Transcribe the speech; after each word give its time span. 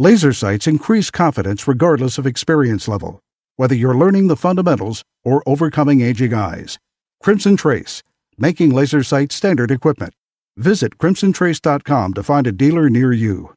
Laser 0.00 0.32
sights 0.32 0.66
increase 0.66 1.10
confidence 1.10 1.68
regardless 1.68 2.16
of 2.16 2.26
experience 2.26 2.88
level, 2.88 3.20
whether 3.56 3.74
you're 3.74 3.94
learning 3.94 4.28
the 4.28 4.34
fundamentals 4.34 5.04
or 5.24 5.42
overcoming 5.44 6.00
aging 6.00 6.32
eyes. 6.32 6.78
Crimson 7.22 7.54
Trace, 7.54 8.02
making 8.38 8.70
laser 8.70 9.02
sight 9.02 9.30
standard 9.30 9.70
equipment. 9.70 10.14
Visit 10.56 10.96
crimsontrace.com 10.96 12.14
to 12.14 12.22
find 12.22 12.46
a 12.46 12.52
dealer 12.52 12.88
near 12.88 13.12
you. 13.12 13.52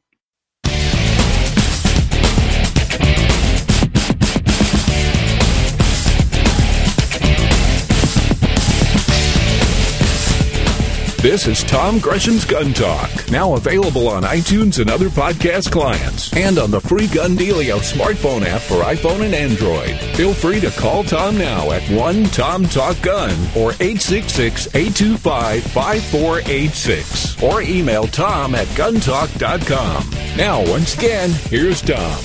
This 11.24 11.46
is 11.46 11.64
Tom 11.64 12.00
Gresham's 12.00 12.44
Gun 12.44 12.74
Talk, 12.74 13.10
now 13.30 13.54
available 13.54 14.08
on 14.08 14.24
iTunes 14.24 14.78
and 14.78 14.90
other 14.90 15.08
podcast 15.08 15.72
clients, 15.72 16.30
and 16.36 16.58
on 16.58 16.70
the 16.70 16.82
free 16.82 17.06
Gun 17.06 17.34
Dealio 17.34 17.78
smartphone 17.78 18.44
app 18.44 18.60
for 18.60 18.82
iPhone 18.82 19.24
and 19.24 19.34
Android. 19.34 19.96
Feel 20.16 20.34
free 20.34 20.60
to 20.60 20.70
call 20.72 21.02
Tom 21.02 21.38
now 21.38 21.70
at 21.70 21.80
1 21.90 22.24
Tom 22.24 22.66
Talk 22.66 23.00
Gun 23.00 23.30
or 23.56 23.72
866 23.80 24.66
825 24.74 25.62
5486 25.62 27.42
or 27.42 27.62
email 27.62 28.06
tom 28.06 28.54
at 28.54 28.66
guntalk.com. 28.76 30.36
Now, 30.36 30.70
once 30.70 30.94
again, 30.94 31.30
here's 31.48 31.80
Tom. 31.80 32.20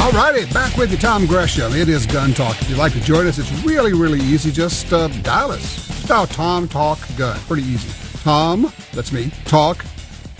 All 0.00 0.12
righty, 0.12 0.50
back 0.52 0.76
with 0.76 0.90
you, 0.90 0.96
Tom 0.96 1.26
Gresham. 1.26 1.74
It 1.74 1.88
is 1.88 2.06
Gun 2.06 2.32
Talk. 2.32 2.60
If 2.62 2.70
you'd 2.70 2.78
like 2.78 2.92
to 2.94 3.00
join 3.00 3.26
us, 3.26 3.38
it's 3.38 3.52
really, 3.62 3.92
really 3.92 4.18
easy. 4.20 4.50
Just 4.50 4.92
uh, 4.92 5.08
dial 5.22 5.52
us. 5.52 5.86
Just 5.86 6.08
dial 6.08 6.26
Tom 6.26 6.66
Talk 6.66 6.98
Gun. 7.16 7.38
Pretty 7.40 7.62
easy. 7.62 7.88
Tom, 8.22 8.72
that's 8.92 9.12
me. 9.12 9.30
Talk. 9.44 9.84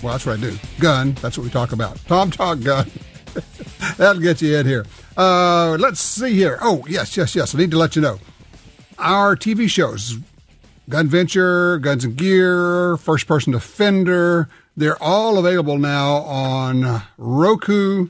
Well, 0.03 0.13
that's 0.13 0.25
what 0.25 0.39
I 0.39 0.41
do. 0.41 0.57
Gun. 0.81 1.13
That's 1.21 1.37
what 1.37 1.45
we 1.45 1.51
talk 1.51 1.73
about. 1.73 1.99
Tom 2.07 2.31
Talk 2.31 2.61
Gun. 2.61 2.91
That'll 3.99 4.23
get 4.23 4.41
you 4.41 4.57
in 4.57 4.67
here. 4.67 4.87
Uh, 5.17 5.77
let's 5.79 6.01
see 6.01 6.33
here. 6.33 6.59
Oh, 6.63 6.85
yes, 6.89 7.17
yes, 7.17 7.37
yes. 7.37 7.55
I 7.55 7.59
need 7.59 7.71
to 7.71 7.79
let 7.79 7.95
you 7.95 8.03
know. 8.03 8.19
Our 8.99 9.37
TV 9.37 9.69
shows, 9.69 10.17
Gun 10.89 11.07
Venture, 11.07 11.79
Guns 11.79 12.05
and 12.05 12.17
Gear, 12.17 12.97
First 12.97 13.27
Person 13.27 13.53
Defender, 13.53 14.49
they're 14.77 15.01
all 15.03 15.37
available 15.39 15.79
now 15.79 16.17
on 16.23 17.03
Roku, 17.19 18.09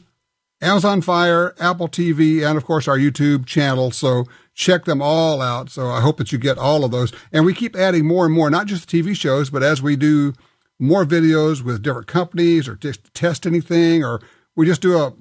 Amazon 0.62 1.00
Fire, 1.00 1.54
Apple 1.58 1.88
TV, 1.88 2.46
and 2.46 2.56
of 2.56 2.64
course 2.64 2.86
our 2.86 2.98
YouTube 2.98 3.46
channel. 3.46 3.90
So 3.90 4.24
check 4.54 4.84
them 4.84 5.00
all 5.00 5.40
out. 5.40 5.70
So 5.70 5.88
I 5.88 6.00
hope 6.00 6.18
that 6.18 6.32
you 6.32 6.38
get 6.38 6.58
all 6.58 6.84
of 6.84 6.90
those. 6.90 7.12
And 7.32 7.44
we 7.44 7.54
keep 7.54 7.76
adding 7.76 8.06
more 8.06 8.26
and 8.26 8.34
more, 8.34 8.50
not 8.50 8.66
just 8.66 8.88
TV 8.88 9.16
shows, 9.16 9.50
but 9.50 9.62
as 9.62 9.80
we 9.80 9.96
do 9.96 10.34
more 10.78 11.04
videos 11.04 11.62
with 11.62 11.82
different 11.82 12.06
companies 12.06 12.68
or 12.68 12.74
just 12.74 13.12
test 13.14 13.46
anything, 13.46 14.04
or 14.04 14.20
we 14.56 14.66
just 14.66 14.82
do 14.82 14.98
a, 14.98 15.12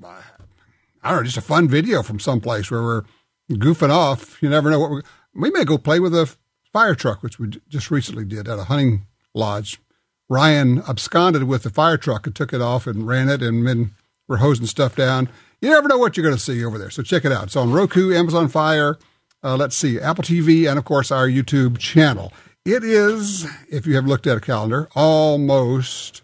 I 1.04 1.10
don't 1.10 1.20
know, 1.20 1.24
just 1.24 1.38
a 1.38 1.42
fun 1.42 1.68
video 1.68 2.04
from 2.04 2.20
someplace 2.20 2.70
where 2.72 2.82
we're 2.82 3.04
goofing 3.52 3.90
off. 3.90 4.42
You 4.42 4.50
never 4.50 4.70
know 4.70 4.80
what 4.80 4.92
we 4.92 5.02
we 5.34 5.52
may 5.52 5.64
go 5.64 5.78
play 5.78 6.00
with 6.00 6.14
a 6.14 6.36
fire 6.72 6.96
truck, 6.96 7.24
which 7.24 7.40
we 7.40 7.50
just 7.68 7.92
recently 7.92 8.26
did 8.26 8.48
at 8.48 8.60
a 8.60 8.66
hunting 8.66 9.06
lodge. 9.34 9.80
Ryan 10.28 10.84
absconded 10.88 11.46
with 11.46 11.64
the 11.64 11.70
fire 11.70 11.98
truck 11.98 12.28
and 12.28 12.36
took 12.36 12.54
it 12.54 12.62
off 12.62 12.86
and 12.86 13.08
ran 13.08 13.30
it, 13.30 13.42
and 13.42 13.68
then 13.68 13.96
we're 14.30 14.38
hosing 14.38 14.68
stuff 14.68 14.96
down. 14.96 15.28
You 15.60 15.70
never 15.70 15.90
know 15.90 15.98
what 15.98 16.16
you're 16.16 16.24
going 16.24 16.38
to 16.38 16.42
see 16.42 16.64
over 16.64 16.78
there. 16.78 16.92
So 16.92 17.04
check 17.04 17.26
it 17.26 17.34
out. 17.34 17.46
It's 17.46 17.58
on 17.58 17.74
Roku, 17.74 18.14
Amazon 18.14 18.48
Fire, 18.48 18.98
uh, 19.44 19.58
let's 19.58 19.76
see, 19.76 20.00
Apple 20.00 20.24
TV, 20.24 20.70
and 20.70 20.78
of 20.78 20.86
course 20.86 21.12
our 21.12 21.28
YouTube 21.28 21.78
channel. 21.78 22.32
It 22.66 22.84
is, 22.84 23.48
if 23.70 23.88
you 23.88 23.96
have 23.96 24.06
looked 24.06 24.28
at 24.28 24.38
a 24.38 24.42
calendar, 24.42 24.88
almost 24.96 26.22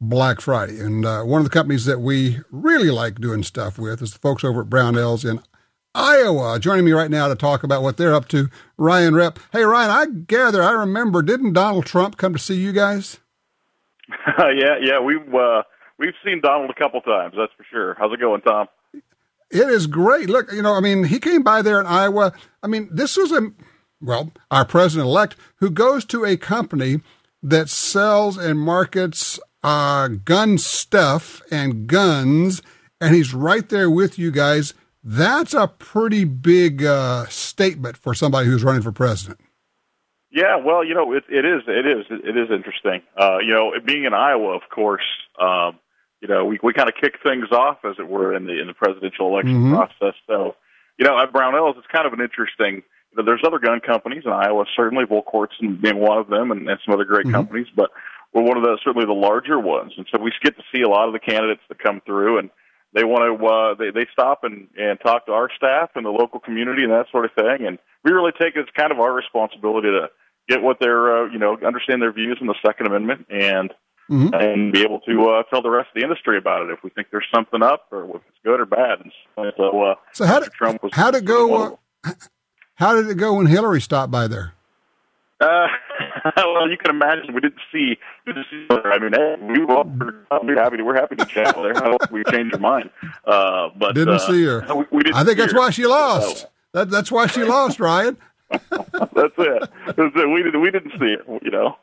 Black 0.00 0.40
Friday. 0.40 0.80
And 0.80 1.06
uh, 1.06 1.22
one 1.22 1.40
of 1.40 1.44
the 1.44 1.50
companies 1.50 1.84
that 1.84 2.00
we 2.00 2.40
really 2.50 2.90
like 2.90 3.20
doing 3.20 3.42
stuff 3.42 3.78
with 3.78 4.02
is 4.02 4.12
the 4.12 4.18
folks 4.18 4.42
over 4.42 4.62
at 4.62 4.68
Brownells 4.68 5.28
in 5.28 5.40
Iowa. 5.94 6.58
Joining 6.58 6.84
me 6.84 6.92
right 6.92 7.10
now 7.10 7.28
to 7.28 7.34
talk 7.34 7.62
about 7.62 7.82
what 7.82 7.96
they're 7.96 8.14
up 8.14 8.28
to, 8.28 8.50
Ryan 8.76 9.14
Repp. 9.14 9.38
Hey, 9.52 9.62
Ryan, 9.62 9.90
I 9.90 10.06
gather, 10.26 10.62
I 10.62 10.72
remember, 10.72 11.22
didn't 11.22 11.52
Donald 11.52 11.86
Trump 11.86 12.16
come 12.16 12.32
to 12.32 12.38
see 12.38 12.56
you 12.56 12.72
guys? 12.72 13.20
yeah, 14.38 14.76
yeah, 14.80 15.00
we 15.00 15.16
uh, 15.16 15.62
we've 15.98 16.14
seen 16.24 16.40
Donald 16.40 16.70
a 16.70 16.74
couple 16.74 17.00
times, 17.00 17.34
that's 17.36 17.52
for 17.56 17.64
sure. 17.70 17.96
How's 17.98 18.12
it 18.12 18.20
going, 18.20 18.40
Tom? 18.42 18.68
It 19.50 19.68
is 19.68 19.86
great. 19.86 20.28
Look, 20.28 20.52
you 20.52 20.62
know, 20.62 20.74
I 20.74 20.80
mean, 20.80 21.04
he 21.04 21.20
came 21.20 21.42
by 21.42 21.62
there 21.62 21.80
in 21.80 21.86
Iowa. 21.86 22.32
I 22.62 22.66
mean, 22.66 22.88
this 22.90 23.16
was 23.16 23.30
a, 23.30 23.52
well, 24.00 24.32
our 24.50 24.64
president 24.64 25.06
elect 25.06 25.36
who 25.56 25.70
goes 25.70 26.04
to 26.06 26.24
a 26.24 26.36
company 26.36 27.00
that 27.42 27.68
sells 27.68 28.36
and 28.36 28.58
markets 28.58 29.38
uh, 29.62 30.08
gun 30.08 30.58
stuff 30.58 31.42
and 31.50 31.86
guns, 31.86 32.60
and 33.00 33.14
he's 33.14 33.34
right 33.34 33.68
there 33.68 33.90
with 33.90 34.18
you 34.18 34.30
guys. 34.30 34.74
That's 35.04 35.54
a 35.54 35.68
pretty 35.68 36.24
big 36.24 36.84
uh, 36.84 37.26
statement 37.26 37.96
for 37.96 38.14
somebody 38.14 38.48
who's 38.48 38.64
running 38.64 38.82
for 38.82 38.90
president. 38.90 39.38
Yeah, 40.32 40.56
well, 40.56 40.84
you 40.84 40.94
know, 40.94 41.12
it, 41.12 41.24
it 41.28 41.44
is, 41.44 41.62
it 41.68 41.86
is, 41.86 42.04
it 42.10 42.36
is 42.36 42.50
interesting. 42.50 43.02
Uh, 43.16 43.38
you 43.38 43.54
know, 43.54 43.72
being 43.84 44.04
in 44.04 44.12
Iowa, 44.12 44.56
of 44.56 44.62
course, 44.68 45.04
um, 45.40 45.78
you 46.20 46.28
know, 46.28 46.44
we 46.44 46.58
we 46.62 46.72
kind 46.72 46.88
of 46.88 46.94
kick 47.00 47.14
things 47.22 47.48
off, 47.52 47.78
as 47.84 47.96
it 47.98 48.08
were, 48.08 48.34
in 48.34 48.46
the 48.46 48.60
in 48.60 48.66
the 48.66 48.74
presidential 48.74 49.28
election 49.28 49.54
mm-hmm. 49.54 49.74
process. 49.74 50.14
So, 50.26 50.56
you 50.98 51.06
know, 51.06 51.18
at 51.18 51.32
Brownells, 51.32 51.76
it's 51.78 51.86
kind 51.92 52.06
of 52.06 52.12
an 52.12 52.20
interesting. 52.20 52.82
You 53.12 53.16
know, 53.18 53.24
there's 53.24 53.42
other 53.46 53.58
gun 53.58 53.80
companies 53.80 54.22
in 54.24 54.32
Iowa, 54.32 54.64
certainly 54.76 55.04
Volquartsen 55.04 55.80
being 55.80 55.98
one 55.98 56.18
of 56.18 56.28
them, 56.28 56.50
and, 56.50 56.68
and 56.68 56.78
some 56.84 56.94
other 56.94 57.04
great 57.04 57.26
mm-hmm. 57.26 57.34
companies, 57.34 57.66
but 57.74 57.90
we're 58.32 58.42
one 58.42 58.56
of 58.56 58.62
the 58.62 58.78
certainly 58.84 59.06
the 59.06 59.12
larger 59.12 59.58
ones, 59.58 59.92
and 59.96 60.06
so 60.12 60.20
we 60.20 60.32
get 60.42 60.56
to 60.56 60.62
see 60.74 60.82
a 60.82 60.88
lot 60.88 61.06
of 61.06 61.12
the 61.12 61.20
candidates 61.20 61.62
that 61.68 61.78
come 61.78 62.00
through, 62.04 62.38
and 62.38 62.50
they 62.92 63.04
want 63.04 63.24
to 63.24 63.46
uh, 63.46 63.74
they 63.74 63.90
they 63.90 64.06
stop 64.12 64.44
and 64.44 64.68
and 64.76 64.98
talk 65.00 65.26
to 65.26 65.32
our 65.32 65.48
staff 65.56 65.90
and 65.94 66.04
the 66.04 66.10
local 66.10 66.40
community 66.40 66.82
and 66.82 66.92
that 66.92 67.06
sort 67.10 67.24
of 67.24 67.32
thing, 67.32 67.66
and 67.66 67.78
we 68.04 68.12
really 68.12 68.32
take 68.32 68.56
it 68.56 68.60
as 68.60 68.66
kind 68.76 68.92
of 68.92 69.00
our 69.00 69.12
responsibility 69.12 69.88
to 69.88 70.08
get 70.48 70.62
what 70.62 70.80
their 70.80 71.16
uh, 71.16 71.30
you 71.30 71.38
know 71.38 71.58
understand 71.64 72.00
their 72.02 72.12
views 72.12 72.38
on 72.40 72.46
the 72.46 72.54
Second 72.64 72.86
Amendment 72.86 73.26
and 73.30 73.72
mm-hmm. 74.10 74.34
and 74.34 74.72
be 74.72 74.82
able 74.82 75.00
to 75.00 75.28
uh, 75.30 75.42
tell 75.44 75.62
the 75.62 75.70
rest 75.70 75.88
of 75.88 76.00
the 76.00 76.02
industry 76.02 76.38
about 76.38 76.62
it 76.62 76.72
if 76.72 76.82
we 76.82 76.90
think 76.90 77.08
there's 77.10 77.26
something 77.34 77.62
up 77.62 77.86
or 77.90 78.04
if 78.16 78.22
it's 78.28 78.38
good 78.44 78.60
or 78.60 78.66
bad. 78.66 79.00
And 79.00 79.12
so, 79.56 79.82
uh, 79.82 79.94
so 80.12 80.26
how 80.26 80.40
did 80.40 80.52
Trump 80.52 80.82
was 80.82 80.92
how 80.94 81.10
did 81.10 81.22
it 81.22 81.26
go? 81.26 81.78
Uh, 82.04 82.12
how 82.74 82.94
did 82.94 83.08
it 83.08 83.16
go 83.16 83.34
when 83.34 83.46
Hillary 83.46 83.80
stopped 83.80 84.10
by 84.10 84.28
there? 84.28 84.52
Uh, 85.40 85.66
well, 86.36 86.68
you 86.70 86.78
can 86.78 86.90
imagine 86.90 87.34
we 87.34 87.40
didn't 87.40 87.60
see. 87.72 87.96
We 88.26 88.32
didn't 88.32 88.46
see 88.50 88.66
her. 88.70 88.92
I 88.92 88.98
mean, 88.98 89.12
hey, 89.12 89.36
we 89.40 89.64
were, 89.64 90.56
happy. 90.56 90.76
To, 90.78 90.82
we're 90.82 90.94
happy 90.94 91.16
to 91.16 91.26
chat 91.26 91.60
with 91.60 91.76
her. 91.76 91.96
We 92.10 92.24
change 92.24 92.52
your 92.52 92.60
mind. 92.60 92.90
Uh, 93.24 93.68
but 93.76 93.94
didn't 93.94 94.14
uh, 94.14 94.18
see 94.18 94.44
her. 94.44 94.66
We, 94.74 94.84
we 94.90 95.02
didn't 95.02 95.16
I 95.16 95.24
think 95.24 95.38
that's 95.38 95.52
her. 95.52 95.58
why 95.58 95.70
she 95.70 95.86
lost. 95.86 96.46
That, 96.72 96.90
that's 96.90 97.10
why 97.10 97.26
she 97.26 97.44
lost, 97.44 97.80
Ryan. 97.80 98.16
that's 98.50 98.64
it. 98.70 99.70
That's 99.86 99.98
it. 99.98 100.30
We 100.30 100.42
didn't. 100.42 100.60
We 100.60 100.70
didn't 100.70 100.92
see 100.92 101.16
it. 101.16 101.42
You 101.42 101.50
know. 101.50 101.76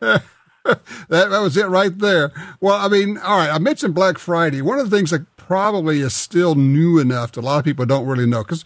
that, 0.64 0.80
that 1.08 1.40
was 1.40 1.56
it 1.56 1.66
right 1.66 1.96
there. 1.98 2.32
Well, 2.60 2.74
I 2.76 2.88
mean, 2.88 3.18
all 3.18 3.38
right, 3.38 3.50
I 3.50 3.58
mentioned 3.58 3.94
Black 3.94 4.18
Friday. 4.18 4.62
One 4.62 4.78
of 4.78 4.90
the 4.90 4.96
things 4.96 5.10
that 5.10 5.24
probably 5.36 6.00
is 6.00 6.14
still 6.14 6.54
new 6.54 6.98
enough 6.98 7.32
that 7.32 7.40
a 7.40 7.42
lot 7.42 7.58
of 7.58 7.64
people 7.64 7.86
don't 7.86 8.06
really 8.06 8.26
know, 8.26 8.42
because 8.42 8.64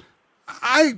I, 0.49 0.95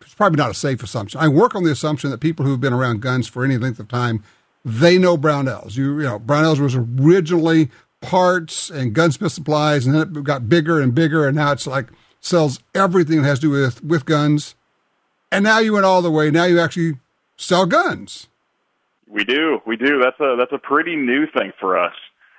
it's 0.00 0.14
probably 0.14 0.38
not 0.38 0.50
a 0.50 0.54
safe 0.54 0.82
assumption. 0.82 1.20
I 1.20 1.28
work 1.28 1.54
on 1.54 1.64
the 1.64 1.70
assumption 1.70 2.10
that 2.10 2.18
people 2.18 2.44
who've 2.44 2.60
been 2.60 2.72
around 2.72 3.02
guns 3.02 3.28
for 3.28 3.44
any 3.44 3.56
length 3.56 3.78
of 3.78 3.88
time, 3.88 4.22
they 4.64 4.98
know 4.98 5.16
Brownells. 5.16 5.76
You, 5.76 5.98
you 5.98 6.06
know, 6.06 6.18
Brownells 6.18 6.58
was 6.58 6.74
originally 6.74 7.70
parts 8.00 8.68
and 8.68 8.94
gunsmith 8.94 9.32
supplies, 9.32 9.86
and 9.86 9.94
then 9.94 10.16
it 10.16 10.24
got 10.24 10.48
bigger 10.48 10.80
and 10.80 10.94
bigger, 10.94 11.26
and 11.26 11.36
now 11.36 11.52
it's 11.52 11.66
like 11.66 11.88
sells 12.20 12.60
everything 12.74 13.22
that 13.22 13.28
has 13.28 13.38
to 13.40 13.46
do 13.46 13.50
with, 13.50 13.82
with 13.82 14.04
guns. 14.04 14.54
And 15.30 15.44
now 15.44 15.58
you 15.58 15.74
went 15.74 15.86
all 15.86 16.02
the 16.02 16.10
way. 16.10 16.30
Now 16.30 16.44
you 16.44 16.60
actually 16.60 16.98
sell 17.36 17.66
guns. 17.66 18.28
We 19.08 19.24
do, 19.24 19.60
we 19.66 19.76
do. 19.76 20.00
That's 20.00 20.18
a 20.20 20.36
that's 20.38 20.52
a 20.52 20.58
pretty 20.58 20.96
new 20.96 21.26
thing 21.26 21.52
for 21.60 21.78
us. 21.78 21.94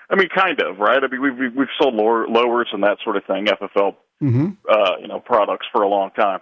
I 0.10 0.16
mean, 0.16 0.30
kind 0.30 0.62
of, 0.62 0.80
right? 0.80 1.04
I 1.04 1.08
mean, 1.08 1.22
we've 1.22 1.56
we've 1.56 1.68
sold 1.80 1.96
lower, 1.96 2.28
lowers 2.28 2.68
and 2.72 2.84
that 2.84 2.98
sort 3.04 3.18
of 3.18 3.26
thing, 3.26 3.46
FFL, 3.46 3.96
mm-hmm. 4.22 4.50
uh, 4.70 4.98
you 5.02 5.08
know, 5.08 5.20
products 5.20 5.66
for 5.72 5.82
a 5.82 5.88
long 5.88 6.12
time, 6.12 6.40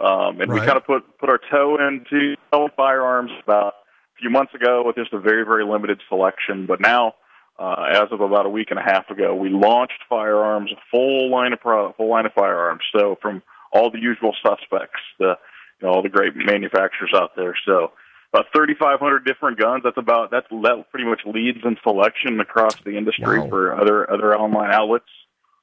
um, 0.00 0.40
and 0.40 0.50
right. 0.50 0.60
we 0.60 0.66
kind 0.66 0.76
of 0.76 0.84
put 0.84 1.18
put 1.18 1.28
our 1.28 1.40
toe 1.50 1.76
into 1.76 2.34
selling 2.50 2.70
firearms 2.76 3.30
about 3.42 3.74
a 4.16 4.20
few 4.20 4.30
months 4.30 4.54
ago 4.54 4.82
with 4.84 4.96
just 4.96 5.12
a 5.12 5.20
very 5.20 5.44
very 5.44 5.64
limited 5.64 6.00
selection. 6.08 6.66
But 6.66 6.80
now, 6.80 7.14
uh, 7.58 7.86
as 7.92 8.08
of 8.10 8.20
about 8.20 8.46
a 8.46 8.50
week 8.50 8.68
and 8.70 8.78
a 8.78 8.82
half 8.82 9.08
ago, 9.10 9.34
we 9.34 9.48
launched 9.48 10.00
firearms, 10.08 10.70
a 10.72 10.80
full 10.90 11.30
line 11.30 11.52
of 11.52 11.60
pro- 11.60 11.92
full 11.92 12.10
line 12.10 12.26
of 12.26 12.32
firearms. 12.32 12.82
So 12.96 13.16
from 13.22 13.42
all 13.72 13.90
the 13.90 14.00
usual 14.00 14.34
suspects, 14.42 15.00
the 15.18 15.36
you 15.80 15.86
know, 15.86 15.94
all 15.94 16.02
the 16.02 16.08
great 16.08 16.34
manufacturers 16.36 17.12
out 17.14 17.32
there. 17.36 17.54
So 17.66 17.92
about 18.34 18.46
3,500 18.52 19.24
different 19.24 19.58
guns. 19.58 19.82
That's 19.84 19.96
about 19.96 20.30
that's 20.30 20.46
that 20.50 20.84
pretty 20.90 21.08
much 21.08 21.20
leads 21.24 21.58
in 21.64 21.76
selection 21.82 22.40
across 22.40 22.74
the 22.84 22.96
industry 22.96 23.38
wow. 23.38 23.48
for 23.48 23.80
other 23.80 24.10
other 24.10 24.36
online 24.36 24.72
outlets, 24.72 25.04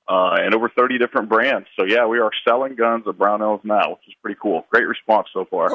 uh, 0.07 0.37
and 0.39 0.55
over 0.55 0.69
30 0.69 0.97
different 0.97 1.27
brands. 1.27 1.67
So 1.77 1.85
yeah, 1.85 2.07
we 2.07 2.19
are 2.19 2.31
selling 2.47 2.75
guns 2.75 3.03
at 3.07 3.15
Brownells 3.15 3.65
now, 3.65 3.91
which 3.91 4.07
is 4.07 4.13
pretty 4.21 4.39
cool. 4.41 4.65
Great 4.71 4.87
response 4.87 5.27
so 5.33 5.45
far. 5.45 5.71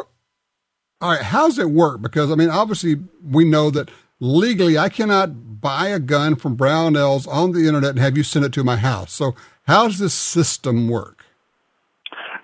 All 1.02 1.10
right, 1.10 1.20
how's 1.20 1.58
it 1.58 1.70
work? 1.70 2.00
Because 2.00 2.32
I 2.32 2.34
mean, 2.34 2.48
obviously, 2.48 2.96
we 3.22 3.44
know 3.44 3.70
that 3.70 3.90
legally, 4.18 4.78
I 4.78 4.88
cannot 4.88 5.60
buy 5.60 5.88
a 5.88 5.98
gun 5.98 6.36
from 6.36 6.56
Brownells 6.56 7.28
on 7.28 7.52
the 7.52 7.66
internet 7.66 7.90
and 7.90 7.98
have 7.98 8.16
you 8.16 8.22
send 8.22 8.46
it 8.46 8.54
to 8.54 8.64
my 8.64 8.76
house. 8.76 9.12
So, 9.12 9.34
how 9.66 9.88
does 9.88 9.98
this 9.98 10.14
system 10.14 10.88
work? 10.88 11.25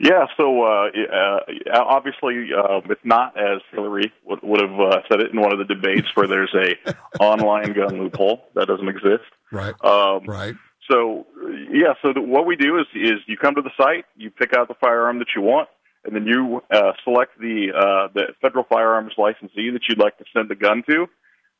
Yeah, 0.02 0.26
so 0.36 0.64
uh, 0.64 0.88
uh, 1.14 1.78
obviously 1.78 2.48
uh, 2.52 2.80
it's 2.90 3.00
not 3.04 3.38
as 3.38 3.60
Hillary 3.70 4.12
would, 4.24 4.40
would 4.42 4.60
have 4.60 4.80
uh, 4.80 4.96
said 5.08 5.20
it 5.20 5.30
in 5.30 5.40
one 5.40 5.52
of 5.52 5.60
the 5.60 5.64
debates 5.64 6.08
where 6.14 6.26
there's 6.26 6.52
a 6.56 6.92
online 7.22 7.72
gun 7.72 8.00
loophole 8.00 8.42
that 8.56 8.66
doesn't 8.66 8.88
exist. 8.88 9.30
Right. 9.52 9.74
Um, 9.84 10.24
right. 10.26 10.56
So 10.90 11.26
yeah, 11.70 11.94
so 12.02 12.12
the, 12.12 12.20
what 12.20 12.46
we 12.46 12.56
do 12.56 12.80
is 12.80 12.86
is 12.96 13.20
you 13.28 13.36
come 13.36 13.54
to 13.54 13.62
the 13.62 13.70
site, 13.76 14.04
you 14.16 14.32
pick 14.32 14.54
out 14.58 14.66
the 14.66 14.74
firearm 14.80 15.20
that 15.20 15.28
you 15.36 15.42
want, 15.42 15.68
and 16.04 16.16
then 16.16 16.26
you 16.26 16.60
uh, 16.72 16.94
select 17.04 17.38
the 17.38 17.68
uh, 17.70 18.08
the 18.12 18.34
federal 18.42 18.64
firearms 18.64 19.12
licensee 19.16 19.70
that 19.70 19.82
you'd 19.88 20.00
like 20.00 20.18
to 20.18 20.24
send 20.34 20.48
the 20.48 20.56
gun 20.56 20.82
to, 20.90 21.06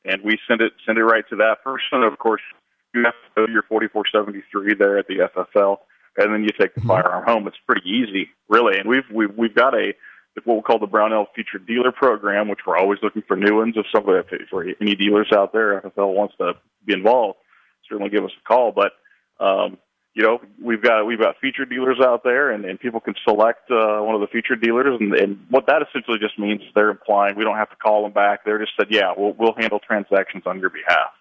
and 0.03 0.21
we 0.21 0.37
send 0.49 0.59
it 0.59 0.73
send 0.85 0.97
it 0.97 1.03
right 1.05 1.23
to 1.29 1.37
that 1.37 1.63
person. 1.63 2.03
Of 2.03 2.19
course, 2.19 2.41
you 2.93 3.03
have 3.05 3.13
to 3.13 3.41
go 3.41 3.45
to 3.45 3.51
your 3.53 3.63
4473 3.69 4.75
there 4.77 4.97
at 4.97 5.07
the 5.07 5.29
FFL 5.33 5.77
and 6.17 6.33
then 6.33 6.43
you 6.43 6.49
take 6.49 6.75
the 6.75 6.81
mm-hmm. 6.81 6.89
firearm 6.89 7.25
home. 7.25 7.47
It's 7.47 7.57
pretty 7.67 7.87
easy, 7.89 8.29
really. 8.47 8.77
And 8.77 8.87
we've 8.87 9.09
we've 9.11 9.35
we've 9.35 9.55
got 9.55 9.73
a 9.73 9.93
what 10.45 10.55
we 10.55 10.61
call 10.61 10.79
the 10.79 10.87
Brownell 10.87 11.27
Featured 11.35 11.67
Dealer 11.67 11.91
Program, 11.91 12.47
which 12.49 12.59
we're 12.65 12.77
always 12.77 12.99
looking 13.03 13.21
for 13.27 13.35
new 13.35 13.57
ones. 13.57 13.75
If 13.77 13.85
somebody, 13.93 14.27
for 14.49 14.65
any 14.81 14.95
dealers 14.95 15.31
out 15.31 15.53
there, 15.53 15.81
FFL 15.81 16.13
wants 16.13 16.35
to 16.39 16.53
be 16.85 16.93
involved, 16.93 17.37
certainly 17.87 18.09
give 18.09 18.23
us 18.23 18.31
a 18.43 18.47
call. 18.47 18.71
But 18.71 18.93
um, 19.39 19.77
you 20.13 20.23
know, 20.23 20.39
we've 20.61 20.81
got 20.81 21.05
we've 21.05 21.19
got 21.19 21.35
featured 21.41 21.69
dealers 21.69 21.99
out 21.99 22.23
there, 22.23 22.51
and, 22.51 22.65
and 22.65 22.79
people 22.79 22.99
can 22.99 23.15
select 23.27 23.69
uh, 23.71 23.99
one 23.99 24.13
of 24.15 24.21
the 24.21 24.27
featured 24.27 24.61
dealers, 24.61 24.99
and, 24.99 25.13
and 25.15 25.45
what 25.49 25.65
that 25.67 25.81
essentially 25.81 26.19
just 26.19 26.37
means 26.37 26.61
is 26.61 26.67
they're 26.75 26.91
implying 26.91 27.35
we 27.35 27.43
don't 27.43 27.57
have 27.57 27.69
to 27.69 27.75
call 27.75 28.03
them 28.03 28.13
back. 28.13 28.45
They're 28.45 28.59
just 28.59 28.73
said, 28.77 28.87
yeah, 28.89 29.13
we'll 29.15 29.33
we'll 29.33 29.55
handle 29.57 29.79
transactions 29.79 30.43
on 30.45 30.59
your 30.59 30.69
behalf. 30.69 31.11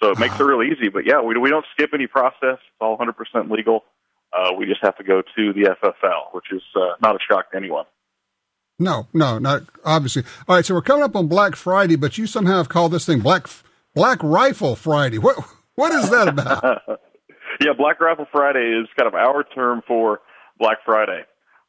So 0.00 0.10
it 0.10 0.18
makes 0.18 0.38
it 0.38 0.42
real 0.42 0.62
easy. 0.62 0.88
But 0.88 1.06
yeah, 1.06 1.20
we 1.20 1.36
we 1.38 1.50
don't 1.50 1.66
skip 1.72 1.90
any 1.94 2.06
process. 2.06 2.58
It's 2.58 2.80
all 2.80 2.96
100% 2.96 3.50
legal. 3.50 3.84
Uh, 4.32 4.52
we 4.56 4.66
just 4.66 4.80
have 4.82 4.96
to 4.96 5.04
go 5.04 5.22
to 5.22 5.52
the 5.52 5.76
FFL, 5.82 6.32
which 6.32 6.46
is 6.52 6.62
uh, 6.74 6.94
not 7.02 7.14
a 7.14 7.18
shock 7.30 7.50
to 7.50 7.56
anyone. 7.56 7.84
No, 8.78 9.06
no, 9.12 9.38
not 9.38 9.62
obviously. 9.84 10.24
All 10.48 10.56
right, 10.56 10.64
so 10.64 10.74
we're 10.74 10.82
coming 10.82 11.04
up 11.04 11.14
on 11.14 11.28
Black 11.28 11.54
Friday, 11.54 11.96
but 11.96 12.18
you 12.18 12.26
somehow 12.26 12.56
have 12.56 12.68
called 12.68 12.92
this 12.92 13.06
thing 13.06 13.20
Black 13.20 13.46
Black 13.94 14.22
Rifle 14.22 14.74
Friday. 14.74 15.18
What 15.18 15.36
what 15.74 15.92
is 15.92 16.10
that 16.10 16.28
about? 16.28 16.82
yeah, 17.60 17.72
Black 17.76 18.00
Rifle 18.00 18.26
Friday 18.32 18.80
is 18.80 18.88
kind 18.98 19.06
of 19.06 19.14
our 19.14 19.44
term 19.44 19.82
for 19.86 20.20
Black 20.58 20.78
Friday, 20.84 21.22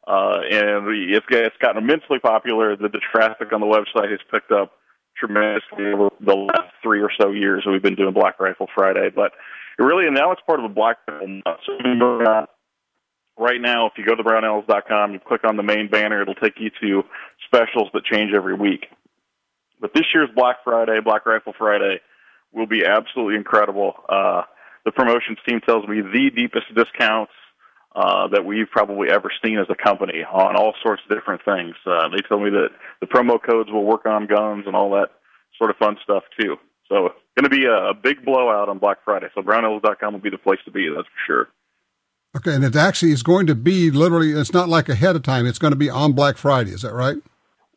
uh, 0.07 0.39
and 0.49 0.87
it's 1.13 1.25
it's 1.29 1.57
gotten 1.61 1.83
immensely 1.83 2.19
popular. 2.19 2.75
The, 2.75 2.89
the 2.89 3.01
traffic 3.11 3.51
on 3.53 3.59
the 3.59 3.67
website 3.67 4.09
has 4.09 4.19
picked 4.31 4.51
up 4.51 4.71
tremendously 5.17 5.85
over 5.93 6.09
the 6.19 6.35
last 6.35 6.73
three 6.81 7.01
or 7.01 7.11
so 7.19 7.31
years. 7.31 7.63
We've 7.69 7.83
been 7.83 7.95
doing 7.95 8.13
Black 8.13 8.39
Rifle 8.39 8.67
Friday, 8.73 9.09
but 9.13 9.33
really 9.77 10.05
and 10.05 10.15
now 10.15 10.31
it's 10.31 10.41
part 10.45 10.59
of 10.59 10.65
a 10.65 10.73
Black. 10.73 10.97
So 11.07 12.45
right 13.37 13.61
now, 13.61 13.87
if 13.87 13.93
you 13.97 14.05
go 14.05 14.15
to 14.15 14.23
brownells.com, 14.23 15.13
you 15.13 15.19
click 15.19 15.43
on 15.43 15.57
the 15.57 15.63
main 15.63 15.89
banner, 15.89 16.21
it'll 16.21 16.35
take 16.35 16.59
you 16.59 16.69
to 16.81 17.03
specials 17.45 17.89
that 17.93 18.05
change 18.05 18.33
every 18.33 18.53
week. 18.53 18.87
But 19.79 19.93
this 19.93 20.05
year's 20.13 20.29
Black 20.35 20.57
Friday, 20.63 20.99
Black 21.01 21.25
Rifle 21.25 21.53
Friday, 21.57 21.99
will 22.51 22.67
be 22.67 22.85
absolutely 22.85 23.35
incredible. 23.35 23.93
Uh, 24.07 24.43
the 24.85 24.91
promotions 24.91 25.37
team 25.47 25.59
tells 25.61 25.87
me 25.87 26.01
the 26.01 26.29
deepest 26.35 26.73
discounts 26.75 27.31
uh, 27.95 28.27
that 28.27 28.45
we've 28.45 28.69
probably 28.71 29.09
ever 29.09 29.31
seen 29.43 29.57
as 29.59 29.67
a 29.69 29.75
company 29.75 30.23
on 30.23 30.55
all 30.55 30.73
sorts 30.81 31.01
of 31.03 31.15
different 31.15 31.41
things. 31.45 31.75
Uh, 31.85 32.09
they 32.09 32.21
tell 32.27 32.39
me 32.39 32.49
that 32.49 32.69
the 33.01 33.07
promo 33.07 33.41
codes 33.41 33.69
will 33.71 33.83
work 33.83 34.05
on 34.05 34.27
guns 34.27 34.65
and 34.65 34.75
all 34.75 34.91
that 34.91 35.09
sort 35.57 35.69
of 35.69 35.77
fun 35.77 35.97
stuff 36.03 36.23
too. 36.39 36.57
So 36.93 37.07
it's 37.07 37.15
going 37.35 37.49
to 37.49 37.49
be 37.49 37.65
a, 37.65 37.89
a 37.89 37.93
big 37.95 38.23
blowout 38.23 38.69
on 38.69 38.77
Black 38.77 38.97
Friday. 39.03 39.27
So 39.33 39.41
brownells.com 39.41 40.13
will 40.13 40.21
be 40.21 40.29
the 40.29 40.37
place 40.37 40.59
to 40.65 40.71
be, 40.71 40.87
that's 40.95 41.07
for 41.07 41.25
sure. 41.25 41.47
Okay, 42.37 42.53
and 42.53 42.63
it 42.63 42.75
actually 42.75 43.11
is 43.11 43.23
going 43.23 43.47
to 43.47 43.55
be 43.55 43.91
literally. 43.91 44.31
It's 44.31 44.53
not 44.53 44.69
like 44.69 44.89
ahead 44.89 45.15
of 45.15 45.23
time. 45.23 45.45
It's 45.45 45.59
going 45.59 45.71
to 45.71 45.77
be 45.77 45.89
on 45.89 46.13
Black 46.13 46.37
Friday. 46.37 46.71
Is 46.71 46.81
that 46.81 46.93
right? 46.93 47.17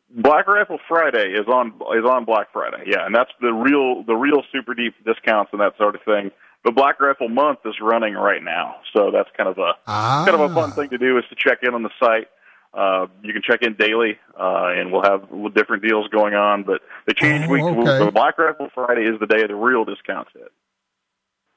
Black 0.09 0.47
Rifle 0.47 0.79
Friday 0.87 1.33
is 1.33 1.47
on 1.47 1.73
is 1.95 2.05
on 2.09 2.25
Black 2.25 2.47
Friday. 2.51 2.85
Yeah, 2.87 3.05
and 3.05 3.13
that's 3.13 3.29
the 3.39 3.53
real 3.53 4.03
the 4.03 4.15
real 4.15 4.41
super 4.51 4.73
deep 4.73 4.95
discounts 5.05 5.51
and 5.51 5.61
that 5.61 5.77
sort 5.77 5.93
of 5.93 6.01
thing. 6.03 6.31
But 6.63 6.73
Black 6.73 6.99
Rifle 6.99 7.29
Month 7.29 7.59
is 7.65 7.75
running 7.79 8.15
right 8.15 8.43
now, 8.43 8.77
so 8.95 9.11
that's 9.11 9.29
kind 9.37 9.47
of 9.47 9.59
a 9.59 9.73
ah. 9.85 10.23
kind 10.25 10.41
of 10.41 10.51
a 10.51 10.53
fun 10.55 10.71
thing 10.71 10.89
to 10.89 10.97
do 10.97 11.19
is 11.19 11.23
to 11.29 11.35
check 11.37 11.59
in 11.61 11.75
on 11.75 11.83
the 11.83 11.91
site. 11.99 12.27
Uh, 12.73 13.07
you 13.23 13.33
can 13.33 13.41
check 13.41 13.61
in 13.61 13.75
daily, 13.75 14.17
uh, 14.39 14.67
and 14.75 14.91
we'll 14.91 15.03
have 15.03 15.27
different 15.53 15.83
deals 15.83 16.07
going 16.09 16.35
on. 16.35 16.63
But 16.63 16.81
they 17.05 17.13
change 17.13 17.45
oh, 17.45 17.49
week. 17.49 17.63
Okay. 17.63 18.05
The 18.05 18.11
Black 18.11 18.37
Rifle 18.37 18.69
Friday 18.73 19.03
is 19.03 19.19
the 19.19 19.27
day 19.27 19.41
of 19.41 19.47
the 19.49 19.55
real 19.55 19.85
discounts 19.85 20.31
hit. 20.33 20.51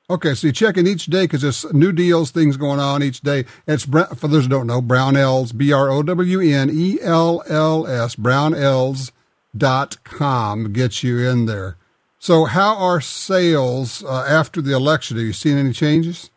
Okay, 0.09 0.35
so 0.35 0.49
you 0.49 0.53
check 0.53 0.77
in 0.77 0.89
each 0.89 1.07
day 1.07 1.23
because 1.23 1.43
there's 1.43 1.73
new 1.73 1.93
deals, 1.93 2.33
things 2.33 2.57
going 2.57 2.81
on 2.81 3.01
each 3.01 3.21
day. 3.21 3.45
It's 3.69 3.85
for 3.85 4.27
those 4.27 4.45
who 4.45 4.49
don't 4.49 4.67
know, 4.67 4.83
Brownells, 4.83 5.57
B 5.57 5.73
R 5.73 5.89
O 5.89 6.03
W 6.03 6.41
N 6.41 6.69
E 6.73 6.99
L 7.01 7.45
L 7.49 7.87
S, 7.87 8.17
Brownells 8.17 9.13
dot 9.57 10.03
com 10.03 10.73
gets 10.73 11.05
you 11.05 11.19
in 11.19 11.47
there. 11.47 11.77
So, 12.19 12.45
how 12.45 12.77
are 12.77 13.01
sales 13.01 14.03
uh, 14.03 14.25
after 14.29 14.61
the 14.61 14.75
election? 14.75 15.17
Have 15.17 15.27
you 15.27 15.33
seen 15.33 15.57
any 15.57 15.73
changes? 15.73 16.31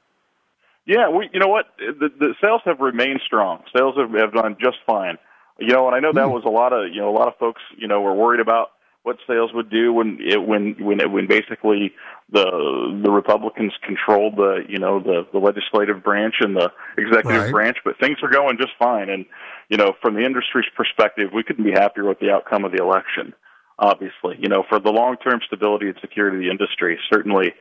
Yeah, 0.86 1.10
we. 1.10 1.30
You 1.34 1.40
know 1.40 1.48
what? 1.48 1.68
The, 1.78 2.10
the 2.20 2.36
sales 2.42 2.62
have 2.66 2.80
remained 2.80 3.22
strong. 3.26 3.64
Sales 3.76 3.96
have, 3.98 4.12
have 4.12 4.34
done 4.34 4.58
just 4.60 4.78
fine. 4.86 5.18
You 5.60 5.68
know, 5.68 5.88
and 5.88 5.96
I 5.96 6.00
know 6.00 6.12
that 6.14 6.26
hmm. 6.26 6.34
was 6.34 6.44
a 6.46 6.50
lot 6.50 6.74
of 6.74 6.94
you 6.94 7.02
know 7.02 7.10
a 7.10 7.16
lot 7.18 7.28
of 7.28 7.38
folks 7.38 7.62
you 7.78 7.88
know 7.88 8.02
were 8.02 8.14
worried 8.14 8.42
about 8.42 8.72
what 9.04 9.18
sales 9.28 9.52
would 9.54 9.70
do 9.70 9.94
when 9.94 10.18
it 10.22 10.42
when 10.42 10.76
when 10.80 11.00
it, 11.00 11.12
when 11.12 11.28
basically 11.28 11.94
the 12.32 13.00
the 13.04 13.12
Republicans 13.12 13.74
controlled 13.84 14.36
the 14.38 14.64
you 14.68 14.80
know 14.80 15.00
the 15.00 15.28
the 15.32 15.40
legislative 15.40 16.04
branch 16.04 16.36
and 16.40 16.56
the 16.56 16.72
executive 16.98 17.44
right. 17.44 17.52
branch, 17.52 17.78
but 17.86 18.00
things 18.00 18.18
are 18.24 18.30
going 18.30 18.58
just 18.58 18.72
fine. 18.80 19.10
And 19.10 19.26
you 19.70 19.78
know, 19.78 19.94
from 20.02 20.16
the 20.16 20.24
industry's 20.24 20.66
perspective, 20.76 21.32
we 21.34 21.44
couldn't 21.44 21.66
be 21.66 21.72
happier 21.72 22.06
with 22.06 22.20
the 22.20 22.32
outcome 22.32 22.66
of 22.66 22.72
the 22.72 22.82
election. 22.82 23.34
Obviously, 23.78 24.38
you 24.40 24.50
know, 24.50 24.64
for 24.68 24.80
the 24.80 24.92
long 24.92 25.18
term 25.18 25.40
stability 25.46 25.88
and 25.88 25.98
security 26.00 26.38
of 26.38 26.44
the 26.44 26.50
industry, 26.50 26.98
certainly 27.12 27.54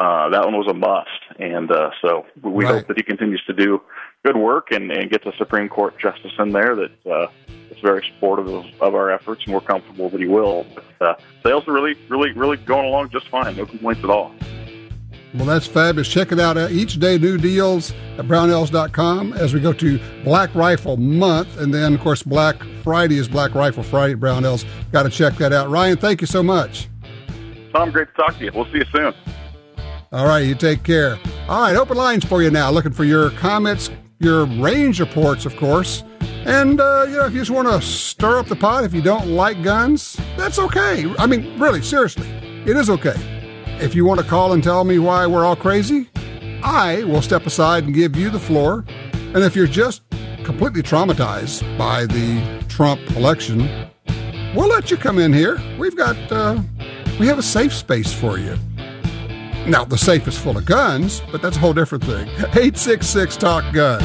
uh, 0.00 0.30
that 0.30 0.46
one 0.46 0.56
was 0.56 0.66
a 0.66 0.72
must. 0.72 1.10
And 1.38 1.70
uh, 1.70 1.90
so 2.00 2.24
we 2.42 2.64
right. 2.64 2.76
hope 2.76 2.88
that 2.88 2.96
he 2.96 3.02
continues 3.02 3.42
to 3.46 3.52
do 3.52 3.82
good 4.24 4.36
work 4.36 4.70
and, 4.70 4.90
and 4.90 5.10
gets 5.10 5.26
a 5.26 5.32
Supreme 5.36 5.68
Court 5.68 5.98
justice 5.98 6.32
in 6.38 6.52
there 6.52 6.74
that 6.74 7.06
uh, 7.06 7.26
is 7.70 7.78
very 7.82 8.02
supportive 8.14 8.48
of, 8.48 8.64
of 8.80 8.94
our 8.94 9.10
efforts, 9.10 9.42
and 9.44 9.52
we're 9.52 9.60
comfortable 9.60 10.08
that 10.08 10.18
he 10.18 10.26
will. 10.26 10.64
But 10.74 11.06
uh, 11.06 11.14
sales 11.42 11.68
are 11.68 11.72
really, 11.74 11.96
really, 12.08 12.32
really 12.32 12.56
going 12.56 12.86
along 12.86 13.10
just 13.10 13.28
fine. 13.28 13.54
No 13.56 13.66
complaints 13.66 14.02
at 14.02 14.08
all. 14.08 14.34
Well, 15.34 15.44
that's 15.44 15.66
fabulous. 15.66 16.08
Check 16.08 16.32
it 16.32 16.40
out 16.40 16.56
each 16.72 16.98
day, 16.98 17.18
new 17.18 17.36
deals 17.36 17.92
at 18.16 18.24
brownells.com 18.24 19.34
as 19.34 19.52
we 19.52 19.60
go 19.60 19.72
to 19.74 20.00
Black 20.24 20.52
Rifle 20.54 20.96
Month. 20.96 21.58
And 21.58 21.74
then, 21.74 21.94
of 21.94 22.00
course, 22.00 22.22
Black 22.22 22.56
Friday 22.82 23.18
is 23.18 23.28
Black 23.28 23.54
Rifle 23.54 23.82
Friday 23.82 24.14
at 24.14 24.18
Brownells. 24.18 24.64
Got 24.92 25.02
to 25.02 25.10
check 25.10 25.34
that 25.34 25.52
out. 25.52 25.68
Ryan, 25.68 25.98
thank 25.98 26.22
you 26.22 26.26
so 26.26 26.42
much. 26.42 26.88
Tom, 27.72 27.90
great 27.90 28.08
to 28.08 28.14
talk 28.14 28.38
to 28.38 28.44
you. 28.44 28.50
We'll 28.52 28.64
see 28.72 28.78
you 28.78 28.86
soon. 28.92 29.14
All 30.12 30.26
right, 30.26 30.40
you 30.40 30.56
take 30.56 30.82
care. 30.82 31.20
All 31.48 31.60
right, 31.60 31.76
open 31.76 31.96
lines 31.96 32.24
for 32.24 32.42
you 32.42 32.50
now. 32.50 32.68
Looking 32.68 32.90
for 32.90 33.04
your 33.04 33.30
comments, 33.30 33.90
your 34.18 34.44
range 34.44 34.98
reports, 34.98 35.46
of 35.46 35.56
course. 35.56 36.02
And, 36.44 36.80
uh, 36.80 37.06
you 37.08 37.16
know, 37.16 37.26
if 37.26 37.32
you 37.32 37.38
just 37.38 37.52
want 37.52 37.68
to 37.68 37.80
stir 37.80 38.40
up 38.40 38.46
the 38.46 38.56
pot, 38.56 38.82
if 38.82 38.92
you 38.92 39.02
don't 39.02 39.28
like 39.28 39.62
guns, 39.62 40.18
that's 40.36 40.58
okay. 40.58 41.14
I 41.16 41.26
mean, 41.26 41.60
really, 41.60 41.80
seriously, 41.80 42.28
it 42.66 42.76
is 42.76 42.90
okay. 42.90 43.14
If 43.78 43.94
you 43.94 44.04
want 44.04 44.18
to 44.18 44.26
call 44.26 44.52
and 44.52 44.64
tell 44.64 44.82
me 44.82 44.98
why 44.98 45.28
we're 45.28 45.44
all 45.44 45.54
crazy, 45.54 46.10
I 46.64 47.04
will 47.04 47.22
step 47.22 47.46
aside 47.46 47.84
and 47.84 47.94
give 47.94 48.16
you 48.16 48.30
the 48.30 48.40
floor. 48.40 48.84
And 49.12 49.44
if 49.44 49.54
you're 49.54 49.68
just 49.68 50.02
completely 50.42 50.82
traumatized 50.82 51.78
by 51.78 52.06
the 52.06 52.64
Trump 52.68 53.00
election, 53.12 53.60
we'll 54.56 54.70
let 54.70 54.90
you 54.90 54.96
come 54.96 55.20
in 55.20 55.32
here. 55.32 55.62
We've 55.78 55.96
got, 55.96 56.16
uh, 56.32 56.60
we 57.20 57.28
have 57.28 57.38
a 57.38 57.44
safe 57.44 57.72
space 57.72 58.12
for 58.12 58.38
you. 58.38 58.58
Now, 59.66 59.84
the 59.84 59.98
safe 59.98 60.26
is 60.26 60.38
full 60.38 60.56
of 60.56 60.64
guns, 60.64 61.22
but 61.30 61.42
that's 61.42 61.56
a 61.56 61.60
whole 61.60 61.74
different 61.74 62.04
thing. 62.04 62.28
866 62.38 63.36
Talk 63.36 63.72
Gun. 63.72 64.02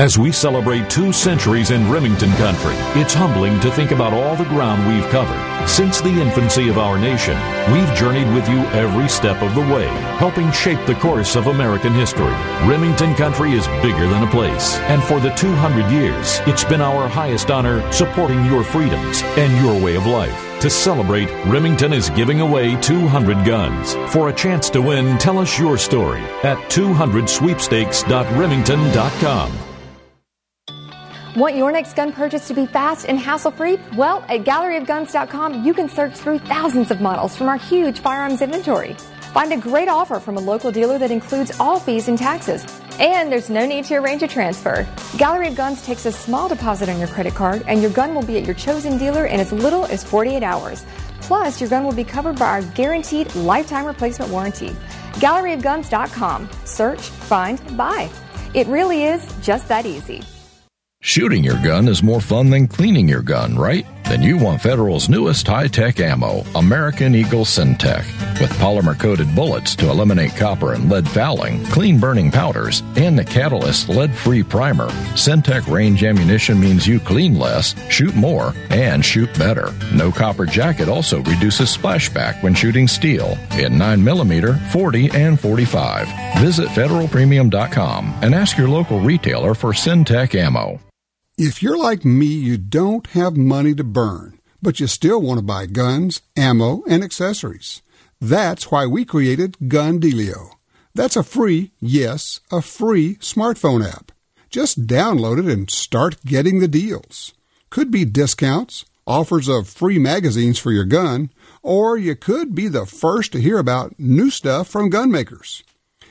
As 0.00 0.16
we 0.18 0.32
celebrate 0.32 0.88
two 0.88 1.12
centuries 1.12 1.72
in 1.72 1.90
Remington 1.90 2.30
country, 2.36 2.72
it's 2.98 3.12
humbling 3.12 3.60
to 3.60 3.70
think 3.70 3.90
about 3.90 4.14
all 4.14 4.34
the 4.34 4.46
ground 4.46 4.88
we've 4.88 5.06
covered. 5.10 5.68
Since 5.68 6.00
the 6.00 6.22
infancy 6.22 6.70
of 6.70 6.78
our 6.78 6.98
nation, 6.98 7.36
we've 7.70 7.94
journeyed 7.94 8.32
with 8.32 8.48
you 8.48 8.60
every 8.70 9.10
step 9.10 9.42
of 9.42 9.54
the 9.54 9.60
way, 9.60 9.88
helping 10.16 10.50
shape 10.52 10.82
the 10.86 10.94
course 10.94 11.36
of 11.36 11.48
American 11.48 11.92
history. 11.92 12.32
Remington 12.64 13.14
country 13.14 13.52
is 13.52 13.68
bigger 13.82 14.08
than 14.08 14.22
a 14.22 14.30
place, 14.30 14.78
and 14.88 15.04
for 15.04 15.20
the 15.20 15.34
200 15.34 15.92
years, 15.92 16.40
it's 16.46 16.64
been 16.64 16.80
our 16.80 17.06
highest 17.06 17.50
honor 17.50 17.82
supporting 17.92 18.46
your 18.46 18.64
freedoms 18.64 19.22
and 19.36 19.54
your 19.62 19.78
way 19.84 19.96
of 19.96 20.06
life. 20.06 20.62
To 20.62 20.70
celebrate, 20.70 21.28
Remington 21.44 21.92
is 21.92 22.08
giving 22.08 22.40
away 22.40 22.80
200 22.80 23.44
guns. 23.44 23.96
For 24.14 24.30
a 24.30 24.32
chance 24.32 24.70
to 24.70 24.80
win, 24.80 25.18
tell 25.18 25.38
us 25.38 25.58
your 25.58 25.76
story 25.76 26.22
at 26.42 26.56
200sweepstakes.remington.com. 26.70 29.69
Want 31.40 31.56
your 31.56 31.72
next 31.72 31.94
gun 31.94 32.12
purchase 32.12 32.46
to 32.48 32.54
be 32.54 32.66
fast 32.66 33.06
and 33.08 33.18
hassle 33.18 33.50
free? 33.50 33.78
Well, 33.96 34.22
at 34.28 34.44
galleryofguns.com, 34.44 35.64
you 35.64 35.72
can 35.72 35.88
search 35.88 36.12
through 36.12 36.40
thousands 36.40 36.90
of 36.90 37.00
models 37.00 37.34
from 37.34 37.48
our 37.48 37.56
huge 37.56 38.00
firearms 38.00 38.42
inventory. 38.42 38.92
Find 39.32 39.50
a 39.50 39.56
great 39.56 39.88
offer 39.88 40.20
from 40.20 40.36
a 40.36 40.40
local 40.40 40.70
dealer 40.70 40.98
that 40.98 41.10
includes 41.10 41.58
all 41.58 41.80
fees 41.80 42.08
and 42.08 42.18
taxes. 42.18 42.66
And 42.98 43.32
there's 43.32 43.48
no 43.48 43.64
need 43.64 43.86
to 43.86 43.94
arrange 43.94 44.22
a 44.22 44.28
transfer. 44.28 44.86
Gallery 45.16 45.48
of 45.48 45.56
Guns 45.56 45.80
takes 45.86 46.04
a 46.04 46.12
small 46.12 46.46
deposit 46.46 46.90
on 46.90 46.98
your 46.98 47.08
credit 47.08 47.34
card, 47.34 47.64
and 47.66 47.80
your 47.80 47.90
gun 47.90 48.14
will 48.14 48.26
be 48.26 48.36
at 48.36 48.44
your 48.44 48.54
chosen 48.54 48.98
dealer 48.98 49.24
in 49.24 49.40
as 49.40 49.50
little 49.50 49.86
as 49.86 50.04
48 50.04 50.42
hours. 50.42 50.84
Plus, 51.22 51.58
your 51.58 51.70
gun 51.70 51.84
will 51.84 51.94
be 51.94 52.04
covered 52.04 52.38
by 52.38 52.48
our 52.48 52.62
guaranteed 52.74 53.34
lifetime 53.34 53.86
replacement 53.86 54.30
warranty. 54.30 54.76
GalleryofGuns.com. 55.14 56.50
Search, 56.66 57.00
find, 57.00 57.78
buy. 57.78 58.10
It 58.52 58.66
really 58.66 59.04
is 59.04 59.26
just 59.40 59.68
that 59.68 59.86
easy. 59.86 60.22
Shooting 61.02 61.42
your 61.42 61.60
gun 61.62 61.88
is 61.88 62.02
more 62.02 62.20
fun 62.20 62.50
than 62.50 62.68
cleaning 62.68 63.08
your 63.08 63.22
gun, 63.22 63.56
right? 63.56 63.86
Then 64.04 64.22
you 64.22 64.36
want 64.36 64.60
Federal's 64.60 65.08
newest 65.08 65.46
high 65.46 65.66
tech 65.66 65.98
ammo, 65.98 66.44
American 66.54 67.14
Eagle 67.14 67.46
Syntech. 67.46 68.04
With 68.38 68.50
polymer 68.58 68.98
coated 68.98 69.34
bullets 69.34 69.74
to 69.76 69.88
eliminate 69.88 70.36
copper 70.36 70.74
and 70.74 70.90
lead 70.90 71.08
fouling, 71.08 71.64
clean 71.66 71.98
burning 71.98 72.30
powders, 72.30 72.82
and 72.96 73.18
the 73.18 73.24
Catalyst 73.24 73.88
lead 73.88 74.14
free 74.14 74.42
primer, 74.42 74.88
Syntech 75.16 75.72
range 75.72 76.04
ammunition 76.04 76.60
means 76.60 76.86
you 76.86 77.00
clean 77.00 77.38
less, 77.38 77.74
shoot 77.90 78.14
more, 78.14 78.52
and 78.68 79.02
shoot 79.02 79.32
better. 79.38 79.72
No 79.94 80.12
copper 80.12 80.44
jacket 80.44 80.90
also 80.90 81.22
reduces 81.22 81.74
splashback 81.74 82.42
when 82.42 82.54
shooting 82.54 82.86
steel 82.86 83.38
in 83.52 83.72
9mm, 83.72 84.70
40, 84.70 85.10
and 85.12 85.40
45. 85.40 86.42
Visit 86.42 86.68
federalpremium.com 86.68 88.18
and 88.20 88.34
ask 88.34 88.58
your 88.58 88.68
local 88.68 89.00
retailer 89.00 89.54
for 89.54 89.72
Syntech 89.72 90.34
ammo. 90.34 90.78
If 91.42 91.62
you're 91.62 91.78
like 91.78 92.04
me, 92.04 92.26
you 92.26 92.58
don't 92.58 93.06
have 93.16 93.34
money 93.34 93.74
to 93.76 93.82
burn, 93.82 94.38
but 94.60 94.78
you 94.78 94.86
still 94.86 95.22
want 95.22 95.38
to 95.38 95.42
buy 95.42 95.64
guns, 95.64 96.20
ammo, 96.36 96.82
and 96.86 97.02
accessories. 97.02 97.80
That's 98.20 98.70
why 98.70 98.84
we 98.84 99.06
created 99.06 99.56
Gun 99.66 99.98
Dealio. 99.98 100.50
That's 100.94 101.16
a 101.16 101.22
free, 101.22 101.70
yes, 101.80 102.40
a 102.52 102.60
free 102.60 103.14
smartphone 103.22 103.82
app. 103.82 104.12
Just 104.50 104.86
download 104.86 105.38
it 105.38 105.50
and 105.50 105.70
start 105.70 106.22
getting 106.26 106.60
the 106.60 106.68
deals. 106.68 107.32
Could 107.70 107.90
be 107.90 108.04
discounts, 108.04 108.84
offers 109.06 109.48
of 109.48 109.66
free 109.66 109.98
magazines 109.98 110.58
for 110.58 110.72
your 110.72 110.84
gun, 110.84 111.30
or 111.62 111.96
you 111.96 112.16
could 112.16 112.54
be 112.54 112.68
the 112.68 112.84
first 112.84 113.32
to 113.32 113.40
hear 113.40 113.56
about 113.58 113.98
new 113.98 114.28
stuff 114.28 114.68
from 114.68 114.90
gun 114.90 115.10
makers. 115.10 115.64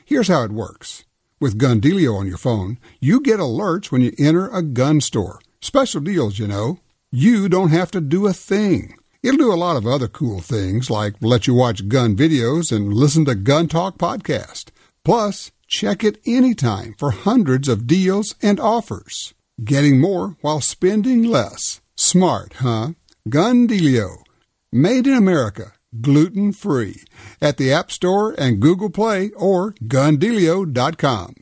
Here's 0.04 0.30
how 0.30 0.42
it 0.42 0.52
works. 0.52 1.04
With 1.42 1.58
Gun 1.58 1.80
Dealio 1.80 2.18
on 2.18 2.28
your 2.28 2.38
phone, 2.38 2.80
you 3.00 3.22
get 3.22 3.40
alerts 3.40 3.94
when 3.94 4.02
you 4.02 4.12
enter 4.20 4.50
a 4.50 4.62
gun 4.62 5.00
store. 5.00 5.40
Special 5.62 6.02
deals, 6.02 6.38
you 6.38 6.48
know. 6.48 6.80
You 7.12 7.48
don't 7.48 7.70
have 7.70 7.92
to 7.92 8.02
do 8.02 8.28
a 8.28 8.34
thing. 8.34 8.96
It'll 9.24 9.38
do 9.38 9.54
a 9.54 9.56
lot 9.56 9.78
of 9.78 9.88
other 9.88 10.10
cool 10.10 10.42
things 10.42 10.90
like 10.90 11.14
let 11.22 11.48
you 11.48 11.54
watch 11.54 11.88
gun 11.88 12.18
videos 12.18 12.74
and 12.74 12.94
listen 12.94 13.24
to 13.24 13.36
Gun 13.36 13.70
Talk 13.70 13.98
podcast. 13.98 14.72
Plus, 15.06 15.52
check 15.66 16.04
it 16.04 16.20
anytime 16.26 16.94
for 16.98 17.12
hundreds 17.12 17.70
of 17.70 17.88
deals 17.88 18.36
and 18.42 18.60
offers. 18.60 19.34
Getting 19.64 19.98
more 19.98 20.36
while 20.42 20.60
spending 20.60 21.24
less. 21.24 21.80
Smart, 21.96 22.56
huh? 22.56 22.90
Gun 23.30 23.66
Dealio. 23.66 24.24
Made 24.74 25.08
in 25.08 25.14
America 25.14 25.72
gluten 26.00 26.52
free 26.54 27.04
at 27.42 27.58
the 27.58 27.72
App 27.72 27.92
Store 27.92 28.34
and 28.38 28.60
Google 28.60 28.90
Play 28.90 29.32
or 29.32 29.74
gundealio.com. 29.74 31.36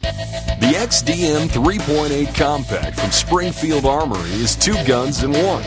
The 0.00 0.74
XDM 0.76 1.48
3.8 1.48 2.34
Compact 2.34 2.98
from 2.98 3.10
Springfield 3.10 3.84
Armory 3.84 4.30
is 4.32 4.56
two 4.56 4.72
guns 4.84 5.22
in 5.22 5.32
one. 5.32 5.62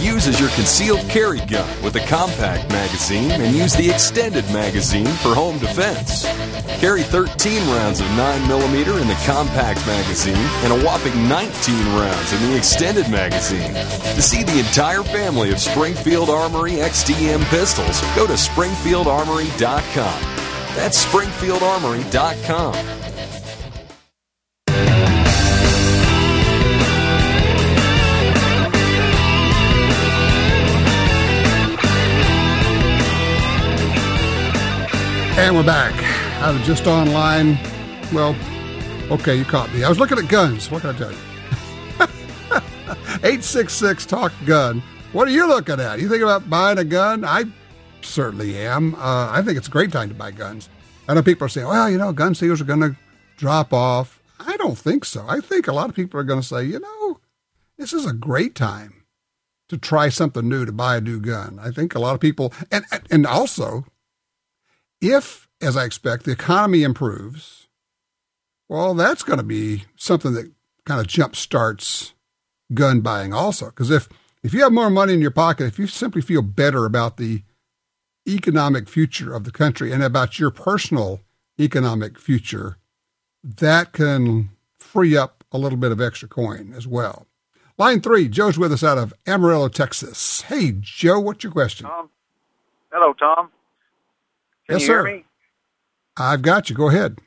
Use 0.00 0.26
as 0.26 0.40
your 0.40 0.48
concealed 0.50 1.06
carry 1.08 1.40
gun 1.40 1.68
with 1.82 1.96
a 1.96 2.06
compact 2.06 2.70
magazine 2.70 3.30
and 3.30 3.54
use 3.54 3.74
the 3.74 3.90
extended 3.90 4.44
magazine 4.52 5.06
for 5.06 5.34
home 5.34 5.58
defense. 5.58 6.24
Carry 6.80 7.02
13 7.02 7.60
rounds 7.68 8.00
of 8.00 8.06
9mm 8.06 9.00
in 9.00 9.08
the 9.08 9.22
compact 9.26 9.86
magazine 9.86 10.34
and 10.36 10.72
a 10.72 10.84
whopping 10.84 11.28
19 11.28 11.96
rounds 11.96 12.32
in 12.32 12.50
the 12.50 12.56
extended 12.56 13.10
magazine. 13.10 13.74
To 13.74 14.22
see 14.22 14.42
the 14.44 14.58
entire 14.58 15.02
family 15.02 15.52
of 15.52 15.60
Springfield 15.60 16.30
Armory 16.30 16.72
XDM 16.72 17.44
pistols, 17.50 18.00
go 18.16 18.26
to 18.26 18.34
SpringfieldArmory.com. 18.34 20.20
That's 20.74 21.04
SpringfieldArmory.com. 21.04 23.03
And 35.44 35.54
we're 35.54 35.62
back. 35.62 35.92
I 36.42 36.50
was 36.50 36.66
just 36.66 36.86
online. 36.86 37.58
Well, 38.14 38.34
okay, 39.10 39.36
you 39.36 39.44
caught 39.44 39.70
me. 39.74 39.84
I 39.84 39.90
was 39.90 39.98
looking 39.98 40.16
at 40.16 40.26
guns. 40.26 40.70
What 40.70 40.80
can 40.80 40.94
I 40.94 40.98
tell 40.98 41.12
you? 41.12 41.18
866 43.16 44.06
Talk 44.06 44.32
Gun. 44.46 44.82
What 45.12 45.28
are 45.28 45.32
you 45.32 45.46
looking 45.46 45.80
at? 45.80 46.00
You 46.00 46.08
think 46.08 46.22
about 46.22 46.48
buying 46.48 46.78
a 46.78 46.84
gun? 46.84 47.26
I 47.26 47.44
certainly 48.00 48.56
am. 48.56 48.94
Uh, 48.94 49.28
I 49.32 49.42
think 49.42 49.58
it's 49.58 49.68
a 49.68 49.70
great 49.70 49.92
time 49.92 50.08
to 50.08 50.14
buy 50.14 50.30
guns. 50.30 50.70
I 51.08 51.12
know 51.12 51.22
people 51.22 51.44
are 51.44 51.50
saying, 51.50 51.68
well, 51.68 51.90
you 51.90 51.98
know, 51.98 52.14
gun 52.14 52.34
sales 52.34 52.62
are 52.62 52.64
going 52.64 52.80
to 52.80 52.96
drop 53.36 53.74
off. 53.74 54.22
I 54.40 54.56
don't 54.56 54.78
think 54.78 55.04
so. 55.04 55.26
I 55.28 55.40
think 55.40 55.68
a 55.68 55.74
lot 55.74 55.90
of 55.90 55.94
people 55.94 56.18
are 56.18 56.24
going 56.24 56.40
to 56.40 56.46
say, 56.46 56.64
you 56.64 56.80
know, 56.80 57.20
this 57.76 57.92
is 57.92 58.06
a 58.06 58.14
great 58.14 58.54
time 58.54 59.04
to 59.68 59.76
try 59.76 60.08
something 60.08 60.48
new, 60.48 60.64
to 60.64 60.72
buy 60.72 60.96
a 60.96 61.02
new 61.02 61.20
gun. 61.20 61.58
I 61.60 61.70
think 61.70 61.94
a 61.94 61.98
lot 61.98 62.14
of 62.14 62.20
people, 62.20 62.54
and 62.72 62.86
and 63.10 63.26
also 63.26 63.84
if, 65.04 65.48
as 65.60 65.76
I 65.76 65.84
expect, 65.84 66.24
the 66.24 66.32
economy 66.32 66.82
improves, 66.82 67.68
well, 68.68 68.94
that's 68.94 69.22
going 69.22 69.38
to 69.38 69.44
be 69.44 69.84
something 69.96 70.32
that 70.34 70.50
kind 70.84 71.00
of 71.00 71.06
jump 71.06 71.36
starts 71.36 72.14
gun 72.72 73.00
buying 73.00 73.32
also. 73.32 73.66
Because 73.66 73.90
if, 73.90 74.08
if 74.42 74.54
you 74.54 74.62
have 74.62 74.72
more 74.72 74.90
money 74.90 75.12
in 75.12 75.20
your 75.20 75.30
pocket, 75.30 75.66
if 75.66 75.78
you 75.78 75.86
simply 75.86 76.22
feel 76.22 76.42
better 76.42 76.84
about 76.84 77.16
the 77.16 77.42
economic 78.26 78.88
future 78.88 79.34
of 79.34 79.44
the 79.44 79.52
country 79.52 79.92
and 79.92 80.02
about 80.02 80.38
your 80.38 80.50
personal 80.50 81.20
economic 81.60 82.18
future, 82.18 82.78
that 83.42 83.92
can 83.92 84.50
free 84.78 85.16
up 85.16 85.44
a 85.52 85.58
little 85.58 85.78
bit 85.78 85.92
of 85.92 86.00
extra 86.00 86.28
coin 86.28 86.72
as 86.74 86.86
well. 86.86 87.26
Line 87.76 88.00
three, 88.00 88.28
Joe's 88.28 88.58
with 88.58 88.72
us 88.72 88.84
out 88.84 88.98
of 88.98 89.12
Amarillo, 89.26 89.68
Texas. 89.68 90.42
Hey, 90.42 90.74
Joe, 90.80 91.20
what's 91.20 91.44
your 91.44 91.52
question? 91.52 91.86
Tom. 91.86 92.08
Hello, 92.92 93.12
Tom. 93.12 93.50
Can 94.68 94.74
yes, 94.76 94.80
you 94.82 94.86
sir. 94.86 95.06
hear 95.06 95.16
me? 95.16 95.24
I've 96.16 96.42
got 96.42 96.70
you. 96.70 96.76
Go 96.76 96.88
ahead. 96.88 97.18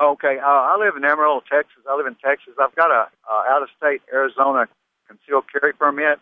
Okay. 0.00 0.38
Uh, 0.38 0.46
I 0.46 0.76
live 0.78 0.96
in 0.96 1.04
Amarillo, 1.04 1.42
Texas. 1.50 1.82
I 1.88 1.96
live 1.96 2.06
in 2.06 2.16
Texas. 2.16 2.54
I've 2.60 2.74
got 2.74 2.90
a 2.90 3.08
uh, 3.30 3.42
out-of-state 3.54 4.02
Arizona 4.12 4.66
concealed 5.06 5.44
carry 5.52 5.72
permit. 5.72 6.18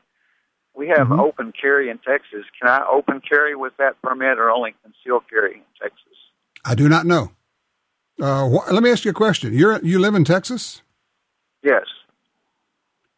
We 0.75 0.89
have 0.89 1.09
Mhm. 1.09 1.19
open 1.19 1.53
carry 1.53 1.89
in 1.91 1.99
Texas. 1.99 2.45
Can 2.61 2.69
I 2.71 2.87
open 2.87 3.21
carry 3.21 3.55
with 3.57 3.77
that 3.79 4.01
permit, 4.03 4.39
or 4.39 4.51
only 4.51 4.75
concealed 4.83 5.25
carry 5.29 5.55
in 5.55 5.63
Texas? 5.81 6.03
I 6.65 6.75
do 6.75 6.89
not 6.89 7.05
know. 7.07 7.33
Uh, 8.21 8.49
wh- 8.49 8.71
let 8.73 8.83
me 8.83 8.91
ask 8.91 9.05
you 9.05 9.11
a 9.11 9.15
question. 9.15 9.53
You're 9.55 9.79
you 9.85 9.99
live 9.99 10.15
in 10.15 10.25
Texas. 10.25 10.83
Yes, 11.63 11.85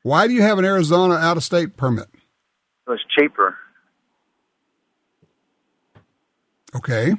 Why 0.02 0.26
do 0.26 0.32
you 0.32 0.40
have 0.42 0.58
an 0.58 0.64
Arizona 0.64 1.14
out 1.14 1.36
of 1.36 1.42
state 1.44 1.76
permit? 1.76 2.08
it 2.14 2.90
was 2.90 3.04
cheaper. 3.18 3.56
Okay. 6.74 7.14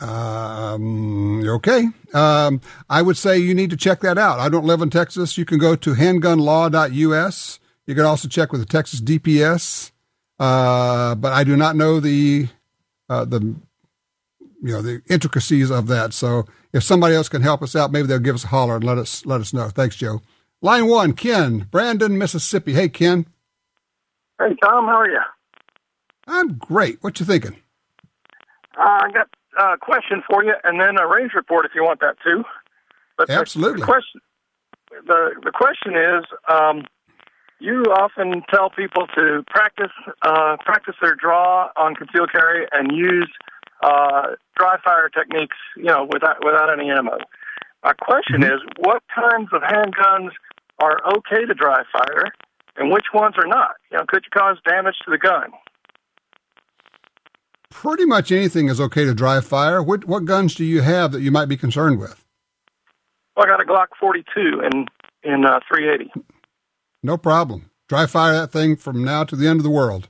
Um, 0.00 1.46
okay. 1.46 1.88
Um, 2.14 2.60
I 2.88 3.02
would 3.02 3.16
say 3.16 3.38
you 3.38 3.54
need 3.54 3.70
to 3.70 3.76
check 3.76 4.00
that 4.00 4.18
out. 4.18 4.38
I 4.38 4.48
don't 4.48 4.64
live 4.64 4.80
in 4.80 4.90
Texas. 4.90 5.36
You 5.36 5.44
can 5.44 5.58
go 5.58 5.76
to 5.76 5.94
handgunlaw.us. 5.94 7.60
You 7.86 7.94
can 7.94 8.04
also 8.04 8.28
check 8.28 8.52
with 8.52 8.60
the 8.60 8.66
Texas 8.66 9.00
DPS. 9.00 9.90
Uh, 10.38 11.14
but 11.16 11.32
I 11.32 11.44
do 11.44 11.56
not 11.56 11.76
know 11.76 12.00
the, 12.00 12.48
uh, 13.08 13.26
the, 13.26 13.40
you 13.40 14.72
know, 14.72 14.80
the 14.80 15.02
intricacies 15.08 15.70
of 15.70 15.86
that. 15.88 16.14
So 16.14 16.46
if 16.72 16.82
somebody 16.82 17.14
else 17.14 17.28
can 17.28 17.42
help 17.42 17.62
us 17.62 17.76
out, 17.76 17.92
maybe 17.92 18.06
they'll 18.06 18.18
give 18.20 18.36
us 18.36 18.44
a 18.44 18.48
holler 18.48 18.76
and 18.76 18.84
let 18.84 18.96
us, 18.96 19.26
let 19.26 19.40
us 19.40 19.52
know. 19.52 19.68
Thanks, 19.68 19.96
Joe. 19.96 20.22
Line 20.62 20.86
one, 20.86 21.12
Ken, 21.12 21.66
Brandon, 21.70 22.16
Mississippi. 22.16 22.72
Hey, 22.72 22.88
Ken. 22.88 23.26
Hey, 24.38 24.56
Tom, 24.62 24.86
how 24.86 25.00
are 25.00 25.10
you? 25.10 25.20
I'm 26.30 26.54
great. 26.54 26.98
What 27.02 27.18
you 27.20 27.26
thinking? 27.26 27.56
Uh, 28.78 29.00
I 29.02 29.10
got 29.12 29.28
a 29.58 29.76
question 29.78 30.22
for 30.30 30.44
you, 30.44 30.54
and 30.64 30.80
then 30.80 30.98
a 30.98 31.06
range 31.06 31.32
report 31.34 31.66
if 31.66 31.72
you 31.74 31.82
want 31.82 32.00
that 32.00 32.16
too. 32.24 32.44
But 33.18 33.28
the- 33.28 33.34
Absolutely. 33.34 33.80
The, 33.80 33.86
question, 33.86 34.20
the 35.06 35.30
the 35.44 35.50
question 35.52 35.94
is, 35.96 36.24
um, 36.48 36.84
you 37.58 37.82
often 37.92 38.42
tell 38.48 38.70
people 38.70 39.06
to 39.16 39.42
practice 39.48 39.92
uh, 40.22 40.56
practice 40.64 40.94
their 41.02 41.14
draw 41.14 41.68
on 41.76 41.94
concealed 41.94 42.30
carry 42.32 42.66
and 42.72 42.92
use 42.96 43.30
uh, 43.82 44.36
dry 44.56 44.76
fire 44.84 45.08
techniques, 45.08 45.56
you 45.76 45.84
know, 45.84 46.08
without 46.12 46.44
without 46.44 46.70
any 46.72 46.90
ammo. 46.90 47.18
My 47.82 47.92
question 47.94 48.42
Mm-hmm. 48.42 48.54
is, 48.54 48.60
what 48.78 49.02
kinds 49.14 49.48
of 49.52 49.62
handguns 49.62 50.30
are 50.82 50.98
okay 51.16 51.44
to 51.44 51.54
dry 51.54 51.82
fire, 51.92 52.26
and 52.76 52.90
which 52.92 53.06
ones 53.12 53.34
are 53.36 53.46
not? 53.46 53.76
You 53.90 53.98
know, 53.98 54.04
could 54.06 54.24
you 54.24 54.30
cause 54.38 54.58
damage 54.66 54.96
to 55.04 55.10
the 55.10 55.18
gun? 55.18 55.50
Pretty 57.70 58.04
much 58.04 58.32
anything 58.32 58.68
is 58.68 58.80
okay 58.80 59.04
to 59.04 59.14
dry 59.14 59.40
fire. 59.40 59.82
What 59.82 60.04
what 60.04 60.24
guns 60.24 60.54
do 60.54 60.64
you 60.64 60.82
have 60.82 61.12
that 61.12 61.22
you 61.22 61.30
might 61.30 61.46
be 61.46 61.56
concerned 61.56 61.98
with? 61.98 62.24
Well, 63.36 63.46
I 63.46 63.48
got 63.48 63.62
a 63.62 63.64
Glock 63.64 63.86
42 63.98 64.62
in 64.72 64.86
in 65.22 65.44
uh, 65.44 65.60
380. 65.68 66.12
No 67.02 67.16
problem. 67.16 67.70
Dry 67.88 68.06
fire 68.06 68.32
that 68.32 68.52
thing 68.52 68.76
from 68.76 69.04
now 69.04 69.24
to 69.24 69.36
the 69.36 69.48
end 69.48 69.60
of 69.60 69.64
the 69.64 69.70
world. 69.70 70.08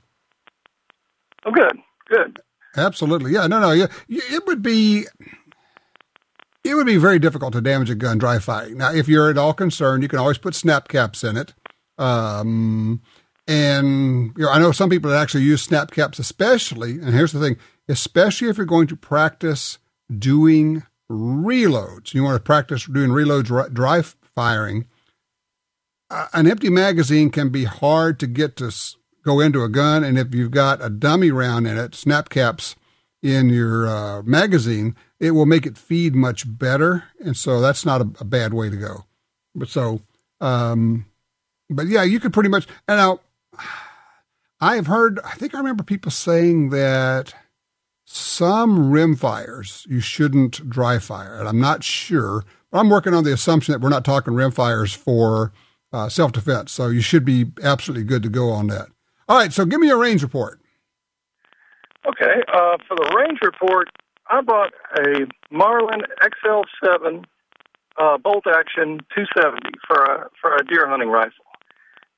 Oh, 1.45 1.51
good, 1.51 1.79
good. 2.07 2.39
Absolutely. 2.75 3.31
Yeah. 3.31 3.47
No. 3.47 3.59
No. 3.59 3.71
Yeah. 3.71 3.87
It 4.07 4.45
would 4.45 4.61
be. 4.61 5.05
It 6.63 6.75
would 6.75 6.85
be 6.85 6.97
very 6.97 7.17
difficult 7.17 7.53
to 7.53 7.61
damage 7.61 7.89
a 7.89 7.95
gun 7.95 8.19
dry 8.19 8.37
firing. 8.37 8.77
Now, 8.77 8.93
if 8.93 9.07
you're 9.07 9.29
at 9.31 9.37
all 9.37 9.53
concerned, 9.53 10.03
you 10.03 10.09
can 10.09 10.19
always 10.19 10.37
put 10.37 10.53
snap 10.53 10.87
caps 10.87 11.23
in 11.23 11.35
it. 11.35 11.53
Um, 11.97 13.01
and 13.51 14.31
you 14.37 14.45
know, 14.45 14.49
I 14.49 14.59
know 14.59 14.71
some 14.71 14.89
people 14.89 15.11
that 15.11 15.21
actually 15.21 15.43
use 15.43 15.61
snap 15.61 15.91
caps, 15.91 16.19
especially. 16.19 16.91
And 16.91 17.09
here's 17.09 17.33
the 17.33 17.39
thing: 17.41 17.57
especially 17.89 18.47
if 18.47 18.55
you're 18.55 18.65
going 18.65 18.87
to 18.87 18.95
practice 18.95 19.77
doing 20.17 20.83
reloads, 21.11 22.13
you 22.13 22.23
want 22.23 22.37
to 22.37 22.43
practice 22.43 22.85
doing 22.85 23.09
reloads 23.09 23.73
dry, 23.73 24.01
firing. 24.01 24.85
An 26.33 26.47
empty 26.47 26.69
magazine 26.69 27.29
can 27.29 27.49
be 27.49 27.65
hard 27.65 28.19
to 28.21 28.27
get 28.27 28.55
to 28.57 28.71
go 29.25 29.41
into 29.41 29.63
a 29.63 29.69
gun, 29.69 30.03
and 30.05 30.17
if 30.17 30.33
you've 30.33 30.51
got 30.51 30.83
a 30.83 30.89
dummy 30.89 31.31
round 31.31 31.67
in 31.67 31.77
it, 31.77 31.93
snap 31.93 32.29
caps 32.29 32.75
in 33.21 33.49
your 33.49 33.87
uh, 33.87 34.21
magazine, 34.23 34.95
it 35.19 35.31
will 35.31 35.45
make 35.45 35.65
it 35.65 35.77
feed 35.77 36.15
much 36.15 36.45
better, 36.57 37.03
and 37.19 37.35
so 37.35 37.59
that's 37.59 37.85
not 37.85 38.01
a, 38.01 38.09
a 38.21 38.25
bad 38.25 38.53
way 38.53 38.69
to 38.69 38.77
go. 38.77 39.05
But 39.53 39.67
so, 39.67 40.01
um, 40.39 41.05
but 41.69 41.87
yeah, 41.87 42.03
you 42.03 42.19
could 42.21 42.33
pretty 42.33 42.49
much. 42.49 42.65
And 42.87 42.97
now, 42.97 43.19
I've 44.59 44.87
heard. 44.87 45.19
I 45.25 45.31
think 45.31 45.55
I 45.55 45.57
remember 45.57 45.83
people 45.83 46.11
saying 46.11 46.69
that 46.69 47.33
some 48.05 48.91
rim 48.91 49.15
fires 49.15 49.85
you 49.89 49.99
shouldn't 49.99 50.69
dry 50.69 50.99
fire, 50.99 51.39
and 51.39 51.47
I'm 51.47 51.59
not 51.59 51.83
sure. 51.83 52.43
But 52.71 52.79
I'm 52.79 52.89
working 52.89 53.13
on 53.13 53.23
the 53.23 53.33
assumption 53.33 53.71
that 53.73 53.81
we're 53.81 53.89
not 53.89 54.05
talking 54.05 54.33
rim 54.33 54.51
fires 54.51 54.93
for 54.93 55.51
uh, 55.91 56.09
self 56.09 56.31
defense, 56.31 56.71
so 56.71 56.87
you 56.87 57.01
should 57.01 57.25
be 57.25 57.51
absolutely 57.63 58.05
good 58.05 58.23
to 58.23 58.29
go 58.29 58.49
on 58.49 58.67
that. 58.67 58.87
All 59.27 59.37
right, 59.37 59.51
so 59.51 59.65
give 59.65 59.79
me 59.79 59.89
a 59.89 59.97
range 59.97 60.21
report. 60.23 60.59
Okay, 62.05 62.41
uh, 62.53 62.77
for 62.87 62.95
the 62.95 63.13
range 63.15 63.39
report, 63.43 63.89
I 64.27 64.41
bought 64.41 64.73
a 64.97 65.27
Marlin 65.51 66.01
XL7 66.21 67.25
uh, 67.97 68.17
bolt 68.17 68.45
action 68.47 68.99
270 69.15 69.69
for 69.87 70.03
a 70.03 70.29
for 70.41 70.55
a 70.55 70.65
deer 70.65 70.87
hunting 70.87 71.09
rifle. 71.09 71.45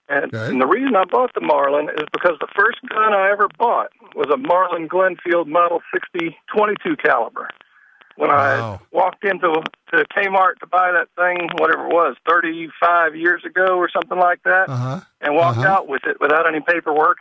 And, 0.10 0.34
Okay. 0.36 0.48
and 0.52 0.62
the 0.62 0.68
reason 0.68 0.96
I 0.96 1.06
bought 1.06 1.34
the 1.34 1.42
Marlin 1.42 1.90
is 1.90 2.06
because 2.12 2.38
the 2.40 2.48
first 2.56 2.80
gun 2.90 3.14
I 3.14 3.32
ever 3.32 3.48
bought 3.58 3.92
was 4.16 4.28
a 4.34 4.38
Marlin 4.38 4.88
Glenfield 4.90 5.48
Model 5.48 5.82
60 5.94 6.38
22 6.54 6.98
caliber. 6.98 7.50
When 8.16 8.30
Wow. 8.30 8.80
I 8.92 8.96
walked 8.96 9.24
into 9.24 9.64
to 9.92 10.06
Kmart 10.16 10.60
to 10.60 10.68
buy 10.68 10.92
that 10.92 11.08
thing, 11.16 11.50
whatever 11.58 11.88
it 11.88 11.94
was, 11.94 12.16
35 12.28 13.16
years 13.16 13.44
ago 13.46 13.78
or 13.78 13.90
something 13.90 14.20
like 14.20 14.44
that, 14.44 14.70
Uh 14.70 14.76
huh. 14.76 15.00
and 15.22 15.36
walked 15.36 15.60
Uh-huh. 15.60 15.68
out 15.74 15.88
with 15.88 16.04
it 16.06 16.20
without 16.20 16.46
any 16.48 16.60
paperwork. 16.60 17.18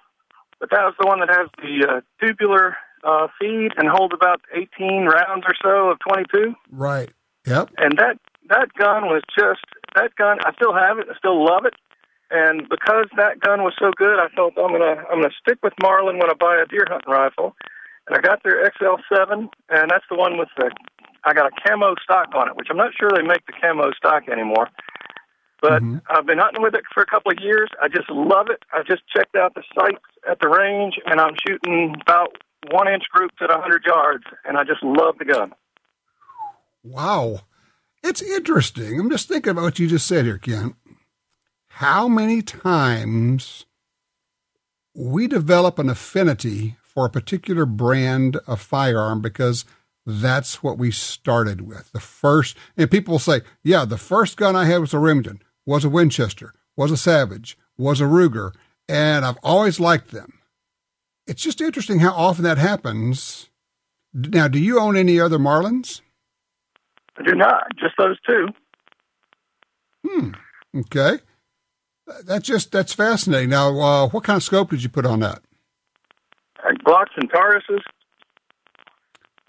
But 0.61 0.71
that 0.71 0.85
was 0.85 0.95
the 1.01 1.07
one 1.07 1.21
that 1.21 1.31
has 1.31 1.49
the 1.59 1.87
uh, 1.89 2.01
tubular 2.21 2.77
uh, 3.05 3.29
feed 3.41 3.73
and 3.77 3.89
holds 3.89 4.13
about 4.15 4.43
18 4.53 5.07
rounds 5.07 5.45
or 5.47 5.55
so 5.63 5.91
of 5.91 5.99
22. 6.01 6.55
Right. 6.71 7.11
Yep. 7.47 7.71
And 7.79 7.97
that 7.99 8.19
that 8.49 8.73
gun 8.75 9.07
was 9.07 9.23
just 9.37 9.65
that 9.95 10.15
gun. 10.17 10.39
I 10.45 10.53
still 10.53 10.73
have 10.75 10.99
it. 10.99 11.09
I 11.11 11.17
still 11.17 11.43
love 11.45 11.65
it. 11.65 11.75
And 12.33 12.67
because 12.69 13.07
that 13.17 13.41
gun 13.41 13.63
was 13.63 13.75
so 13.79 13.91
good, 13.95 14.19
I 14.19 14.29
felt 14.35 14.55
I'm 14.57 14.73
gonna 14.73 15.05
I'm 15.11 15.21
gonna 15.21 15.35
stick 15.39 15.59
with 15.63 15.75
Marlin 15.83 16.19
when 16.19 16.31
I 16.31 16.35
buy 16.35 16.57
a 16.57 16.67
deer 16.67 16.87
hunting 16.89 17.13
rifle. 17.13 17.55
And 18.09 18.17
I 18.17 18.21
got 18.21 18.43
their 18.43 18.69
XL7, 18.71 19.49
and 19.69 19.91
that's 19.91 20.05
the 20.11 20.17
one 20.17 20.39
with 20.39 20.49
the 20.57 20.71
I 21.25 21.35
got 21.35 21.47
a 21.47 21.69
camo 21.69 21.95
stock 22.03 22.35
on 22.35 22.49
it, 22.49 22.57
which 22.57 22.69
I'm 22.71 22.79
not 22.79 22.93
sure 22.99 23.11
they 23.15 23.23
make 23.23 23.45
the 23.47 23.53
camo 23.53 23.93
stock 23.93 24.29
anymore. 24.29 24.69
But 25.61 25.83
Mhm. 25.83 26.01
I've 26.09 26.27
been 26.27 26.39
hunting 26.39 26.63
with 26.63 26.75
it 26.75 26.85
for 26.93 27.03
a 27.03 27.07
couple 27.07 27.31
of 27.31 27.39
years. 27.39 27.69
I 27.81 27.89
just 27.89 28.09
love 28.11 28.49
it. 28.51 28.65
I 28.73 28.83
just 28.83 29.07
checked 29.09 29.37
out 29.37 29.55
the 29.55 29.63
sights 29.75 30.03
at 30.29 30.41
the 30.41 30.49
range, 30.49 30.99
and 31.07 31.21
I'm 31.21 31.37
shooting 31.47 31.95
about 32.01 32.43
one 32.71 32.89
inch 32.89 33.05
groups 33.13 33.37
at 33.41 33.51
100 33.51 33.85
yards, 33.85 34.25
and 34.45 34.57
I 34.57 34.65
just 34.65 34.83
love 34.83 35.19
the 35.19 35.25
gun. 35.27 35.53
Wow. 36.83 37.43
It's 38.03 38.23
interesting. 38.23 38.99
I'm 38.99 39.11
just 39.11 39.29
thinking 39.29 39.51
about 39.51 39.63
what 39.63 39.79
you 39.79 39.87
just 39.87 40.09
said 40.09 40.25
here, 40.25 40.39
Ken. 40.39 40.75
How 41.77 42.07
many 42.07 42.43
times 42.43 43.67
we 44.95 45.27
develop 45.27 45.79
an 45.79 45.89
affinity 45.89 46.77
for 46.83 47.07
a 47.07 47.11
particular 47.11 47.65
brand 47.65 48.37
of 48.47 48.61
firearm 48.61 49.23
because 49.23 49.65
that's 50.05 50.63
what 50.63 50.79
we 50.79 50.91
started 50.91 51.63
with. 51.63 51.91
The 51.93 52.01
first, 52.01 52.57
and 52.77 52.91
people 52.91 53.13
will 53.13 53.19
say, 53.19 53.41
yeah, 53.63 53.85
the 53.85 53.97
first 53.97 54.37
gun 54.37 54.57
I 54.57 54.65
had 54.67 54.79
was 54.79 54.93
a 54.93 54.99
Remington, 54.99 55.43
was 55.65 55.85
a 55.85 55.89
Winchester, 55.89 56.53
was 56.77 56.91
a 56.91 56.97
Savage, 56.97 57.57
was 57.79 58.01
a 58.01 58.05
Ruger, 58.05 58.53
and 58.89 59.25
I've 59.25 59.39
always 59.43 59.81
liked 59.81 60.11
them. 60.11 60.41
It's 61.27 61.43
just 61.43 61.61
interesting 61.61 62.01
how 62.01 62.13
often 62.13 62.45
that 62.45 62.59
happens. 62.59 63.49
Now, 64.13 64.49
do 64.49 64.59
you 64.59 64.79
own 64.79 64.97
any 64.97 65.19
other 65.19 65.39
Marlins? 65.39 66.01
I 67.17 67.23
do 67.23 67.35
not, 67.35 67.65
just 67.79 67.95
those 67.97 68.19
two. 68.29 68.49
Hmm. 70.07 70.31
Okay. 70.77 71.19
That's 72.25 72.47
just 72.47 72.73
that's 72.73 72.93
fascinating. 72.93 73.51
Now, 73.51 73.79
uh, 73.79 74.09
what 74.09 74.25
kind 74.25 74.37
of 74.37 74.43
scope 74.43 74.71
did 74.71 74.83
you 74.83 74.89
put 74.89 75.07
on 75.07 75.21
that? 75.21 75.43
Uh, 76.65 76.71
Glocks 76.87 77.11
and 77.17 77.31
Tauruses. 77.31 77.81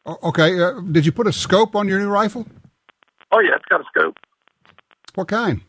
O- 0.06 0.20
Okay, 0.30 0.60
uh, 0.62 0.82
did 0.92 1.06
you 1.06 1.12
put 1.12 1.28
a 1.28 1.34
scope 1.34 1.76
on 1.76 1.88
your 1.88 2.00
new 2.00 2.10
rifle? 2.10 2.46
Oh 3.32 3.40
yeah, 3.40 3.56
it's 3.56 3.66
got 3.70 3.82
a 3.82 3.86
scope. 3.96 4.18
What 5.16 5.28
kind? 5.28 5.62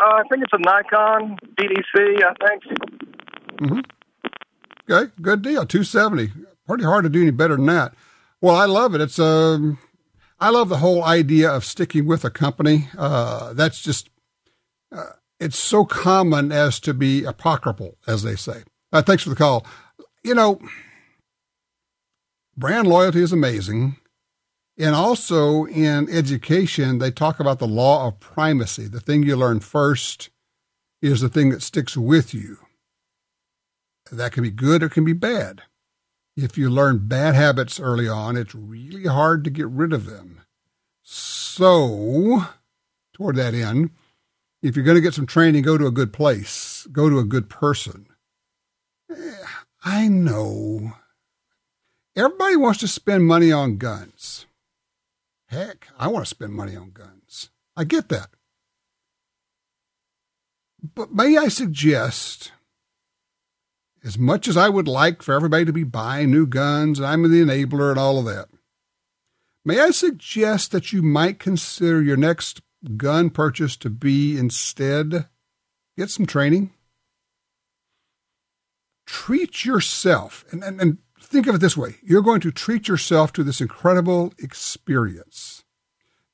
Uh, 0.00 0.04
I 0.04 0.22
think 0.30 0.44
it's 0.44 0.52
a 0.52 0.58
Nikon 0.58 1.36
BDC. 1.56 2.22
I 2.22 2.46
think. 2.46 3.82
Okay, 4.90 5.12
good 5.20 5.42
deal. 5.42 5.66
Two 5.66 5.84
seventy. 5.84 6.30
Pretty 6.66 6.84
hard 6.84 7.04
to 7.04 7.08
do 7.10 7.22
any 7.22 7.30
better 7.30 7.56
than 7.56 7.66
that. 7.66 7.94
Well, 8.40 8.54
I 8.54 8.66
love 8.66 8.94
it. 8.94 9.00
It's 9.00 9.18
um, 9.18 9.78
I 10.40 10.50
love 10.50 10.68
the 10.68 10.76
whole 10.78 11.02
idea 11.04 11.50
of 11.50 11.64
sticking 11.64 12.06
with 12.06 12.24
a 12.24 12.30
company. 12.30 12.88
Uh, 12.96 13.52
that's 13.54 13.82
just, 13.82 14.08
uh, 14.92 15.10
it's 15.40 15.58
so 15.58 15.84
common 15.84 16.50
as 16.50 16.80
to 16.80 16.94
be 16.94 17.24
apocryphal, 17.24 17.96
as 18.06 18.22
they 18.22 18.36
say. 18.36 18.64
Uh, 18.92 19.02
thanks 19.02 19.22
for 19.22 19.30
the 19.30 19.36
call. 19.36 19.66
You 20.24 20.34
know, 20.34 20.60
brand 22.56 22.88
loyalty 22.88 23.22
is 23.22 23.32
amazing. 23.32 23.96
And 24.78 24.94
also 24.94 25.64
in 25.64 26.08
education, 26.08 26.98
they 26.98 27.10
talk 27.10 27.40
about 27.40 27.58
the 27.58 27.66
law 27.66 28.06
of 28.06 28.20
primacy. 28.20 28.86
The 28.86 29.00
thing 29.00 29.24
you 29.24 29.36
learn 29.36 29.60
first 29.60 30.30
is 31.02 31.20
the 31.20 31.28
thing 31.28 31.50
that 31.50 31.62
sticks 31.62 31.96
with 31.96 32.32
you. 32.32 32.58
That 34.10 34.32
can 34.32 34.44
be 34.44 34.50
good 34.50 34.82
or 34.82 34.88
can 34.88 35.04
be 35.04 35.12
bad. 35.12 35.62
If 36.36 36.56
you 36.56 36.70
learn 36.70 37.08
bad 37.08 37.34
habits 37.34 37.80
early 37.80 38.08
on, 38.08 38.36
it's 38.36 38.54
really 38.54 39.06
hard 39.06 39.42
to 39.44 39.50
get 39.50 39.66
rid 39.66 39.92
of 39.92 40.06
them. 40.06 40.42
So, 41.02 42.46
toward 43.12 43.34
that 43.36 43.54
end, 43.54 43.90
if 44.62 44.74
you're 44.74 44.84
going 44.84 44.96
to 44.96 45.02
get 45.02 45.14
some 45.14 45.26
training, 45.26 45.62
go 45.62 45.78
to 45.78 45.86
a 45.86 45.92
good 45.92 46.12
place, 46.12 46.86
go 46.90 47.08
to 47.08 47.18
a 47.18 47.24
good 47.24 47.48
person. 47.48 48.06
Eh, 49.10 49.32
I 49.84 50.08
know. 50.08 50.94
Everybody 52.16 52.56
wants 52.56 52.80
to 52.80 52.88
spend 52.88 53.26
money 53.26 53.52
on 53.52 53.78
guns. 53.78 54.46
Heck, 55.46 55.88
I 55.98 56.08
want 56.08 56.24
to 56.24 56.28
spend 56.28 56.52
money 56.52 56.76
on 56.76 56.90
guns. 56.90 57.50
I 57.76 57.84
get 57.84 58.08
that. 58.08 58.30
But 60.94 61.12
may 61.12 61.36
I 61.36 61.48
suggest, 61.48 62.52
as 64.04 64.18
much 64.18 64.46
as 64.46 64.56
I 64.56 64.68
would 64.68 64.88
like 64.88 65.22
for 65.22 65.34
everybody 65.34 65.64
to 65.64 65.72
be 65.72 65.84
buying 65.84 66.30
new 66.30 66.46
guns, 66.46 66.98
and 66.98 67.06
I'm 67.06 67.22
the 67.22 67.42
enabler 67.42 67.90
and 67.90 67.98
all 67.98 68.18
of 68.18 68.24
that, 68.26 68.48
may 69.64 69.80
I 69.80 69.90
suggest 69.90 70.72
that 70.72 70.92
you 70.92 71.02
might 71.02 71.38
consider 71.38 72.02
your 72.02 72.16
next 72.16 72.60
gun 72.96 73.30
purchase 73.30 73.76
to 73.78 73.90
be 73.90 74.36
instead 74.36 75.26
get 75.96 76.10
some 76.10 76.26
training? 76.26 76.72
Treat 79.06 79.64
yourself, 79.64 80.44
and, 80.50 80.62
and, 80.62 80.80
and 80.80 80.98
think 81.20 81.46
of 81.46 81.54
it 81.54 81.58
this 81.58 81.76
way 81.76 81.96
you're 82.02 82.22
going 82.22 82.40
to 82.40 82.50
treat 82.50 82.88
yourself 82.88 83.32
to 83.32 83.42
this 83.42 83.60
incredible 83.60 84.32
experience. 84.38 85.64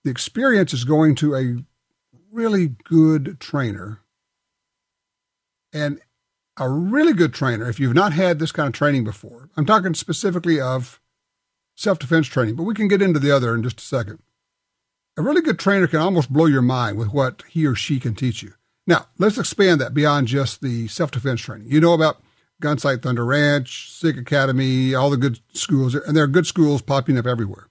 The 0.05 0.11
experience 0.11 0.75
is 0.75 0.85
going 0.85 1.15
to 1.17 1.35
a 1.35 1.65
really 2.35 2.69
good 2.85 3.39
trainer. 3.41 4.01
And 5.73 6.01
a 6.57 6.69
really 6.69 7.13
good 7.13 7.33
trainer, 7.33 7.69
if 7.69 7.81
you've 7.81 7.95
not 7.95 8.13
had 8.13 8.39
this 8.39 8.53
kind 8.53 8.69
of 8.69 8.75
training 8.75 9.05
before, 9.05 9.51
I'm 9.57 9.67
talking 9.67 9.95
specifically 9.95 10.61
of 10.61 11.01
self 11.75 11.99
defense 11.99 12.27
training, 12.27 12.57
but 12.57 12.65
we 12.65 12.75
can 12.75 12.89
get 12.89 13.03
into 13.03 13.19
the 13.19 13.31
other 13.31 13.55
in 13.55 13.63
just 13.63 13.81
a 13.81 13.85
second. 13.85 14.21
A 15.17 15.23
really 15.23 15.43
good 15.43 15.59
trainer 15.59 15.87
can 15.87 16.01
almost 16.01 16.33
blow 16.33 16.47
your 16.47 16.63
mind 16.63 16.99
with 16.99 17.13
what 17.13 17.43
he 17.49 17.67
or 17.67 17.75
she 17.75 18.01
can 18.01 18.15
teach 18.15 18.43
you. 18.43 18.55
Now, 18.87 19.07
let's 19.19 19.39
expand 19.39 19.81
that 19.81 19.95
beyond 19.95 20.27
just 20.27 20.61
the 20.61 20.89
self 20.89 21.11
defense 21.11 21.41
training. 21.41 21.69
You 21.71 21.81
know 21.81 21.95
about 21.95 22.21
Gunsight 22.63 23.03
Thunder 23.03 23.25
Ranch, 23.25 23.91
SIG 23.93 24.19
Academy, 24.19 24.95
all 24.95 25.11
the 25.11 25.17
good 25.17 25.41
schools, 25.53 25.95
and 25.95 26.17
there 26.17 26.25
are 26.25 26.29
good 26.29 26.47
schools 26.47 26.83
popping 26.83 27.19
up 27.19 27.27
everywhere. 27.27 27.69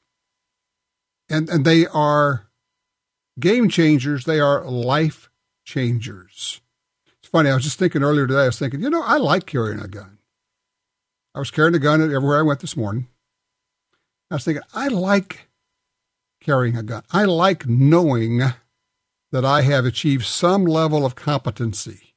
And, 1.30 1.50
and 1.50 1.66
they 1.66 1.86
are 1.88 2.48
game 3.40 3.70
changers, 3.70 4.26
they 4.26 4.40
are 4.40 4.64
life 4.66 5.30
changers. 5.66 6.62
It's 7.20 7.30
funny, 7.30 7.50
I 7.50 7.56
was 7.56 7.64
just 7.64 7.80
thinking 7.80 8.04
earlier 8.04 8.28
today, 8.28 8.44
I 8.44 8.48
was 8.48 8.60
thinking, 8.60 8.82
you 8.82 8.90
know, 8.90 9.04
I 9.04 9.18
like 9.18 9.46
carrying 9.46 9.80
a 9.80 9.88
gun. 9.88 10.20
I 11.36 11.40
was 11.40 11.52
carrying 11.52 11.76
a 11.76 11.80
gun 11.80 12.02
everywhere 12.02 12.40
I 12.40 12.44
went 12.44 12.60
this 12.60 12.78
morning. 12.78 13.08
I 14.30 14.36
was 14.36 14.46
thinking, 14.46 14.64
I 14.74 14.88
like 14.88 15.50
carrying 16.44 16.78
a 16.78 16.84
gun. 16.84 17.04
I 17.12 17.26
like 17.26 17.68
knowing 17.68 18.42
that 19.32 19.46
I 19.46 19.62
have 19.64 19.86
achieved 19.86 20.26
some 20.26 20.66
level 20.66 21.06
of 21.06 21.16
competency 21.16 22.16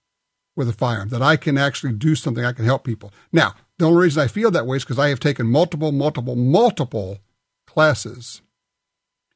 with 0.54 0.68
a 0.68 0.72
firearm, 0.72 1.10
that 1.10 1.22
I 1.22 1.36
can 1.36 1.58
actually 1.58 1.92
do 1.92 2.14
something, 2.14 2.44
I 2.44 2.52
can 2.52 2.64
help 2.64 2.84
people. 2.84 3.12
Now, 3.32 3.54
the 3.78 3.86
only 3.86 4.04
reason 4.04 4.22
I 4.22 4.26
feel 4.26 4.50
that 4.50 4.66
way 4.66 4.78
is 4.78 4.84
because 4.84 4.98
I 4.98 5.08
have 5.08 5.20
taken 5.20 5.46
multiple, 5.46 5.92
multiple, 5.92 6.34
multiple 6.34 7.18
classes 7.66 8.40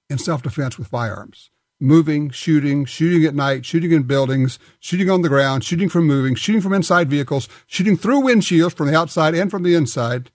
in 0.08 0.18
self 0.18 0.42
defense 0.42 0.78
with 0.78 0.88
firearms 0.88 1.50
moving, 1.80 2.30
shooting, 2.30 2.84
shooting 2.84 3.24
at 3.24 3.34
night, 3.34 3.64
shooting 3.64 3.90
in 3.90 4.02
buildings, 4.02 4.58
shooting 4.78 5.08
on 5.10 5.22
the 5.22 5.28
ground, 5.28 5.64
shooting 5.64 5.88
from 5.88 6.06
moving, 6.06 6.34
shooting 6.34 6.60
from 6.60 6.74
inside 6.74 7.08
vehicles, 7.08 7.48
shooting 7.66 7.96
through 7.96 8.20
windshields 8.20 8.74
from 8.74 8.86
the 8.86 8.96
outside 8.96 9.34
and 9.34 9.50
from 9.50 9.62
the 9.62 9.74
inside. 9.74 10.30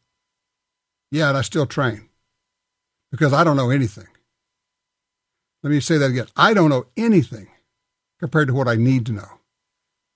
Yeah, 1.12 1.30
and 1.30 1.38
I 1.38 1.42
still 1.42 1.68
train 1.68 2.10
because 3.12 3.32
I 3.32 3.44
don't 3.44 3.56
know 3.56 3.70
anything. 3.70 4.08
Let 5.66 5.72
me 5.72 5.80
say 5.80 5.98
that 5.98 6.12
again. 6.12 6.28
I 6.36 6.54
don't 6.54 6.70
know 6.70 6.86
anything 6.96 7.48
compared 8.20 8.50
to 8.50 8.54
what 8.54 8.68
I 8.68 8.76
need 8.76 9.04
to 9.08 9.14
know. 9.14 9.40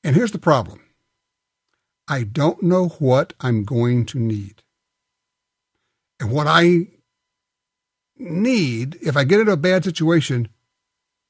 And 0.03 0.15
here's 0.15 0.31
the 0.31 0.38
problem 0.38 0.81
I 2.07 2.21
don't 2.21 2.62
know 2.62 2.89
what 2.99 3.33
I'm 3.39 3.63
going 3.63 4.05
to 4.07 4.19
need. 4.19 4.62
And 6.19 6.31
what 6.31 6.45
I 6.45 6.89
need, 8.15 8.99
if 9.01 9.17
I 9.17 9.23
get 9.23 9.39
into 9.39 9.53
a 9.53 9.57
bad 9.57 9.83
situation, 9.83 10.49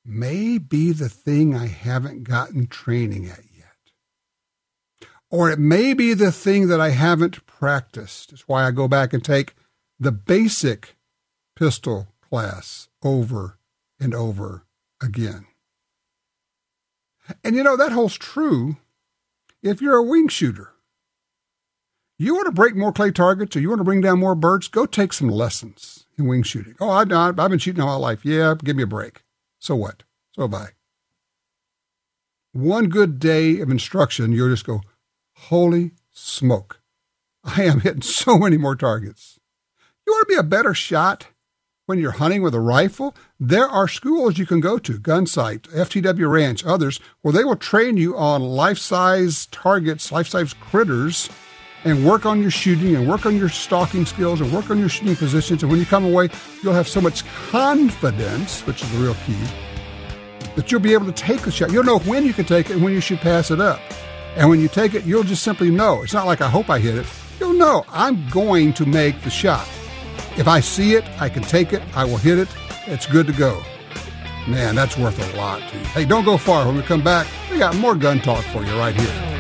may 0.04 0.58
be 0.58 0.92
the 0.92 1.08
thing 1.08 1.56
I 1.56 1.68
haven't 1.68 2.26
gotten 2.26 2.68
training 2.68 3.26
at 3.26 3.44
yet. 3.58 5.08
Or 5.32 5.50
it 5.50 5.60
may 5.60 5.94
be 5.94 6.14
the 6.14 6.34
thing 6.34 6.68
that 6.68 6.82
I 6.82 6.90
haven't 6.90 7.46
practiced. 7.46 8.34
It's 8.34 8.50
why 8.50 8.68
I 8.68 8.72
go 8.72 8.90
back 8.90 9.14
and 9.14 9.24
take 9.24 9.56
the 9.98 10.12
basic 10.12 10.98
pistol 11.56 12.10
class 12.20 12.90
over 13.02 13.59
and 14.00 14.14
over 14.14 14.66
again. 15.02 15.46
And 17.44 17.56
you 17.56 17.64
know, 17.64 17.78
that 17.78 17.92
holds 17.92 18.18
true 18.18 18.78
if 19.62 19.82
you're 19.82 19.98
a 19.98 20.04
wing 20.04 20.28
shooter. 20.28 20.74
You 22.18 22.36
want 22.36 22.48
to 22.48 22.52
break 22.52 22.76
more 22.76 22.92
clay 22.92 23.12
targets 23.12 23.56
or 23.56 23.62
you 23.62 23.70
want 23.70 23.80
to 23.80 23.86
bring 23.86 24.02
down 24.02 24.20
more 24.20 24.36
birds, 24.36 24.68
go 24.68 24.86
take 24.86 25.14
some 25.14 25.30
lessons 25.30 26.06
in 26.18 26.28
wing 26.28 26.44
shooting. 26.44 26.76
Oh, 26.80 26.90
I, 26.90 27.02
I've 27.02 27.36
been 27.36 27.60
shooting 27.60 27.82
all 27.82 28.00
my 28.00 28.08
life. 28.08 28.26
Yeah, 28.26 28.56
give 28.62 28.76
me 28.76 28.84
a 28.84 28.88
break. 28.88 29.24
So 29.58 29.76
what? 29.76 30.04
So 30.34 30.42
have 30.42 30.54
I. 30.54 30.70
One 32.52 32.90
good 32.90 33.20
day 33.20 33.60
of 33.60 33.70
instruction, 33.70 34.34
you'll 34.34 34.50
just 34.50 34.66
go, 34.66 34.82
holy 35.34 35.92
smoke. 36.12 36.82
I 37.44 37.64
am 37.64 37.82
hitting 37.82 38.02
so 38.02 38.38
many 38.38 38.58
more 38.58 38.76
targets. 38.76 39.40
You 40.06 40.14
want 40.14 40.28
to 40.28 40.34
be 40.34 40.40
a 40.40 40.44
better 40.44 40.74
shot? 40.74 41.28
When 41.90 41.98
you're 41.98 42.12
hunting 42.12 42.44
with 42.44 42.54
a 42.54 42.60
rifle, 42.60 43.16
there 43.40 43.68
are 43.68 43.88
schools 43.88 44.38
you 44.38 44.46
can 44.46 44.60
go 44.60 44.78
to, 44.78 45.00
Gunsight, 45.00 45.62
FTW 45.70 46.30
Ranch, 46.30 46.64
others, 46.64 47.00
where 47.24 47.34
they 47.34 47.44
will 47.44 47.56
train 47.56 47.98
you 47.98 48.16
on 48.16 48.44
life 48.44 48.78
size 48.78 49.48
targets, 49.48 50.12
life 50.12 50.28
size 50.28 50.54
critters, 50.54 51.32
and 51.84 52.06
work 52.06 52.28
on 52.28 52.44
your 52.44 52.52
shooting 52.52 52.96
and 52.96 53.10
work 53.10 53.26
on 53.26 53.36
your 53.36 53.50
stalking 53.50 54.06
skills 54.06 54.40
and 54.40 54.54
work 54.54 54.70
on 54.70 54.78
your 54.78 54.88
shooting 54.88 55.16
positions. 55.16 55.64
And 55.64 55.72
when 55.72 55.80
you 55.80 55.86
come 55.88 56.06
away, 56.06 56.30
you'll 56.62 56.76
have 56.76 56.88
so 56.88 57.02
much 57.02 57.26
confidence, 57.50 58.62
which 58.68 58.84
is 58.84 58.92
the 58.92 59.00
real 59.00 59.16
key, 59.26 59.34
that 60.56 60.72
you'll 60.72 60.82
be 60.82 60.94
able 60.94 61.08
to 61.08 61.12
take 61.12 61.42
the 61.42 61.50
shot. 61.50 61.72
You'll 61.72 61.86
know 61.86 61.98
when 61.98 62.24
you 62.24 62.34
can 62.34 62.46
take 62.46 62.70
it 62.70 62.74
and 62.74 62.84
when 62.84 62.94
you 62.94 63.02
should 63.02 63.18
pass 63.18 63.50
it 63.50 63.60
up. 63.60 63.82
And 64.36 64.48
when 64.48 64.60
you 64.60 64.68
take 64.68 64.94
it, 64.94 65.06
you'll 65.06 65.24
just 65.24 65.42
simply 65.42 65.72
know. 65.72 66.04
It's 66.04 66.14
not 66.14 66.28
like 66.28 66.42
I 66.42 66.50
hope 66.50 66.70
I 66.70 66.78
hit 66.78 66.94
it. 66.94 67.08
You'll 67.40 67.54
know 67.54 67.84
I'm 67.90 68.30
going 68.30 68.74
to 68.74 68.86
make 68.86 69.20
the 69.24 69.32
shot. 69.32 69.68
If 70.38 70.48
I 70.48 70.60
see 70.60 70.94
it, 70.94 71.04
I 71.20 71.30
can 71.30 71.44
take 71.44 71.74
it, 71.74 71.82
I 71.96 72.06
will 72.06 72.18
hit 72.18 72.38
it, 72.38 72.48
it's 72.86 73.06
good 73.06 73.28
to 73.28 73.34
go. 73.34 73.62
Man, 74.48 74.76
that's 74.76 74.98
worth 74.98 75.20
a 75.34 75.38
lot 75.38 75.62
to 75.70 75.78
you. 75.78 75.84
Hey, 75.86 76.06
don't 76.06 76.26
go 76.26 76.38
far. 76.38 76.66
When 76.66 76.76
we 76.76 76.82
come 76.82 77.04
back, 77.04 77.28
we 77.52 77.60
got 77.60 77.76
more 77.76 77.96
gun 77.96 78.20
talk 78.20 78.44
for 78.46 78.64
you 78.64 78.78
right 78.78 78.96
here. 78.96 79.39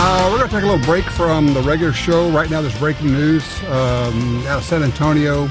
Uh, 0.00 0.28
we're 0.32 0.38
going 0.38 0.50
to 0.50 0.56
take 0.56 0.64
a 0.64 0.66
little 0.66 0.84
break 0.84 1.04
from 1.04 1.54
the 1.54 1.62
regular 1.62 1.92
show. 1.92 2.28
Right 2.30 2.50
now, 2.50 2.62
there's 2.62 2.76
breaking 2.80 3.12
news 3.12 3.44
um, 3.66 4.44
out 4.48 4.58
of 4.58 4.64
San 4.64 4.82
Antonio. 4.82 5.48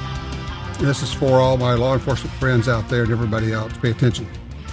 This 0.79 1.01
is 1.01 1.13
for 1.13 1.39
all 1.39 1.55
my 1.55 1.75
law 1.75 1.93
enforcement 1.93 2.35
friends 2.35 2.67
out 2.67 2.89
there 2.89 3.03
and 3.03 3.11
everybody 3.11 3.53
else. 3.53 3.71
Pay 3.77 3.91
attention. 3.91 4.27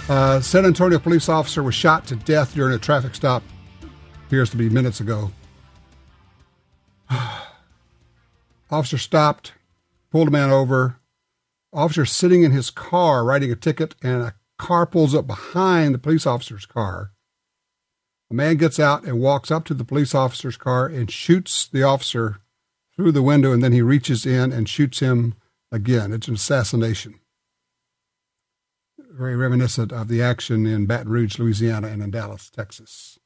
Uh, 0.07 0.39
San 0.39 0.67
Antonio 0.67 0.99
police 0.99 1.27
officer 1.27 1.63
was 1.63 1.73
shot 1.73 2.05
to 2.05 2.15
death 2.15 2.53
during 2.53 2.75
a 2.75 2.79
traffic 2.79 3.15
stop. 3.15 3.41
Appears 4.27 4.51
to 4.51 4.57
be 4.57 4.69
minutes 4.69 4.99
ago. 4.99 5.31
officer 8.69 8.99
stopped, 8.99 9.53
pulled 10.11 10.27
a 10.27 10.31
man 10.31 10.51
over. 10.51 10.97
Officer 11.73 12.05
sitting 12.05 12.43
in 12.43 12.51
his 12.51 12.69
car 12.69 13.25
writing 13.25 13.51
a 13.51 13.55
ticket, 13.55 13.95
and 14.03 14.21
a 14.21 14.35
car 14.59 14.85
pulls 14.85 15.15
up 15.15 15.25
behind 15.25 15.95
the 15.95 15.99
police 15.99 16.27
officer's 16.27 16.67
car. 16.67 17.11
A 18.29 18.33
man 18.35 18.57
gets 18.57 18.79
out 18.79 19.05
and 19.05 19.19
walks 19.19 19.49
up 19.49 19.65
to 19.65 19.73
the 19.73 19.83
police 19.83 20.13
officer's 20.13 20.55
car 20.55 20.85
and 20.85 21.09
shoots 21.09 21.67
the 21.67 21.81
officer 21.81 22.37
through 22.95 23.11
the 23.11 23.23
window, 23.23 23.51
and 23.51 23.63
then 23.63 23.71
he 23.71 23.81
reaches 23.81 24.23
in 24.23 24.53
and 24.53 24.69
shoots 24.69 24.99
him 24.99 25.33
again. 25.71 26.13
It's 26.13 26.27
an 26.27 26.35
assassination 26.35 27.19
very 29.15 29.35
reminiscent 29.35 29.93
of 29.93 30.07
the 30.09 30.21
action 30.21 30.65
in 30.65 30.85
Baton 30.85 31.09
Rouge, 31.09 31.39
Louisiana, 31.39 31.87
and 31.87 32.03
in 32.03 32.11
Dallas, 32.11 32.49
Texas. 32.49 33.17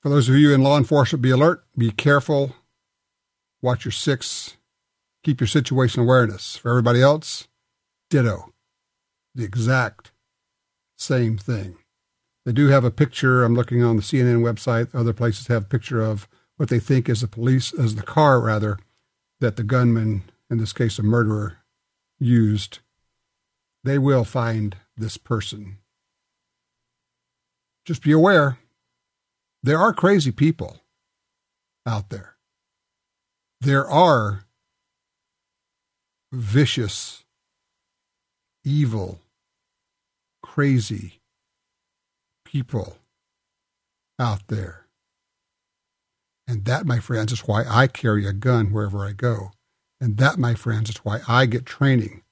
For 0.00 0.08
those 0.08 0.28
of 0.28 0.36
you 0.36 0.52
in 0.52 0.62
law 0.62 0.78
enforcement, 0.78 1.22
be 1.22 1.30
alert, 1.30 1.64
be 1.76 1.90
careful, 1.90 2.54
watch 3.60 3.84
your 3.84 3.92
six, 3.92 4.56
keep 5.24 5.40
your 5.40 5.48
situation 5.48 6.02
awareness. 6.02 6.56
For 6.56 6.70
everybody 6.70 7.02
else, 7.02 7.48
ditto. 8.08 8.52
The 9.34 9.44
exact 9.44 10.12
same 10.96 11.38
thing. 11.38 11.76
They 12.44 12.52
do 12.52 12.68
have 12.68 12.84
a 12.84 12.90
picture. 12.90 13.42
I'm 13.42 13.54
looking 13.54 13.82
on 13.82 13.96
the 13.96 14.02
CNN 14.02 14.42
website. 14.42 14.94
Other 14.94 15.12
places 15.12 15.46
have 15.48 15.62
a 15.62 15.66
picture 15.66 16.02
of 16.02 16.28
what 16.56 16.68
they 16.68 16.78
think 16.78 17.08
is 17.08 17.20
the 17.20 17.28
police, 17.28 17.72
as 17.72 17.94
the 17.94 18.02
car 18.02 18.40
rather, 18.40 18.78
that 19.40 19.56
the 19.56 19.64
gunman, 19.64 20.22
in 20.50 20.58
this 20.58 20.72
case 20.72 20.98
a 20.98 21.02
murderer, 21.02 21.58
used 22.18 22.80
they 23.84 23.98
will 23.98 24.24
find 24.24 24.76
this 24.96 25.16
person. 25.16 25.78
Just 27.84 28.02
be 28.02 28.12
aware 28.12 28.58
there 29.64 29.78
are 29.78 29.92
crazy 29.92 30.32
people 30.32 30.78
out 31.86 32.10
there. 32.10 32.34
There 33.60 33.88
are 33.88 34.44
vicious, 36.32 37.22
evil, 38.64 39.20
crazy 40.42 41.20
people 42.44 42.96
out 44.18 44.48
there. 44.48 44.86
And 46.48 46.64
that, 46.64 46.86
my 46.86 46.98
friends, 46.98 47.32
is 47.32 47.46
why 47.46 47.64
I 47.68 47.86
carry 47.86 48.26
a 48.26 48.32
gun 48.32 48.72
wherever 48.72 49.06
I 49.06 49.12
go. 49.12 49.52
And 50.00 50.16
that, 50.16 50.38
my 50.38 50.54
friends, 50.54 50.90
is 50.90 50.96
why 50.98 51.20
I 51.28 51.46
get 51.46 51.64
training 51.64 52.22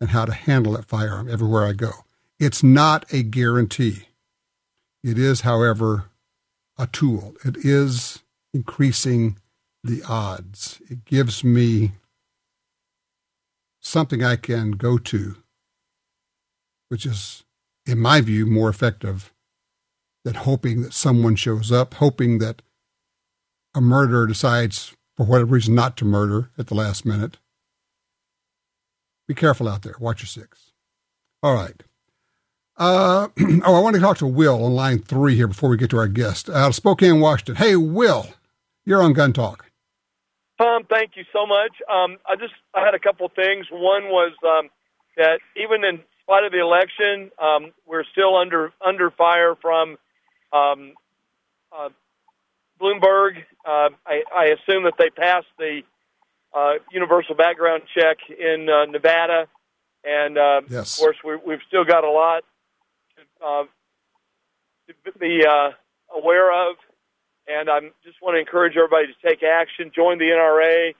and 0.00 0.10
how 0.10 0.24
to 0.24 0.32
handle 0.32 0.72
that 0.72 0.84
firearm 0.84 1.30
everywhere 1.30 1.64
I 1.64 1.72
go. 1.72 1.90
It's 2.38 2.62
not 2.62 3.10
a 3.12 3.22
guarantee. 3.22 4.08
It 5.02 5.18
is, 5.18 5.42
however, 5.42 6.06
a 6.78 6.86
tool. 6.86 7.34
It 7.44 7.56
is 7.58 8.22
increasing 8.52 9.38
the 9.82 10.02
odds. 10.06 10.80
It 10.90 11.04
gives 11.04 11.42
me 11.42 11.92
something 13.80 14.22
I 14.22 14.36
can 14.36 14.72
go 14.72 14.98
to, 14.98 15.36
which 16.88 17.06
is 17.06 17.44
in 17.86 17.98
my 18.00 18.20
view, 18.20 18.46
more 18.46 18.68
effective 18.68 19.32
than 20.24 20.34
hoping 20.34 20.82
that 20.82 20.92
someone 20.92 21.36
shows 21.36 21.70
up, 21.70 21.94
hoping 21.94 22.38
that 22.38 22.62
a 23.74 23.80
murderer 23.80 24.26
decides 24.26 24.94
for 25.16 25.24
whatever 25.24 25.54
reason 25.54 25.74
not 25.74 25.96
to 25.96 26.04
murder 26.04 26.50
at 26.58 26.66
the 26.66 26.74
last 26.74 27.06
minute. 27.06 27.38
Be 29.26 29.34
careful 29.34 29.68
out 29.68 29.82
there. 29.82 29.94
Watch 29.98 30.22
your 30.22 30.28
six. 30.28 30.72
All 31.42 31.54
right. 31.54 31.82
Uh, 32.76 33.28
oh, 33.64 33.74
I 33.74 33.80
want 33.80 33.94
to 33.94 34.00
talk 34.00 34.18
to 34.18 34.26
Will 34.26 34.64
on 34.64 34.74
line 34.74 34.98
three 35.00 35.34
here 35.34 35.48
before 35.48 35.70
we 35.70 35.76
get 35.76 35.90
to 35.90 35.98
our 35.98 36.08
guest 36.08 36.48
out 36.48 36.68
of 36.68 36.74
Spokane, 36.74 37.20
Washington. 37.20 37.56
Hey, 37.56 37.76
Will, 37.76 38.28
you're 38.84 39.02
on 39.02 39.12
Gun 39.12 39.32
Talk. 39.32 39.70
Tom, 40.58 40.84
thank 40.88 41.16
you 41.16 41.24
so 41.32 41.46
much. 41.46 41.72
Um, 41.90 42.16
I 42.26 42.36
just 42.36 42.54
I 42.74 42.84
had 42.84 42.94
a 42.94 42.98
couple 42.98 43.28
things. 43.28 43.66
One 43.70 44.04
was 44.04 44.32
um, 44.44 44.70
that 45.16 45.40
even 45.56 45.84
in 45.84 46.00
spite 46.22 46.44
of 46.44 46.52
the 46.52 46.60
election, 46.60 47.30
um, 47.42 47.72
we're 47.86 48.04
still 48.04 48.36
under 48.36 48.72
under 48.84 49.10
fire 49.10 49.54
from 49.60 49.96
um, 50.52 50.94
uh, 51.76 51.90
Bloomberg. 52.80 53.38
Uh, 53.66 53.90
I, 54.06 54.22
I 54.34 54.44
assume 54.46 54.84
that 54.84 54.94
they 54.98 55.10
passed 55.10 55.46
the 55.58 55.82
uh, 56.56 56.74
universal 56.90 57.34
background 57.34 57.82
check 57.94 58.18
in 58.30 58.68
uh, 58.68 58.86
Nevada, 58.86 59.46
and 60.04 60.38
uh, 60.38 60.62
yes. 60.68 60.96
of 60.96 61.00
course 61.00 61.16
we, 61.24 61.36
we've 61.46 61.62
still 61.68 61.84
got 61.84 62.04
a 62.04 62.10
lot 62.10 62.44
to, 63.16 63.46
uh, 63.46 63.64
to 64.88 65.18
be 65.18 65.44
uh, 65.46 65.70
aware 66.16 66.70
of. 66.70 66.76
And 67.48 67.70
I 67.70 67.80
just 68.04 68.20
want 68.20 68.34
to 68.34 68.40
encourage 68.40 68.76
everybody 68.76 69.06
to 69.06 69.28
take 69.28 69.42
action, 69.44 69.92
join 69.94 70.18
the 70.18 70.24
NRA, 70.24 70.94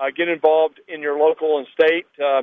uh, 0.00 0.10
get 0.16 0.28
involved 0.28 0.80
in 0.88 1.02
your 1.02 1.16
local 1.16 1.58
and 1.58 1.68
state 1.72 2.06
uh, 2.20 2.42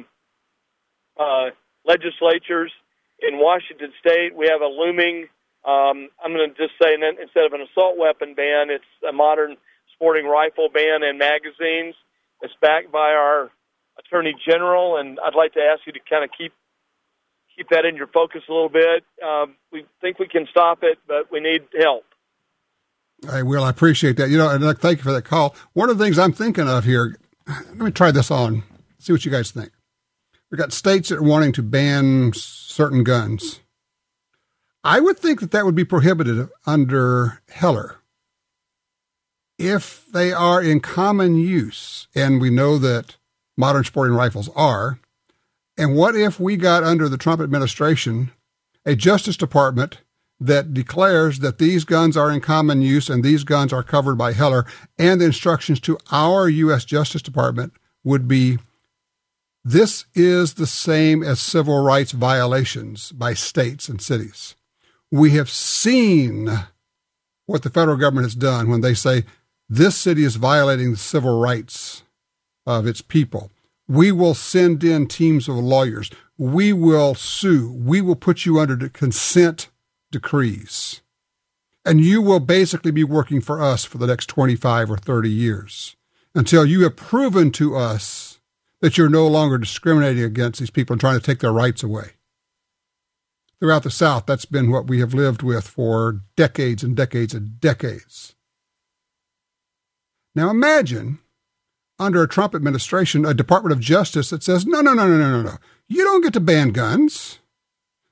uh, 1.19 1.49
legislatures. 1.85 2.71
In 3.19 3.37
Washington 3.39 3.91
State, 3.99 4.35
we 4.35 4.47
have 4.47 4.61
a 4.61 4.67
looming 4.67 5.27
um, 5.63 6.09
I'm 6.23 6.33
going 6.33 6.49
to 6.49 6.57
just 6.57 6.73
say 6.81 6.95
instead 6.95 7.45
of 7.45 7.53
an 7.53 7.61
assault 7.61 7.97
weapon 7.97 8.33
ban, 8.33 8.71
it's 8.71 8.83
a 9.07 9.13
modern 9.13 9.57
sporting 9.93 10.25
rifle 10.25 10.69
ban 10.73 11.03
and 11.03 11.19
magazines. 11.19 11.93
It's 12.41 12.53
backed 12.61 12.91
by 12.91 13.11
our 13.11 13.51
attorney 13.99 14.35
general, 14.47 14.97
and 14.97 15.19
I'd 15.23 15.35
like 15.35 15.53
to 15.53 15.59
ask 15.59 15.85
you 15.85 15.93
to 15.93 15.99
kind 16.09 16.23
of 16.23 16.29
keep 16.37 16.53
keep 17.55 17.69
that 17.69 17.85
in 17.85 17.95
your 17.95 18.07
focus 18.07 18.41
a 18.49 18.51
little 18.51 18.69
bit. 18.69 19.03
Um, 19.23 19.55
we 19.71 19.85
think 19.99 20.19
we 20.19 20.27
can 20.27 20.47
stop 20.49 20.79
it, 20.83 20.97
but 21.07 21.31
we 21.31 21.39
need 21.39 21.61
help. 21.79 22.05
I 23.29 23.43
will. 23.43 23.63
I 23.63 23.69
appreciate 23.69 24.17
that. 24.17 24.29
You 24.29 24.37
know, 24.37 24.49
and 24.49 24.77
thank 24.79 24.99
you 24.99 25.03
for 25.03 25.11
that 25.11 25.23
call. 25.23 25.55
One 25.73 25.89
of 25.89 25.97
the 25.97 26.03
things 26.03 26.17
I'm 26.17 26.33
thinking 26.33 26.67
of 26.67 26.85
here, 26.85 27.17
let 27.47 27.77
me 27.77 27.91
try 27.91 28.11
this 28.11 28.31
on, 28.31 28.63
see 28.97 29.13
what 29.13 29.25
you 29.25 29.31
guys 29.31 29.51
think. 29.51 29.71
We've 30.49 30.59
got 30.59 30.73
states 30.73 31.09
that 31.09 31.19
are 31.19 31.23
wanting 31.23 31.53
to 31.53 31.63
ban 31.63 32.33
certain 32.33 33.03
guns. 33.03 33.61
I 34.83 34.99
would 34.99 35.19
think 35.19 35.39
that 35.39 35.51
that 35.51 35.65
would 35.65 35.75
be 35.75 35.85
prohibited 35.85 36.49
under 36.65 37.41
Heller 37.49 38.00
if 39.61 40.05
they 40.11 40.33
are 40.33 40.61
in 40.61 40.79
common 40.79 41.35
use, 41.35 42.07
and 42.15 42.41
we 42.41 42.49
know 42.49 42.77
that 42.77 43.17
modern 43.57 43.83
sporting 43.83 44.15
rifles 44.15 44.49
are. 44.55 44.99
And 45.77 45.95
what 45.95 46.15
if 46.15 46.39
we 46.39 46.57
got 46.57 46.83
under 46.83 47.07
the 47.07 47.17
Trump 47.17 47.41
administration 47.41 48.31
a 48.85 48.95
Justice 48.95 49.37
Department 49.37 49.99
that 50.39 50.73
declares 50.73 51.39
that 51.39 51.59
these 51.59 51.85
guns 51.85 52.17
are 52.17 52.31
in 52.31 52.41
common 52.41 52.81
use 52.81 53.09
and 53.09 53.23
these 53.23 53.43
guns 53.43 53.71
are 53.71 53.83
covered 53.83 54.17
by 54.17 54.33
Heller, 54.33 54.65
and 54.97 55.21
the 55.21 55.25
instructions 55.25 55.79
to 55.81 55.99
our 56.11 56.49
U.S. 56.49 56.83
Justice 56.83 57.21
Department 57.21 57.73
would 58.03 58.27
be 58.27 58.57
this 59.63 60.05
is 60.15 60.55
the 60.55 60.65
same 60.65 61.21
as 61.21 61.39
civil 61.39 61.83
rights 61.83 62.11
violations 62.11 63.11
by 63.11 63.35
states 63.35 63.87
and 63.87 64.01
cities 64.01 64.55
we 65.11 65.31
have 65.31 65.49
seen 65.49 66.49
what 67.45 67.63
the 67.63 67.69
federal 67.69 67.97
government 67.97 68.25
has 68.25 68.35
done 68.35 68.69
when 68.69 68.81
they 68.81 68.93
say 68.93 69.23
this 69.71 69.95
city 69.95 70.23
is 70.23 70.35
violating 70.35 70.91
the 70.91 70.97
civil 70.97 71.39
rights 71.39 72.03
of 72.65 72.85
its 72.85 73.01
people. 73.01 73.51
We 73.87 74.11
will 74.11 74.33
send 74.33 74.83
in 74.83 75.07
teams 75.07 75.47
of 75.47 75.55
lawyers. 75.55 76.11
We 76.37 76.73
will 76.73 77.15
sue. 77.15 77.71
We 77.71 78.01
will 78.01 78.15
put 78.15 78.45
you 78.45 78.59
under 78.59 78.89
consent 78.89 79.69
decrees. 80.11 81.01
And 81.85 82.01
you 82.01 82.21
will 82.21 82.39
basically 82.39 82.91
be 82.91 83.03
working 83.03 83.41
for 83.41 83.61
us 83.61 83.83
for 83.83 83.97
the 83.97 84.07
next 84.07 84.27
25 84.27 84.91
or 84.91 84.97
30 84.97 85.29
years 85.29 85.95
until 86.35 86.65
you 86.65 86.83
have 86.83 86.95
proven 86.95 87.51
to 87.51 87.75
us 87.75 88.39
that 88.81 88.97
you're 88.97 89.09
no 89.09 89.27
longer 89.27 89.57
discriminating 89.57 90.23
against 90.23 90.59
these 90.59 90.69
people 90.69 90.93
and 90.93 91.01
trying 91.01 91.19
to 91.19 91.25
take 91.25 91.39
their 91.39 91.53
rights 91.53 91.81
away 91.81 92.11
throughout 93.61 93.83
the 93.83 93.91
South, 93.91 94.25
that's 94.25 94.45
been 94.45 94.71
what 94.71 94.87
we 94.87 94.99
have 94.99 95.13
lived 95.13 95.43
with 95.43 95.67
for 95.67 96.21
decades 96.35 96.83
and 96.83 96.95
decades 96.95 97.33
and 97.33 97.61
decades. 97.61 98.35
Now 100.35 100.49
imagine 100.49 101.19
under 101.99 102.23
a 102.23 102.27
Trump 102.27 102.55
administration, 102.55 103.25
a 103.25 103.33
Department 103.33 103.73
of 103.73 103.79
Justice 103.79 104.29
that 104.31 104.43
says, 104.43 104.65
no, 104.65 104.81
no, 104.81 104.93
no, 104.93 105.07
no, 105.07 105.17
no, 105.17 105.29
no, 105.29 105.41
no. 105.41 105.57
You 105.87 106.03
don't 106.03 106.21
get 106.21 106.33
to 106.33 106.39
ban 106.39 106.71
guns. 106.71 107.39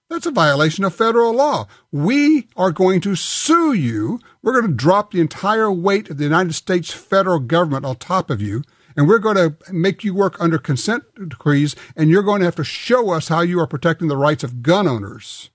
That's 0.10 0.26
a 0.26 0.32
violation 0.32 0.84
of 0.84 0.96
federal 0.96 1.34
law. 1.34 1.68
We 1.92 2.48
are 2.56 2.72
going 2.72 3.02
to 3.02 3.16
sue 3.16 3.74
you. 3.74 4.20
We're 4.42 4.60
going 4.60 4.72
to 4.72 4.78
drop 4.78 5.12
the 5.12 5.22
entire 5.22 5.72
weight 5.72 6.10
of 6.10 6.18
the 6.18 6.24
United 6.24 6.54
States 6.54 6.92
federal 6.92 7.40
government 7.40 7.86
on 7.86 7.96
top 7.96 8.30
of 8.30 8.42
you 8.42 8.64
and 8.96 9.08
we're 9.08 9.20
going 9.20 9.36
to 9.36 9.56
make 9.72 10.04
you 10.04 10.14
work 10.14 10.36
under 10.40 10.58
consent 10.58 11.04
decrees, 11.30 11.76
and 11.96 12.10
you're 12.10 12.24
going 12.24 12.40
to 12.40 12.46
have 12.46 12.56
to 12.56 12.64
show 12.64 13.12
us 13.12 13.28
how 13.28 13.42
you 13.42 13.60
are 13.60 13.68
protecting 13.68 14.08
the 14.08 14.18
rights 14.18 14.44
of 14.44 14.62
gun 14.62 14.88
owners 14.88 15.52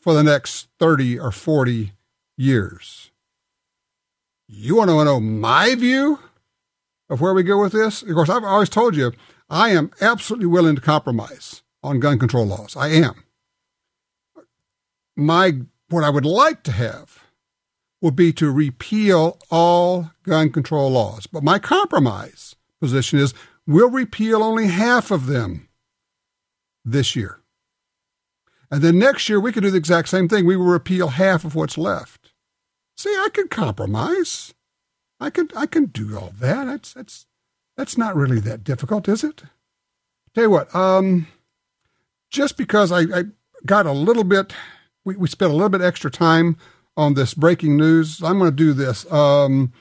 for 0.00 0.14
the 0.14 0.22
next 0.22 0.68
30 0.78 1.18
or 1.18 1.32
40 1.32 1.92
years. 2.36 3.11
You 4.54 4.76
want 4.76 4.90
to 4.90 5.02
know 5.02 5.18
my 5.18 5.74
view 5.74 6.18
of 7.08 7.22
where 7.22 7.32
we 7.32 7.42
go 7.42 7.58
with 7.62 7.72
this? 7.72 8.02
Of 8.02 8.10
course, 8.10 8.28
I've 8.28 8.44
always 8.44 8.68
told 8.68 8.94
you 8.94 9.12
I 9.48 9.70
am 9.70 9.90
absolutely 10.02 10.46
willing 10.46 10.74
to 10.74 10.82
compromise 10.82 11.62
on 11.82 12.00
gun 12.00 12.18
control 12.18 12.46
laws. 12.46 12.76
I 12.76 12.88
am. 12.88 13.24
My 15.16 15.62
what 15.88 16.04
I 16.04 16.10
would 16.10 16.26
like 16.26 16.62
to 16.64 16.72
have 16.72 17.24
would 18.02 18.14
be 18.14 18.30
to 18.34 18.50
repeal 18.50 19.38
all 19.50 20.10
gun 20.22 20.50
control 20.50 20.90
laws. 20.90 21.26
But 21.26 21.42
my 21.42 21.58
compromise 21.58 22.54
position 22.78 23.18
is 23.18 23.32
we'll 23.66 23.90
repeal 23.90 24.42
only 24.42 24.66
half 24.66 25.10
of 25.10 25.26
them 25.26 25.70
this 26.84 27.16
year. 27.16 27.40
And 28.70 28.82
then 28.82 28.98
next 28.98 29.30
year 29.30 29.40
we 29.40 29.50
could 29.50 29.62
do 29.62 29.70
the 29.70 29.78
exact 29.78 30.10
same 30.10 30.28
thing. 30.28 30.44
We 30.44 30.56
will 30.56 30.66
repeal 30.66 31.08
half 31.08 31.46
of 31.46 31.54
what's 31.54 31.78
left. 31.78 32.21
See, 32.96 33.10
I 33.10 33.28
can 33.32 33.48
compromise. 33.48 34.54
I 35.20 35.30
can 35.30 35.48
I 35.56 35.66
can 35.66 35.86
do 35.86 36.18
all 36.18 36.32
that. 36.40 36.64
That's 36.64 36.92
that's 36.92 37.26
that's 37.76 37.96
not 37.96 38.16
really 38.16 38.40
that 38.40 38.64
difficult, 38.64 39.08
is 39.08 39.24
it? 39.24 39.42
Tell 40.34 40.44
you 40.44 40.50
what, 40.50 40.74
um, 40.74 41.26
just 42.30 42.56
because 42.56 42.90
I, 42.90 43.00
I 43.00 43.24
got 43.66 43.86
a 43.86 43.92
little 43.92 44.24
bit, 44.24 44.52
we, 45.04 45.16
we 45.16 45.28
spent 45.28 45.52
a 45.52 45.54
little 45.54 45.68
bit 45.68 45.82
extra 45.82 46.10
time 46.10 46.56
on 46.96 47.14
this 47.14 47.34
breaking 47.34 47.76
news. 47.76 48.22
I'm 48.22 48.38
going 48.38 48.50
to 48.50 48.56
do 48.56 48.72
this. 48.72 49.10
Um, 49.12 49.72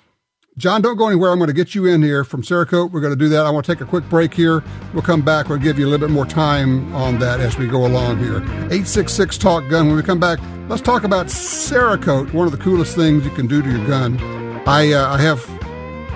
John, 0.58 0.82
don't 0.82 0.98
go 0.98 1.08
anywhere. 1.08 1.32
I'm 1.32 1.40
going 1.40 1.48
to 1.48 1.54
get 1.54 1.76
you 1.76 1.86
in 1.86 2.04
here 2.04 2.26
from 2.26 2.42
Cerakote. 2.42 2.92
We're 2.92 3.00
going 3.00 3.14
to 3.14 3.20
do 3.20 3.30
that. 3.30 3.46
I 3.46 3.50
want 3.50 3.66
to 3.66 3.74
take 3.74 3.82
a 3.82 3.86
quick 3.86 4.08
break 4.10 4.34
here. 4.34 4.62
We'll 4.94 5.02
come 5.02 5.22
back. 5.22 5.48
We'll 5.48 5.60
give 5.60 5.80
you 5.80 5.88
a 5.88 5.90
little 5.90 6.06
bit 6.06 6.14
more 6.14 6.26
time 6.26 6.94
on 6.94 7.20
that 7.20 7.40
as 7.40 7.58
we 7.58 7.68
go 7.68 7.86
along 7.86 8.20
here. 8.20 8.38
866 8.38 9.38
Talk 9.38 9.70
Gun. 9.70 9.88
When 9.88 9.96
we 9.96 10.04
come 10.04 10.20
back, 10.20 10.40
let's 10.68 10.82
talk 10.82 11.06
about 11.06 11.28
Cerakote, 11.28 12.34
one 12.34 12.48
of 12.48 12.52
the 12.52 12.58
coolest 12.58 12.98
things 12.98 13.24
you 13.24 13.32
can 13.32 13.48
do 13.48 13.62
to 13.62 13.70
your 13.70 13.88
gun. 13.88 14.20
I, 14.68 14.92
uh, 14.92 15.16
I 15.16 15.22
have 15.22 15.42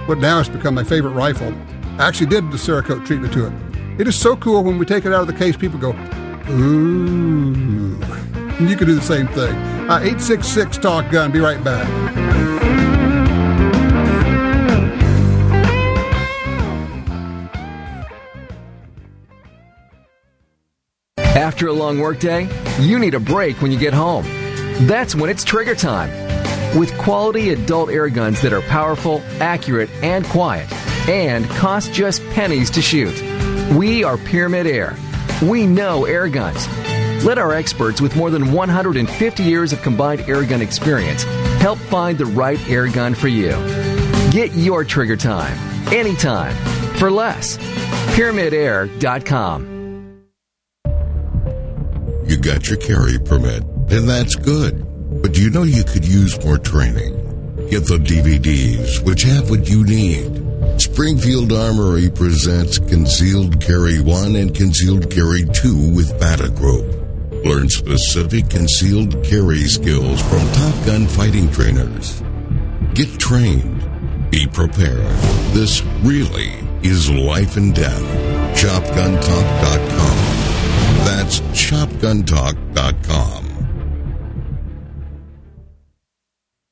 what 0.07 0.17
now 0.17 0.39
has 0.39 0.49
become 0.49 0.75
my 0.75 0.83
favorite 0.83 1.11
rifle. 1.11 1.53
I 1.97 2.05
actually 2.05 2.27
did 2.27 2.51
the 2.51 2.57
Cerakote 2.57 3.05
treatment 3.05 3.31
to 3.33 3.47
it. 3.47 3.53
It 4.01 4.07
is 4.07 4.17
so 4.17 4.35
cool 4.35 4.65
when 4.65 4.77
we 4.77 4.85
take 4.85 5.05
it 5.05 5.13
out 5.13 5.21
of 5.21 5.27
the 5.27 5.33
case, 5.33 5.55
people 5.55 5.79
go, 5.79 5.91
ooh. 6.49 7.95
And 8.57 8.69
you 8.69 8.75
can 8.75 8.85
do 8.85 8.95
the 8.95 9.01
same 9.01 9.27
thing. 9.27 9.55
Uh, 9.89 9.99
866 9.99 10.77
Talk 10.77 11.09
Gun. 11.09 11.31
Be 11.31 11.39
right 11.39 11.63
back. 11.63 12.64
After 21.35 21.67
a 21.67 21.73
long 21.73 21.99
workday, 21.99 22.49
you 22.79 22.97
need 22.97 23.13
a 23.13 23.19
break 23.19 23.61
when 23.61 23.71
you 23.71 23.77
get 23.77 23.93
home. 23.93 24.23
That's 24.87 25.15
when 25.15 25.29
it's 25.29 25.43
trigger 25.43 25.75
time. 25.75 26.09
With 26.77 26.97
quality 26.97 27.49
adult 27.49 27.89
air 27.89 28.09
guns 28.09 28.41
that 28.41 28.53
are 28.53 28.61
powerful, 28.61 29.21
accurate, 29.39 29.89
and 30.01 30.25
quiet, 30.25 30.71
and 31.07 31.45
cost 31.51 31.93
just 31.93 32.27
pennies 32.29 32.69
to 32.71 32.81
shoot. 32.81 33.21
We 33.75 34.03
are 34.03 34.17
Pyramyd 34.17 34.65
Air. 34.65 34.95
We 35.47 35.67
know 35.67 36.05
air 36.05 36.27
guns 36.29 36.67
let 37.25 37.39
our 37.39 37.53
experts 37.53 38.01
with 38.01 38.15
more 38.15 38.29
than 38.29 38.51
150 38.51 39.43
years 39.43 39.73
of 39.73 39.81
combined 39.81 40.21
airgun 40.21 40.61
experience 40.61 41.23
help 41.59 41.79
find 41.79 42.17
the 42.17 42.25
right 42.25 42.59
airgun 42.59 43.15
for 43.15 43.27
you. 43.27 43.51
Get 44.31 44.53
your 44.53 44.83
trigger 44.83 45.17
time, 45.17 45.57
anytime, 45.91 46.55
for 46.97 47.09
less. 47.09 47.57
PyramydAir.com. 48.15 49.74
You 52.27 52.37
got 52.37 52.67
your 52.67 52.77
carry 52.77 53.19
permit, 53.19 53.63
and 53.89 54.09
that's 54.09 54.35
good. 54.35 54.85
But 55.21 55.37
you 55.37 55.49
know 55.49 55.63
you 55.63 55.83
could 55.83 56.05
use 56.05 56.43
more 56.43 56.57
training. 56.57 57.13
Get 57.69 57.85
the 57.85 57.97
DVDs, 57.97 59.03
which 59.03 59.23
have 59.23 59.49
what 59.49 59.69
you 59.69 59.83
need. 59.83 60.43
Springfield 60.81 61.51
Armory 61.53 62.09
presents 62.09 62.79
Concealed 62.79 63.61
Carry 63.61 64.01
1 64.01 64.35
and 64.35 64.55
Concealed 64.55 65.11
Carry 65.11 65.45
2 65.45 65.93
with 65.95 66.19
Bata 66.19 66.49
Group. 66.49 66.95
Learn 67.45 67.69
specific 67.69 68.49
concealed 68.49 69.23
carry 69.23 69.65
skills 69.65 70.19
from 70.23 70.39
Top 70.53 70.85
Gun 70.85 71.05
fighting 71.07 71.51
trainers. 71.51 72.23
Get 72.95 73.19
trained. 73.19 73.83
Be 74.31 74.47
prepared. 74.47 75.05
This 75.53 75.83
really 76.01 76.53
is 76.81 77.09
life 77.11 77.55
and 77.55 77.75
death. 77.75 78.01
ShopGunTalk.com. 78.57 80.34
That's 81.05 81.39
ShopGunTalk.com. 81.39 83.51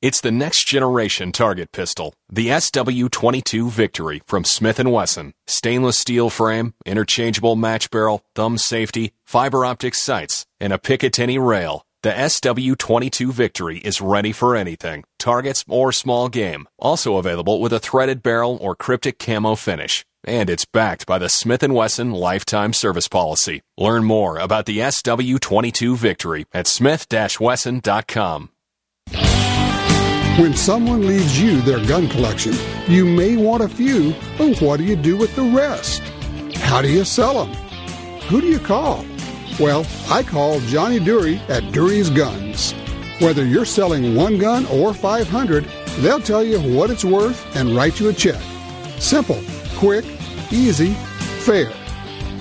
It's 0.02 0.20
the 0.20 0.32
next 0.32 0.66
generation 0.66 1.32
target 1.32 1.72
pistol, 1.72 2.14
the 2.28 2.48
SW22 2.48 3.70
Victory 3.70 4.20
from 4.26 4.44
Smith 4.44 4.78
& 4.84 4.84
Wesson. 4.84 5.32
Stainless 5.46 5.98
steel 5.98 6.28
frame, 6.30 6.74
interchangeable 6.84 7.56
match 7.56 7.90
barrel, 7.90 8.22
thumb 8.34 8.58
safety, 8.58 9.12
fiber 9.24 9.64
optic 9.64 9.94
sights, 9.94 10.44
and 10.60 10.72
a 10.72 10.78
Picatinny 10.78 11.42
rail. 11.42 11.83
The 12.04 12.10
SW22 12.10 13.32
Victory 13.32 13.78
is 13.78 14.02
ready 14.02 14.30
for 14.30 14.54
anything, 14.54 15.04
targets 15.18 15.64
or 15.66 15.90
small 15.90 16.28
game. 16.28 16.68
Also 16.78 17.16
available 17.16 17.62
with 17.62 17.72
a 17.72 17.78
threaded 17.78 18.22
barrel 18.22 18.58
or 18.60 18.76
cryptic 18.76 19.18
camo 19.18 19.54
finish. 19.54 20.04
And 20.22 20.50
it's 20.50 20.66
backed 20.66 21.06
by 21.06 21.16
the 21.16 21.30
Smith 21.30 21.62
& 21.62 21.66
Wesson 21.66 22.12
lifetime 22.12 22.74
service 22.74 23.08
policy. 23.08 23.62
Learn 23.78 24.04
more 24.04 24.36
about 24.36 24.66
the 24.66 24.80
SW22 24.80 25.96
Victory 25.96 26.44
at 26.52 26.66
smith-wesson.com. 26.66 28.50
When 30.38 30.54
someone 30.54 31.06
leaves 31.06 31.40
you 31.40 31.62
their 31.62 31.82
gun 31.86 32.10
collection, 32.10 32.52
you 32.86 33.06
may 33.06 33.38
want 33.38 33.62
a 33.62 33.68
few, 33.68 34.14
but 34.36 34.60
what 34.60 34.76
do 34.76 34.84
you 34.84 34.96
do 34.96 35.16
with 35.16 35.34
the 35.36 35.44
rest? 35.44 36.02
How 36.56 36.82
do 36.82 36.92
you 36.92 37.06
sell 37.06 37.46
them? 37.46 37.54
Who 38.28 38.42
do 38.42 38.48
you 38.48 38.58
call? 38.58 39.06
Well, 39.60 39.86
I 40.08 40.24
call 40.24 40.58
Johnny 40.60 40.98
Dury 40.98 41.38
at 41.48 41.72
Dury's 41.72 42.10
Guns. 42.10 42.72
Whether 43.20 43.44
you're 43.46 43.64
selling 43.64 44.16
one 44.16 44.36
gun 44.36 44.66
or 44.66 44.92
500, 44.92 45.64
they'll 45.98 46.20
tell 46.20 46.42
you 46.42 46.58
what 46.76 46.90
it's 46.90 47.04
worth 47.04 47.54
and 47.54 47.76
write 47.76 48.00
you 48.00 48.08
a 48.08 48.12
check. 48.12 48.40
Simple, 48.98 49.40
quick, 49.76 50.04
easy, 50.50 50.94
fair. 51.44 51.72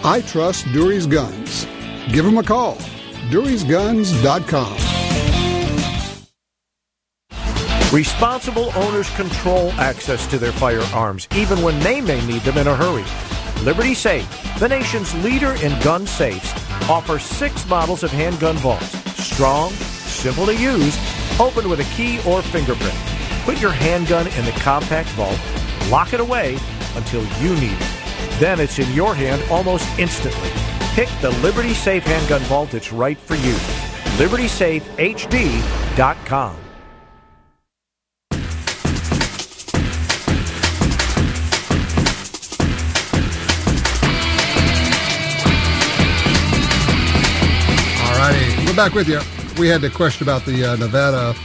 I 0.04 0.22
trust 0.22 0.66
Dury's 0.74 1.06
Guns. 1.06 1.66
Give 2.12 2.26
them 2.26 2.40
a 2.40 2.44
call. 2.44 2.78
Dury'sGuns.com. 3.30 4.78
Responsible 7.94 8.72
owners 8.76 9.16
control 9.16 9.72
access 9.74 10.26
to 10.28 10.40
their 10.40 10.52
firearms, 10.52 11.28
even 11.36 11.62
when 11.62 11.80
they 11.82 12.02
may 12.02 12.26
need 12.26 12.42
them 12.42 12.58
in 12.58 12.66
a 12.66 12.76
hurry. 12.76 13.06
Liberty 13.64 13.94
Safe, 13.94 14.28
the 14.60 14.68
nation's 14.68 15.16
leader 15.24 15.54
in 15.64 15.80
gun 15.80 16.06
safes, 16.06 16.52
offers 16.90 17.24
six 17.24 17.66
models 17.70 18.04
of 18.04 18.12
handgun 18.12 18.58
vaults. 18.58 18.92
Strong, 19.24 19.72
simple 19.72 20.46
to 20.48 20.54
use, 20.54 20.98
open 21.40 21.70
with 21.70 21.80
a 21.80 21.86
key 21.96 22.20
or 22.28 22.42
fingerprint. 22.42 22.94
Put 23.46 23.62
your 23.62 23.72
handgun 23.72 24.28
in 24.28 24.44
the 24.44 24.52
compact 24.52 25.08
vault, 25.12 25.40
lock 25.90 26.12
it 26.12 26.20
away 26.20 26.60
until 26.96 27.24
you 27.42 27.56
need 27.56 27.78
it. 27.80 28.38
Then 28.38 28.60
it's 28.60 28.80
in 28.80 28.92
your 28.92 29.16
hand 29.16 29.42
almost 29.50 29.88
instantly. 29.98 30.50
Pick 30.94 31.08
the 31.22 31.32
Liberty 31.42 31.74
Safe 31.74 32.04
handgun 32.04 32.42
vault 32.42 32.72
that's 32.72 32.92
right 32.92 33.18
for 33.18 33.36
you. 33.36 33.54
LibertySafeHD.com. 34.18 36.63
we're 48.74 48.90
back 48.90 48.96
with 48.96 49.08
you. 49.08 49.20
We 49.62 49.68
had 49.68 49.82
the 49.82 49.90
question 49.92 50.26
about 50.26 50.46
the 50.46 50.66
uh, 50.66 50.76
Nevada 50.78 51.36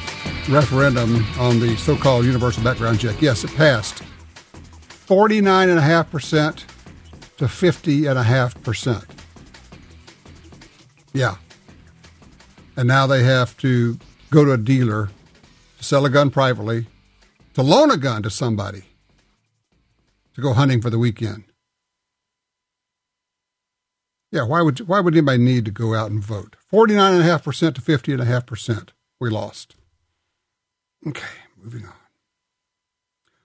referendum 0.48 1.26
on 1.38 1.60
the 1.60 1.76
so-called 1.76 2.24
universal 2.24 2.64
background 2.64 3.00
check. 3.00 3.20
Yes, 3.20 3.44
it 3.44 3.54
passed. 3.54 4.02
49.5% 5.06 6.64
to 7.36 7.44
50.5%. 7.44 9.04
Yeah. 11.12 11.36
And 12.76 12.88
now 12.88 13.06
they 13.06 13.22
have 13.24 13.58
to 13.58 13.98
go 14.30 14.46
to 14.46 14.52
a 14.52 14.58
dealer 14.58 15.10
to 15.76 15.84
sell 15.84 16.06
a 16.06 16.10
gun 16.10 16.30
privately, 16.30 16.86
to 17.52 17.62
loan 17.62 17.90
a 17.90 17.98
gun 17.98 18.22
to 18.22 18.30
somebody, 18.30 18.84
to 20.34 20.40
go 20.40 20.54
hunting 20.54 20.80
for 20.80 20.88
the 20.88 20.98
weekend. 20.98 21.44
Yeah, 24.30 24.42
why 24.42 24.60
would 24.60 24.80
why 24.80 25.00
would 25.00 25.14
anybody 25.14 25.38
need 25.38 25.64
to 25.64 25.70
go 25.70 25.94
out 25.94 26.10
and 26.10 26.22
vote? 26.22 26.56
Forty 26.66 26.94
nine 26.94 27.14
and 27.14 27.22
a 27.22 27.26
half 27.26 27.44
percent 27.44 27.76
to 27.76 27.80
fifty 27.80 28.12
and 28.12 28.20
a 28.20 28.26
half 28.26 28.44
percent. 28.46 28.92
We 29.20 29.30
lost. 29.30 29.74
Okay, 31.06 31.26
moving 31.56 31.84
on. 31.86 31.92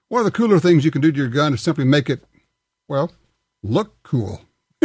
One 0.10 0.19
of 0.19 0.26
the 0.26 0.32
cooler 0.32 0.60
things 0.60 0.86
you 0.86 0.91
can 0.91 1.02
do 1.02 1.12
to 1.12 1.17
your 1.17 1.28
gun 1.30 1.54
is 1.54 1.62
simply 1.62 1.86
make 1.86 2.10
it, 2.10 2.24
well, 2.88 3.12
look 3.63 4.04
cool. 4.04 4.41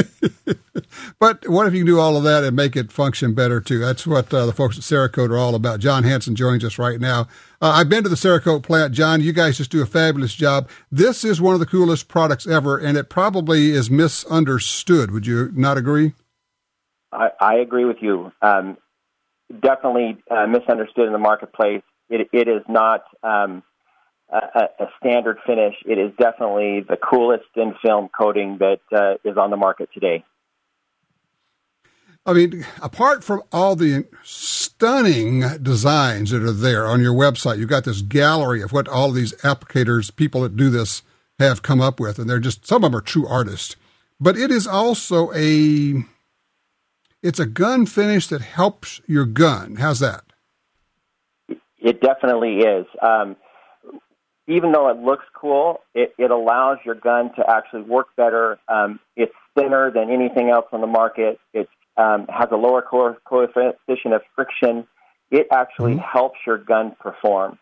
but 1.18 1.48
what 1.48 1.66
if 1.66 1.74
you 1.74 1.80
can 1.80 1.86
do 1.86 2.00
all 2.00 2.16
of 2.16 2.24
that 2.24 2.44
and 2.44 2.56
make 2.56 2.76
it 2.76 2.92
function 2.92 3.34
better 3.34 3.60
too? 3.60 3.78
That's 3.78 4.06
what 4.06 4.32
uh, 4.32 4.46
the 4.46 4.52
folks 4.52 4.78
at 4.78 4.84
Cerakote 4.84 5.30
are 5.30 5.38
all 5.38 5.54
about. 5.54 5.80
John 5.80 6.04
Hanson 6.04 6.34
joins 6.34 6.64
us 6.64 6.78
right 6.78 7.00
now. 7.00 7.22
Uh, 7.60 7.72
I've 7.74 7.88
been 7.88 8.04
to 8.04 8.08
the 8.08 8.16
Cerakote 8.16 8.62
plant. 8.62 8.94
John, 8.94 9.20
you 9.20 9.32
guys 9.32 9.58
just 9.58 9.70
do 9.70 9.82
a 9.82 9.86
fabulous 9.86 10.34
job. 10.34 10.68
This 10.90 11.24
is 11.24 11.40
one 11.40 11.54
of 11.54 11.60
the 11.60 11.66
coolest 11.66 12.08
products 12.08 12.46
ever, 12.46 12.78
and 12.78 12.96
it 12.96 13.08
probably 13.08 13.70
is 13.70 13.90
misunderstood. 13.90 15.10
Would 15.10 15.26
you 15.26 15.50
not 15.54 15.76
agree? 15.76 16.14
I, 17.12 17.30
I 17.40 17.54
agree 17.56 17.84
with 17.84 17.98
you. 18.00 18.32
Um, 18.42 18.76
definitely 19.60 20.18
uh, 20.30 20.46
misunderstood 20.46 21.06
in 21.06 21.12
the 21.12 21.18
marketplace. 21.18 21.82
It, 22.10 22.28
it 22.32 22.48
is 22.48 22.62
not 22.68 23.02
um, 23.22 23.62
a, 24.30 24.68
a, 24.78 24.86
standard 24.98 25.38
finish. 25.46 25.74
It 25.86 25.98
is 25.98 26.12
definitely 26.18 26.84
the 26.88 26.96
coolest 26.96 27.44
thin 27.54 27.74
film 27.82 28.08
coating 28.16 28.58
that 28.58 28.80
uh, 28.92 29.14
is 29.28 29.36
on 29.36 29.50
the 29.50 29.56
market 29.56 29.88
today. 29.92 30.24
I 32.26 32.34
mean, 32.34 32.66
apart 32.82 33.24
from 33.24 33.42
all 33.52 33.74
the 33.74 34.06
stunning 34.22 35.40
designs 35.62 36.30
that 36.30 36.42
are 36.42 36.52
there 36.52 36.86
on 36.86 37.00
your 37.00 37.14
website, 37.14 37.58
you've 37.58 37.70
got 37.70 37.84
this 37.84 38.02
gallery 38.02 38.60
of 38.60 38.70
what 38.70 38.86
all 38.86 39.12
these 39.12 39.32
applicators, 39.36 40.14
people 40.14 40.42
that 40.42 40.56
do 40.56 40.68
this, 40.68 41.02
have 41.38 41.62
come 41.62 41.80
up 41.80 41.98
with, 41.98 42.18
and 42.18 42.28
they're 42.28 42.38
just 42.38 42.66
some 42.66 42.84
of 42.84 42.90
them 42.90 42.98
are 42.98 43.02
true 43.02 43.26
artists. 43.26 43.76
But 44.20 44.36
it 44.36 44.50
is 44.50 44.66
also 44.66 45.32
a 45.32 46.04
it's 47.22 47.38
a 47.38 47.46
gun 47.46 47.86
finish 47.86 48.26
that 48.26 48.42
helps 48.42 49.00
your 49.06 49.24
gun. 49.24 49.76
How's 49.76 50.00
that? 50.00 50.24
It 51.78 52.00
definitely 52.00 52.58
is. 52.58 52.86
Um, 53.00 53.36
even 54.48 54.72
though 54.72 54.88
it 54.88 54.96
looks 54.96 55.26
cool, 55.38 55.80
it, 55.94 56.14
it 56.18 56.30
allows 56.30 56.78
your 56.84 56.94
gun 56.94 57.30
to 57.36 57.44
actually 57.48 57.82
work 57.82 58.08
better. 58.16 58.58
Um, 58.66 58.98
it's 59.14 59.34
thinner 59.54 59.90
than 59.90 60.10
anything 60.10 60.48
else 60.48 60.66
on 60.72 60.80
the 60.80 60.86
market. 60.86 61.38
It 61.52 61.68
um, 61.98 62.26
has 62.28 62.48
a 62.50 62.56
lower 62.56 62.82
co- 62.82 63.16
coefficient 63.26 64.14
of 64.14 64.22
friction. 64.34 64.86
It 65.30 65.48
actually 65.52 65.92
mm-hmm. 65.92 66.00
helps 66.00 66.38
your 66.46 66.56
gun 66.56 66.96
perform. 66.98 67.58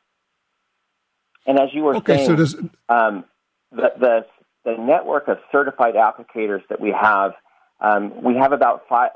And 1.44 1.58
as 1.58 1.70
you 1.72 1.82
were 1.82 1.96
okay, 1.96 2.18
saying, 2.18 2.26
so 2.28 2.36
does, 2.36 2.54
um, 2.88 3.24
the, 3.72 3.92
the, 3.98 4.26
the 4.64 4.76
network 4.78 5.26
of 5.26 5.38
certified 5.50 5.94
applicators 5.94 6.62
that 6.68 6.80
we 6.80 6.92
have, 6.98 7.32
um, 7.80 8.22
we 8.22 8.36
have 8.36 8.52
about 8.52 8.84
five, 8.88 9.10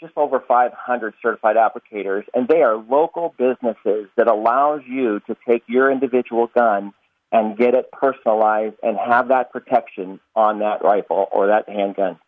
just 0.00 0.12
over 0.16 0.42
500 0.46 1.14
certified 1.20 1.56
applicators, 1.56 2.22
and 2.34 2.48
they 2.48 2.62
are 2.62 2.76
local 2.76 3.34
businesses 3.36 4.08
that 4.16 4.28
allows 4.28 4.80
you 4.88 5.20
to 5.26 5.36
take 5.46 5.64
your 5.66 5.90
individual 5.90 6.48
gun 6.54 6.92
and 7.32 7.56
get 7.56 7.74
it 7.74 7.90
personalized 7.92 8.76
and 8.82 8.96
have 8.96 9.28
that 9.28 9.50
protection 9.50 10.20
on 10.34 10.60
that 10.60 10.82
rifle 10.82 11.26
or 11.32 11.48
that 11.48 11.68
handgun. 11.68 12.18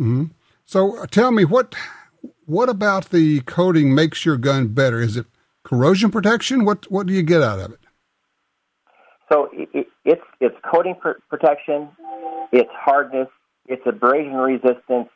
Mm-hmm. 0.00 0.24
So 0.64 1.02
uh, 1.02 1.06
tell 1.06 1.30
me 1.30 1.44
what 1.44 1.74
what 2.46 2.68
about 2.68 3.10
the 3.10 3.40
coating 3.42 3.94
makes 3.94 4.24
your 4.24 4.36
gun 4.36 4.68
better? 4.68 5.00
Is 5.00 5.16
it 5.16 5.26
corrosion 5.64 6.10
protection? 6.10 6.64
What 6.64 6.90
what 6.90 7.06
do 7.06 7.12
you 7.12 7.22
get 7.22 7.42
out 7.42 7.60
of 7.60 7.72
it? 7.72 7.80
So 9.30 9.48
it, 9.52 9.86
it's 10.04 10.22
it's 10.40 10.56
coating 10.70 10.94
pr- 10.94 11.20
protection, 11.28 11.88
it's 12.52 12.70
hardness, 12.72 13.28
it's 13.66 13.82
abrasion 13.86 14.34
resistance, 14.34 15.08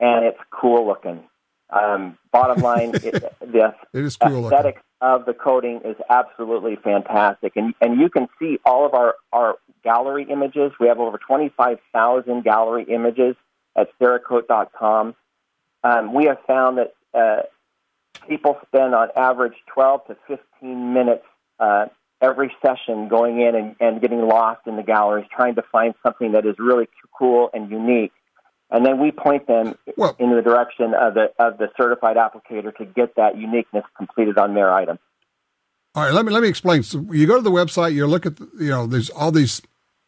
and 0.00 0.24
it's 0.24 0.38
cool 0.50 0.86
looking. 0.86 1.22
Um, 1.70 2.16
bottom 2.32 2.62
line, 2.62 2.94
it, 2.94 3.12
the 3.40 3.74
it 3.92 4.04
is 4.04 4.16
cool 4.16 4.44
aesthetics 4.44 4.76
looking. 4.76 4.82
Of 5.00 5.26
the 5.26 5.34
coating 5.34 5.80
is 5.84 5.96
absolutely 6.10 6.76
fantastic, 6.76 7.56
and 7.56 7.74
and 7.80 8.00
you 8.00 8.08
can 8.08 8.28
see 8.38 8.58
all 8.64 8.84
of 8.84 8.94
our 8.94 9.14
our 9.32 9.58
gallery 9.84 10.26
images. 10.28 10.72
We 10.80 10.88
have 10.88 10.98
over 10.98 11.18
twenty 11.18 11.50
five 11.56 11.78
thousand 11.92 12.44
gallery 12.44 12.84
images 12.84 13.36
at 13.76 13.88
Cerakote.com. 14.00 15.14
um, 15.84 16.14
we 16.14 16.24
have 16.24 16.38
found 16.46 16.78
that 16.78 16.94
uh, 17.14 17.42
people 18.26 18.58
spend 18.66 18.94
on 18.94 19.08
average 19.16 19.54
12 19.72 20.06
to 20.08 20.16
15 20.26 20.92
minutes 20.92 21.24
uh, 21.60 21.86
every 22.20 22.52
session 22.60 23.08
going 23.08 23.40
in 23.40 23.54
and, 23.54 23.76
and 23.80 24.00
getting 24.00 24.26
lost 24.26 24.66
in 24.66 24.76
the 24.76 24.82
galleries, 24.82 25.26
trying 25.34 25.54
to 25.54 25.62
find 25.70 25.94
something 26.02 26.32
that 26.32 26.44
is 26.44 26.56
really 26.58 26.88
cool 27.16 27.50
and 27.54 27.70
unique. 27.70 28.12
And 28.70 28.84
then 28.84 29.00
we 29.00 29.10
point 29.10 29.46
them 29.46 29.76
well, 29.96 30.14
in 30.18 30.34
the 30.34 30.42
direction 30.42 30.92
of 30.94 31.14
the 31.14 31.32
of 31.38 31.58
the 31.58 31.70
certified 31.76 32.16
applicator 32.16 32.76
to 32.76 32.84
get 32.84 33.16
that 33.16 33.38
uniqueness 33.38 33.84
completed 33.96 34.36
on 34.38 34.54
their 34.54 34.72
item. 34.72 34.98
All 35.94 36.04
right, 36.04 36.12
let 36.12 36.26
me 36.26 36.32
let 36.32 36.42
me 36.42 36.48
explain. 36.48 36.82
So 36.82 37.04
you 37.10 37.26
go 37.26 37.36
to 37.36 37.42
the 37.42 37.50
website, 37.50 37.94
you 37.94 38.06
look 38.06 38.26
at 38.26 38.36
the, 38.36 38.48
you 38.60 38.68
know 38.68 38.86
there's 38.86 39.10
all 39.10 39.32
these 39.32 39.62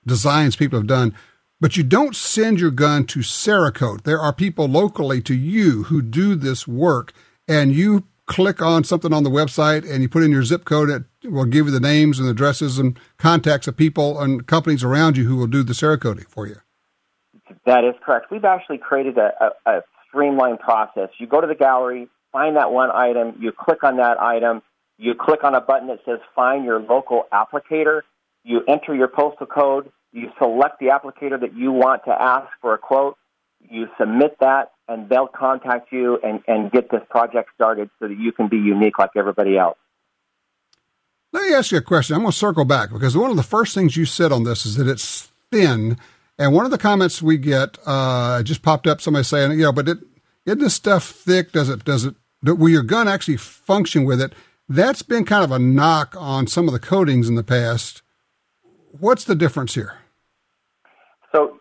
designs 0.06 0.56
people 0.56 0.78
have 0.78 0.86
done, 0.86 1.14
but 1.58 1.76
you 1.76 1.82
don't 1.82 2.14
send 2.14 2.60
your 2.60 2.70
gun 2.70 3.06
to 3.06 3.20
Cerakote. 3.20 4.02
There 4.02 4.20
are 4.20 4.32
people 4.32 4.66
locally 4.66 5.22
to 5.22 5.34
you 5.34 5.84
who 5.84 6.02
do 6.02 6.34
this 6.34 6.68
work, 6.68 7.14
and 7.48 7.72
you 7.72 8.04
click 8.26 8.62
on 8.62 8.84
something 8.84 9.12
on 9.12 9.24
the 9.24 9.30
website 9.30 9.90
and 9.90 10.02
you 10.02 10.08
put 10.08 10.22
in 10.22 10.30
your 10.30 10.44
zip 10.44 10.64
code. 10.64 10.88
It 10.88 11.32
will 11.32 11.46
give 11.46 11.66
you 11.66 11.72
the 11.72 11.80
names 11.80 12.20
and 12.20 12.28
addresses 12.28 12.78
and 12.78 12.96
contacts 13.18 13.66
of 13.66 13.76
people 13.76 14.20
and 14.20 14.46
companies 14.46 14.84
around 14.84 15.16
you 15.16 15.24
who 15.24 15.34
will 15.34 15.48
do 15.48 15.64
the 15.64 15.72
Cerakoting 15.72 16.28
for 16.28 16.46
you. 16.46 16.56
That 17.66 17.84
is 17.84 17.94
correct. 18.04 18.30
We've 18.30 18.44
actually 18.44 18.78
created 18.78 19.18
a, 19.18 19.32
a, 19.66 19.70
a 19.70 19.82
streamlined 20.08 20.60
process. 20.60 21.08
You 21.18 21.26
go 21.26 21.40
to 21.40 21.46
the 21.46 21.54
gallery, 21.54 22.08
find 22.32 22.56
that 22.56 22.72
one 22.72 22.90
item, 22.90 23.36
you 23.40 23.52
click 23.52 23.84
on 23.84 23.96
that 23.96 24.20
item 24.20 24.62
you 25.00 25.14
click 25.14 25.44
on 25.44 25.54
a 25.54 25.62
button 25.62 25.88
that 25.88 26.00
says 26.04 26.18
Find 26.36 26.62
Your 26.62 26.78
Local 26.78 27.24
Applicator. 27.32 28.02
You 28.44 28.60
enter 28.68 28.94
your 28.94 29.08
postal 29.08 29.46
code. 29.46 29.90
You 30.12 30.28
select 30.38 30.78
the 30.78 30.86
applicator 30.86 31.40
that 31.40 31.54
you 31.54 31.72
want 31.72 32.04
to 32.04 32.10
ask 32.10 32.48
for 32.60 32.74
a 32.74 32.78
quote. 32.78 33.16
You 33.60 33.88
submit 33.98 34.36
that, 34.40 34.72
and 34.88 35.08
they'll 35.08 35.26
contact 35.26 35.90
you 35.90 36.18
and, 36.22 36.40
and 36.46 36.70
get 36.70 36.90
this 36.90 37.00
project 37.08 37.48
started 37.54 37.88
so 37.98 38.08
that 38.08 38.18
you 38.18 38.30
can 38.30 38.48
be 38.48 38.58
unique 38.58 38.98
like 38.98 39.10
everybody 39.16 39.56
else. 39.56 39.78
Let 41.32 41.48
me 41.48 41.54
ask 41.54 41.72
you 41.72 41.78
a 41.78 41.82
question. 41.82 42.14
I'm 42.14 42.22
going 42.22 42.32
to 42.32 42.36
circle 42.36 42.66
back 42.66 42.92
because 42.92 43.16
one 43.16 43.30
of 43.30 43.36
the 43.38 43.42
first 43.42 43.74
things 43.74 43.96
you 43.96 44.04
said 44.04 44.32
on 44.32 44.44
this 44.44 44.66
is 44.66 44.76
that 44.76 44.86
it's 44.86 45.30
thin. 45.50 45.96
And 46.40 46.54
one 46.54 46.64
of 46.64 46.70
the 46.70 46.78
comments 46.78 47.20
we 47.20 47.36
get 47.36 47.76
uh, 47.84 48.42
just 48.42 48.62
popped 48.62 48.86
up. 48.86 49.02
Somebody 49.02 49.24
saying, 49.24 49.52
you 49.52 49.64
know, 49.64 49.72
but 49.72 49.90
it, 49.90 49.98
isn't 50.46 50.58
this 50.58 50.74
stuff 50.74 51.04
thick? 51.04 51.52
Does 51.52 51.68
it 51.68 51.84
does 51.84 52.06
it 52.06 52.14
will 52.42 52.70
your 52.70 52.82
gun 52.82 53.08
actually 53.08 53.36
function 53.36 54.06
with 54.06 54.22
it? 54.22 54.32
That's 54.66 55.02
been 55.02 55.26
kind 55.26 55.44
of 55.44 55.52
a 55.52 55.58
knock 55.58 56.16
on 56.18 56.46
some 56.46 56.66
of 56.66 56.72
the 56.72 56.80
coatings 56.80 57.28
in 57.28 57.34
the 57.34 57.44
past. 57.44 58.00
What's 58.98 59.24
the 59.24 59.34
difference 59.34 59.74
here? 59.74 59.98
So, 61.30 61.58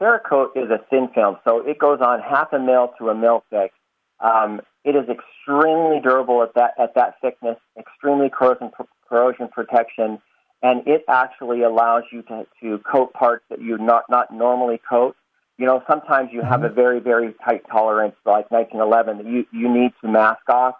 Cerakote 0.00 0.56
is 0.56 0.70
a 0.70 0.78
thin 0.90 1.08
film, 1.14 1.36
so 1.44 1.60
it 1.60 1.78
goes 1.78 2.00
on 2.00 2.20
half 2.20 2.52
a 2.52 2.58
mil 2.58 2.92
to 2.98 3.10
a 3.10 3.14
mil 3.14 3.44
thick. 3.48 3.70
Um, 4.18 4.60
it 4.84 4.96
is 4.96 5.04
extremely 5.08 6.00
durable 6.02 6.42
at 6.42 6.52
that 6.54 6.72
at 6.80 6.96
that 6.96 7.14
thickness, 7.20 7.58
extremely 7.78 8.28
corrosion 8.28 8.72
corrosion 9.08 9.46
protection, 9.46 10.18
and 10.62 10.86
it 10.86 11.04
actually 11.08 11.62
allows 11.62 12.04
you 12.12 12.22
to, 12.22 12.46
to 12.60 12.78
coat 12.78 13.12
parts 13.12 13.44
that 13.50 13.60
you 13.60 13.78
not 13.78 14.04
not 14.08 14.32
normally 14.32 14.80
coat. 14.88 15.16
You 15.58 15.66
know, 15.66 15.82
sometimes 15.88 16.30
you 16.32 16.40
mm-hmm. 16.40 16.48
have 16.48 16.64
a 16.64 16.68
very 16.68 17.00
very 17.00 17.34
tight 17.44 17.62
tolerance, 17.70 18.16
like 18.24 18.50
1911, 18.50 19.18
that 19.18 19.26
you 19.26 19.46
you 19.52 19.72
need 19.72 19.92
to 20.02 20.08
mask 20.08 20.48
off 20.48 20.74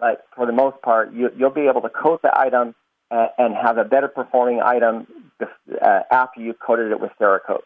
but 0.00 0.26
for 0.34 0.46
the 0.46 0.52
most 0.52 0.80
part, 0.82 1.12
you, 1.12 1.30
you'll 1.36 1.50
be 1.50 1.68
able 1.68 1.82
to 1.82 1.90
coat 1.90 2.22
the 2.22 2.36
item 2.36 2.74
uh, 3.10 3.26
and 3.36 3.54
have 3.54 3.76
a 3.76 3.84
better 3.84 4.08
performing 4.08 4.60
item 4.60 5.06
uh, 5.40 6.00
after 6.10 6.40
you've 6.40 6.58
coated 6.58 6.90
it 6.90 7.00
with 7.00 7.10
Cerakote. 7.20 7.60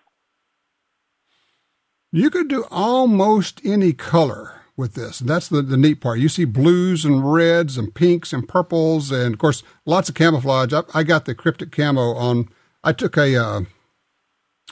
You 2.10 2.30
could 2.30 2.48
do 2.48 2.64
almost 2.70 3.60
any 3.64 3.92
color 3.92 4.62
with 4.76 4.94
this. 4.94 5.20
And 5.20 5.28
that's 5.28 5.48
the, 5.48 5.62
the 5.62 5.76
neat 5.76 6.00
part. 6.00 6.18
You 6.18 6.28
see 6.28 6.44
blues 6.44 7.04
and 7.04 7.32
reds 7.32 7.78
and 7.78 7.94
pinks 7.94 8.32
and 8.32 8.48
purples, 8.48 9.10
and 9.10 9.34
of 9.34 9.38
course, 9.38 9.62
lots 9.86 10.08
of 10.08 10.14
camouflage. 10.14 10.72
I, 10.72 10.82
I 10.92 11.02
got 11.02 11.24
the 11.24 11.34
cryptic 11.34 11.70
camo 11.70 12.14
on. 12.14 12.48
I 12.82 12.92
took 12.92 13.16
a 13.16 13.36
uh, 13.36 13.60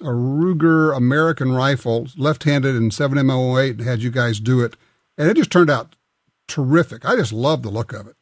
a 0.01 0.05
Ruger 0.05 0.97
American 0.97 1.53
rifle, 1.53 2.09
left 2.17 2.45
handed 2.45 2.75
in 2.75 2.91
7M08, 2.91 3.71
and 3.71 3.81
had 3.83 4.03
you 4.03 4.11
guys 4.11 4.41
do 4.41 4.61
it. 4.61 4.77
And 5.19 5.29
it 5.29 5.37
just 5.37 5.51
turned 5.53 5.71
out 5.71 5.97
terrific. 6.49 7.05
I 7.05 7.17
just 7.17 7.33
love 7.33 7.63
the 7.63 7.71
look 7.71 7.93
of 7.93 8.07
it. 8.07 8.17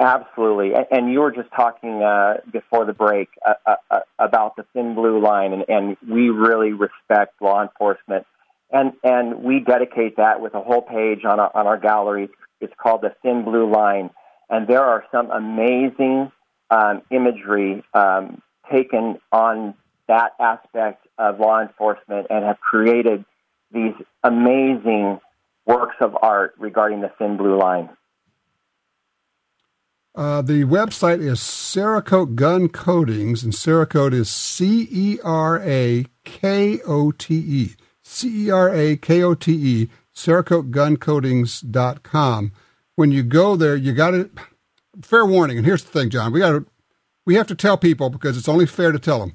Absolutely, 0.00 0.72
and 0.90 1.12
you 1.12 1.20
were 1.20 1.30
just 1.30 1.50
talking 1.54 2.02
uh, 2.02 2.38
before 2.50 2.86
the 2.86 2.94
break 2.94 3.28
uh, 3.46 3.52
uh, 3.66 3.74
uh, 3.90 4.00
about 4.18 4.56
the 4.56 4.64
thin 4.72 4.94
blue 4.94 5.22
line, 5.22 5.52
and, 5.52 5.64
and 5.68 5.96
we 6.08 6.30
really 6.30 6.72
respect 6.72 7.42
law 7.42 7.60
enforcement, 7.60 8.26
and 8.76 8.92
and 9.02 9.42
we 9.42 9.60
dedicate 9.60 10.16
that 10.16 10.40
with 10.40 10.54
a 10.54 10.60
whole 10.60 10.82
page 10.82 11.24
on 11.24 11.40
our, 11.40 11.50
on 11.54 11.66
our 11.66 11.78
gallery. 11.78 12.28
It's 12.60 12.74
called 12.80 13.02
the 13.02 13.14
thin 13.22 13.44
blue 13.44 13.70
line, 13.70 14.10
and 14.50 14.66
there 14.66 14.84
are 14.84 15.04
some 15.10 15.30
amazing 15.30 16.30
um, 16.70 17.02
imagery 17.10 17.82
um, 17.94 18.42
taken 18.70 19.18
on 19.32 19.74
that 20.08 20.32
aspect 20.40 21.06
of 21.18 21.40
law 21.40 21.60
enforcement, 21.60 22.26
and 22.30 22.44
have 22.44 22.60
created 22.60 23.24
these 23.72 23.94
amazing 24.22 25.20
works 25.64 25.96
of 26.00 26.16
art 26.22 26.54
regarding 26.58 27.00
the 27.00 27.10
thin 27.18 27.36
blue 27.36 27.58
line? 27.58 27.88
Uh, 30.14 30.40
the 30.40 30.64
website 30.64 31.20
is 31.20 31.40
Cerakote 31.40 32.36
Gun 32.36 32.68
Coatings, 32.68 33.42
and 33.42 33.52
Cerakote 33.52 34.14
is 34.14 34.30
C 34.30 34.88
E 34.90 35.18
R 35.22 35.60
A 35.62 36.06
K 36.24 36.80
O 36.86 37.10
T 37.10 37.34
E. 37.34 37.76
C 38.08 38.46
E 38.46 38.50
R 38.50 38.72
A 38.72 38.96
K 38.96 39.20
O 39.22 39.34
T 39.34 39.52
E, 39.52 39.90
CerakoteGunCoatings.com. 40.14 42.52
When 42.94 43.10
you 43.10 43.24
go 43.24 43.56
there, 43.56 43.76
you 43.76 43.92
got 43.92 44.12
to, 44.12 44.30
fair 45.02 45.26
warning, 45.26 45.58
and 45.58 45.66
here's 45.66 45.84
the 45.84 45.90
thing, 45.90 46.08
John, 46.08 46.32
we 46.32 46.40
got 46.40 46.52
to, 46.52 46.64
we 47.26 47.34
have 47.34 47.46
to 47.48 47.54
tell 47.54 47.76
people 47.76 48.08
because 48.08 48.38
it's 48.38 48.48
only 48.48 48.64
fair 48.64 48.90
to 48.92 48.98
tell 48.98 49.18
them. 49.18 49.34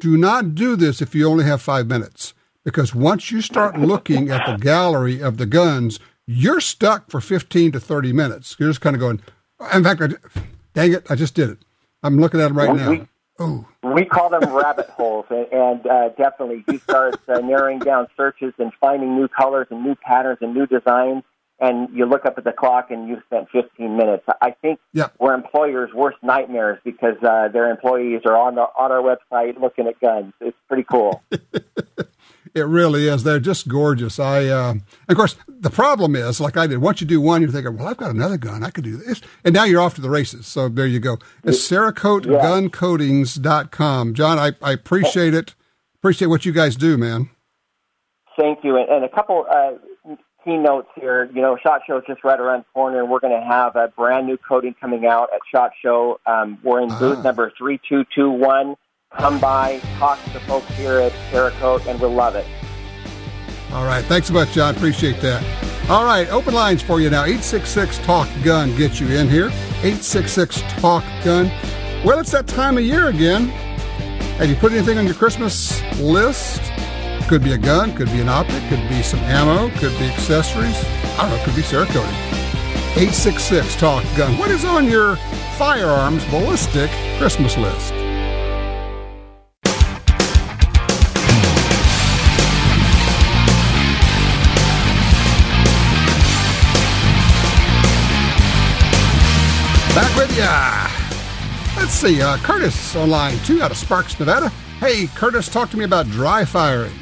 Do 0.00 0.18
not 0.18 0.54
do 0.54 0.76
this 0.76 1.00
if 1.00 1.14
you 1.14 1.26
only 1.28 1.44
have 1.44 1.62
five 1.62 1.86
minutes 1.86 2.34
because 2.64 2.94
once 2.94 3.30
you 3.30 3.40
start 3.40 3.78
looking 3.78 4.30
at 4.30 4.44
the 4.46 4.56
gallery 4.56 5.22
of 5.22 5.38
the 5.38 5.46
guns, 5.46 6.00
you're 6.26 6.60
stuck 6.60 7.08
for 7.08 7.20
15 7.20 7.70
to 7.72 7.80
30 7.80 8.12
minutes. 8.12 8.56
You're 8.58 8.70
just 8.70 8.80
kind 8.80 8.96
of 8.96 9.00
going, 9.00 9.20
in 9.72 9.84
fact, 9.84 10.02
I, 10.02 10.08
dang 10.74 10.92
it, 10.92 11.08
I 11.08 11.14
just 11.14 11.34
did 11.34 11.50
it. 11.50 11.58
I'm 12.02 12.18
looking 12.18 12.40
at 12.40 12.48
them 12.48 12.58
right 12.58 12.74
now. 12.74 12.90
We, 12.90 13.06
oh. 13.38 13.66
we 13.82 14.04
call 14.04 14.30
them 14.30 14.52
rabbit 14.52 14.88
holes, 14.90 15.26
and, 15.30 15.46
and 15.52 15.86
uh, 15.86 16.08
definitely 16.10 16.64
you 16.68 16.78
start 16.78 17.16
uh, 17.28 17.38
narrowing 17.40 17.78
down 17.78 18.06
searches 18.16 18.52
and 18.58 18.72
finding 18.80 19.16
new 19.16 19.28
colors 19.28 19.66
and 19.70 19.82
new 19.84 19.94
patterns 19.94 20.38
and 20.40 20.54
new 20.54 20.66
designs 20.66 21.24
and 21.62 21.88
you 21.96 22.04
look 22.06 22.26
up 22.26 22.36
at 22.36 22.44
the 22.44 22.52
clock 22.52 22.90
and 22.90 23.08
you've 23.08 23.22
spent 23.26 23.48
15 23.50 23.96
minutes. 23.96 24.24
I 24.40 24.50
think 24.50 24.80
yeah. 24.92 25.08
we're 25.20 25.32
employers' 25.32 25.90
worst 25.94 26.18
nightmares 26.20 26.80
because 26.84 27.16
uh, 27.22 27.48
their 27.48 27.70
employees 27.70 28.22
are 28.26 28.36
on 28.36 28.56
the 28.56 28.62
on 28.62 28.90
our 28.90 29.00
website 29.00 29.60
looking 29.60 29.86
at 29.86 30.00
guns. 30.00 30.34
It's 30.40 30.56
pretty 30.68 30.82
cool. 30.82 31.22
It 32.54 32.66
really 32.66 33.08
is. 33.08 33.22
They're 33.22 33.40
just 33.40 33.66
gorgeous. 33.66 34.18
I, 34.18 34.44
uh, 34.46 34.74
of 35.08 35.16
course, 35.16 35.36
the 35.48 35.70
problem 35.70 36.14
is, 36.14 36.38
like 36.38 36.58
I 36.58 36.66
did, 36.66 36.76
once 36.78 37.00
you 37.00 37.06
do 37.06 37.18
one, 37.20 37.40
you're 37.40 37.50
thinking, 37.50 37.78
well, 37.78 37.88
I've 37.88 37.96
got 37.96 38.10
another 38.10 38.36
gun. 38.36 38.62
I 38.62 38.68
could 38.68 38.84
do 38.84 38.98
this. 38.98 39.22
And 39.42 39.54
now 39.54 39.64
you're 39.64 39.80
off 39.80 39.94
to 39.94 40.02
the 40.02 40.10
races. 40.10 40.46
So 40.46 40.68
there 40.68 40.86
you 40.86 41.00
go. 41.00 41.16
It's 41.44 41.66
CerakoteGunCoatings.com. 41.68 44.14
John, 44.14 44.38
I, 44.38 44.52
I 44.60 44.72
appreciate 44.72 45.32
it. 45.32 45.54
Appreciate 45.96 46.28
what 46.28 46.44
you 46.44 46.52
guys 46.52 46.76
do, 46.76 46.98
man. 46.98 47.30
Thank 48.38 48.64
you. 48.64 48.76
And, 48.76 48.88
and 48.88 49.04
a 49.04 49.08
couple 49.08 49.46
uh, 49.50 49.72
keynotes 50.44 50.88
here. 50.94 51.30
You 51.34 51.40
know, 51.40 51.56
SHOT 51.62 51.82
Show 51.86 51.98
is 51.98 52.04
just 52.06 52.24
right 52.24 52.38
around 52.38 52.60
the 52.60 52.66
corner, 52.74 53.00
and 53.00 53.10
we're 53.10 53.20
going 53.20 53.38
to 53.38 53.46
have 53.46 53.76
a 53.76 53.88
brand 53.88 54.26
new 54.26 54.36
coating 54.36 54.74
coming 54.80 55.06
out 55.06 55.30
at 55.34 55.40
SHOT 55.50 55.72
Show. 55.80 56.20
Um, 56.26 56.58
we're 56.62 56.82
in 56.82 56.88
booth 56.88 57.18
ah. 57.18 57.22
number 57.22 57.52
3221. 57.56 58.76
Come 59.18 59.38
by, 59.38 59.80
talk 59.98 60.22
to 60.24 60.30
the 60.30 60.40
folks 60.40 60.68
here 60.70 60.98
at 60.98 61.12
Cerakote, 61.30 61.86
and 61.86 62.00
we'll 62.00 62.14
love 62.14 62.34
it. 62.34 62.46
All 63.72 63.84
right. 63.84 64.04
Thanks 64.04 64.28
so 64.28 64.34
much, 64.34 64.52
John. 64.52 64.74
Appreciate 64.74 65.20
that. 65.20 65.42
All 65.88 66.04
right. 66.04 66.28
Open 66.28 66.52
lines 66.52 66.82
for 66.82 67.00
you 67.00 67.08
now. 67.08 67.22
866 67.24 67.98
Talk 67.98 68.28
Gun 68.44 68.76
gets 68.76 69.00
you 69.00 69.08
in 69.08 69.28
here. 69.28 69.46
866 69.82 70.60
Talk 70.80 71.04
Gun. 71.24 71.46
Well, 72.04 72.18
it's 72.18 72.30
that 72.32 72.46
time 72.46 72.76
of 72.76 72.84
year 72.84 73.08
again. 73.08 73.48
Have 74.38 74.48
you 74.48 74.56
put 74.56 74.72
anything 74.72 74.98
on 74.98 75.06
your 75.06 75.14
Christmas 75.14 75.82
list? 75.98 76.60
Could 77.28 77.42
be 77.42 77.52
a 77.52 77.58
gun, 77.58 77.94
could 77.94 78.10
be 78.10 78.20
an 78.20 78.28
optic, 78.28 78.62
could 78.68 78.86
be 78.88 79.02
some 79.02 79.20
ammo, 79.20 79.70
could 79.78 79.96
be 79.98 80.06
accessories. 80.06 80.76
I 81.18 81.28
don't 81.28 81.38
know, 81.38 81.44
could 81.44 81.56
be 81.56 81.62
Cerakoting. 81.62 82.32
866 82.94 83.76
Talk 83.76 84.04
Gun. 84.16 84.36
What 84.36 84.50
is 84.50 84.64
on 84.66 84.86
your 84.86 85.16
firearms 85.56 86.24
ballistic 86.26 86.90
Christmas 87.18 87.56
list? 87.56 87.94
Back 99.94 100.16
with 100.16 100.38
ya. 100.38 100.88
Let's 101.76 101.92
see. 101.92 102.22
Uh, 102.22 102.38
Curtis 102.38 102.96
online 102.96 103.36
too, 103.40 103.60
out 103.62 103.70
of 103.70 103.76
Sparks, 103.76 104.18
Nevada. 104.18 104.48
Hey, 104.80 105.06
Curtis, 105.08 105.50
talk 105.50 105.68
to 105.68 105.76
me 105.76 105.84
about 105.84 106.06
dry 106.06 106.46
firing. 106.46 106.94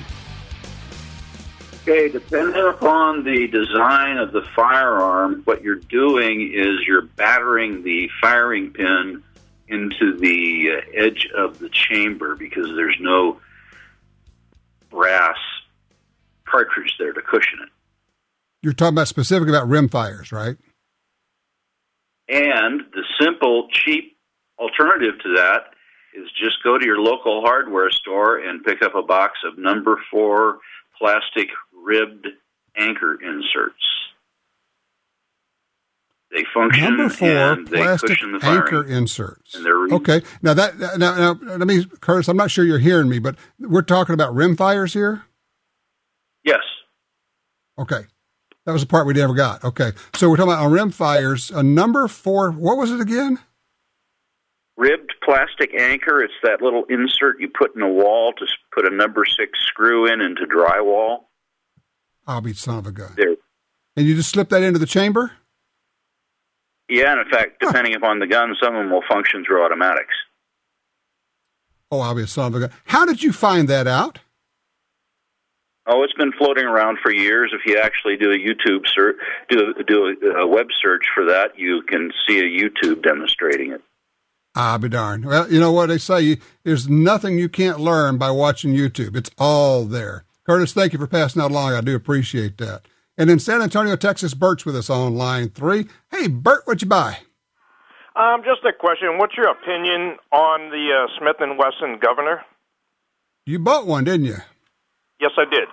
Okay, 1.82 2.09
depending 2.09 2.66
upon 2.66 3.22
the 3.22 3.47
design 3.47 4.18
of 4.18 4.32
the 4.32 4.43
firearm, 4.57 5.43
what 5.45 5.62
you're 5.62 5.76
doing 5.76 6.53
is 6.53 6.80
you're 6.84 7.03
battering 7.03 7.84
the 7.84 8.11
firing 8.20 8.72
pin 8.72 9.22
into 9.68 10.16
the 10.18 10.72
uh, 10.72 10.80
edge 10.93 11.28
of 11.36 11.61
the 11.61 11.68
chamber 11.68 12.34
because 12.34 12.66
there's 12.74 12.97
no 12.99 13.41
brass 14.91 15.38
cartridge 16.45 16.97
there 16.99 17.12
to 17.12 17.22
cushion 17.22 17.61
it. 17.62 17.68
You're 18.62 18.72
talking 18.72 18.95
about 18.95 19.07
specifically 19.07 19.55
about 19.55 19.68
rim 19.68 19.88
fires, 19.88 20.32
right? 20.32 20.57
And 22.30 22.82
the 22.94 23.02
simple, 23.20 23.66
cheap 23.72 24.16
alternative 24.58 25.18
to 25.24 25.34
that 25.36 25.74
is 26.14 26.28
just 26.40 26.62
go 26.62 26.78
to 26.78 26.84
your 26.86 26.98
local 27.00 27.40
hardware 27.42 27.90
store 27.90 28.38
and 28.38 28.64
pick 28.64 28.82
up 28.82 28.94
a 28.94 29.02
box 29.02 29.38
of 29.44 29.58
number 29.58 29.96
four 30.10 30.58
plastic 30.98 31.48
ribbed 31.84 32.26
anchor 32.76 33.14
inserts. 33.20 33.82
They 36.32 36.44
function 36.54 36.96
Number 36.96 37.08
four 37.08 37.28
and 37.28 37.66
they 37.66 37.78
plastic 37.78 38.10
cushion 38.10 38.32
the 38.32 38.38
firing. 38.38 38.62
anchor 38.62 38.84
inserts. 38.86 39.56
Okay, 39.56 40.22
now 40.42 40.54
that 40.54 40.78
now, 40.78 41.34
now 41.34 41.56
let 41.56 41.66
me, 41.66 41.84
Curtis. 42.00 42.28
I'm 42.28 42.36
not 42.36 42.52
sure 42.52 42.64
you're 42.64 42.78
hearing 42.78 43.08
me, 43.08 43.18
but 43.18 43.34
we're 43.58 43.82
talking 43.82 44.14
about 44.14 44.32
rim 44.32 44.56
fires 44.56 44.92
here. 44.92 45.24
Yes. 46.44 46.60
Okay, 47.76 48.02
that 48.66 48.72
was 48.72 48.82
the 48.82 48.88
part 48.88 49.06
we 49.06 49.14
never 49.14 49.34
got. 49.34 49.64
Okay, 49.64 49.92
so 50.14 50.28
we're 50.28 50.36
talking 50.36 50.52
about 50.52 50.64
on 50.64 50.72
rim 50.72 50.90
fires. 50.90 51.50
A 51.50 51.62
number 51.62 52.08
four. 52.08 52.50
What 52.50 52.76
was 52.76 52.90
it 52.90 53.00
again? 53.00 53.38
ribbed 54.80 55.12
plastic 55.22 55.78
anchor. 55.78 56.22
It's 56.22 56.32
that 56.42 56.62
little 56.62 56.84
insert 56.88 57.38
you 57.38 57.48
put 57.48 57.76
in 57.76 57.82
a 57.82 57.88
wall 57.88 58.32
to 58.38 58.46
put 58.72 58.90
a 58.90 58.94
number 58.94 59.24
six 59.24 59.58
screw 59.66 60.11
in 60.11 60.20
into 60.20 60.46
drywall. 60.46 61.26
I'll 62.26 62.40
be 62.40 62.54
son 62.54 62.78
of 62.78 62.86
a 62.86 62.92
gun. 62.92 63.12
There. 63.16 63.36
And 63.96 64.06
you 64.06 64.16
just 64.16 64.30
slip 64.30 64.48
that 64.48 64.62
into 64.62 64.78
the 64.78 64.86
chamber. 64.86 65.32
Yeah, 66.88 67.12
and 67.12 67.20
in 67.20 67.30
fact, 67.30 67.61
depending 67.61 67.94
upon 67.94 68.18
the 68.18 68.26
gun, 68.26 68.56
some 68.61 68.74
of 68.74 68.82
them 68.82 68.90
will 68.90 69.04
function 69.08 69.44
through 69.44 69.64
automatics. 69.64 70.14
Oh, 71.92 72.00
I'll 72.00 72.14
be 72.14 72.22
a 72.22 72.26
son 72.26 72.46
of 72.46 72.54
a 72.54 72.61
gun. 72.61 72.70
How 72.86 73.04
did 73.04 73.22
you 73.22 73.32
find 73.32 73.68
that 73.68 73.86
out? 73.86 74.18
Oh, 75.86 76.02
it's 76.02 76.12
been 76.12 76.32
floating 76.32 76.64
around 76.64 76.98
for 77.02 77.12
years. 77.12 77.52
If 77.54 77.62
you 77.66 77.80
actually 77.80 78.16
do 78.16 78.30
a 78.30 78.36
YouTube 78.36 78.86
search, 78.86 79.16
do 79.48 79.74
do 79.86 80.14
a, 80.22 80.42
a 80.42 80.46
web 80.46 80.66
search 80.80 81.04
for 81.14 81.24
that, 81.26 81.58
you 81.58 81.82
can 81.88 82.12
see 82.28 82.38
a 82.38 82.44
YouTube 82.44 83.02
demonstrating 83.02 83.72
it. 83.72 83.82
I'll 84.54 84.78
be 84.78 84.88
darned. 84.88 85.24
Well, 85.24 85.50
you 85.50 85.60
know 85.60 85.72
what 85.72 85.86
they 85.86 85.98
say. 85.98 86.38
There's 86.64 86.88
nothing 86.88 87.38
you 87.38 87.48
can't 87.48 87.80
learn 87.80 88.18
by 88.18 88.30
watching 88.30 88.74
YouTube. 88.74 89.16
It's 89.16 89.30
all 89.38 89.84
there. 89.84 90.24
Curtis, 90.44 90.72
thank 90.72 90.92
you 90.92 90.98
for 90.98 91.06
passing 91.06 91.40
that 91.40 91.50
along. 91.50 91.74
I 91.74 91.80
do 91.80 91.94
appreciate 91.94 92.58
that. 92.58 92.82
And 93.16 93.30
in 93.30 93.38
San 93.38 93.62
Antonio, 93.62 93.96
Texas, 93.96 94.34
Bert's 94.34 94.64
with 94.64 94.74
us 94.74 94.90
on 94.90 95.14
line 95.14 95.50
three. 95.50 95.86
Hey, 96.10 96.26
Bert, 96.26 96.62
what'd 96.66 96.82
you 96.82 96.88
buy? 96.88 97.18
Um, 98.16 98.42
just 98.42 98.64
a 98.64 98.72
question. 98.72 99.18
What's 99.18 99.36
your 99.36 99.48
opinion 99.48 100.16
on 100.32 100.70
the 100.70 101.04
uh, 101.04 101.18
Smith 101.18 101.36
and 101.38 101.56
Wesson 101.56 101.98
Governor? 102.00 102.42
You 103.46 103.58
bought 103.58 103.86
one, 103.86 104.04
didn't 104.04 104.26
you? 104.26 104.36
Yes, 105.20 105.32
I 105.36 105.44
did. 105.44 105.68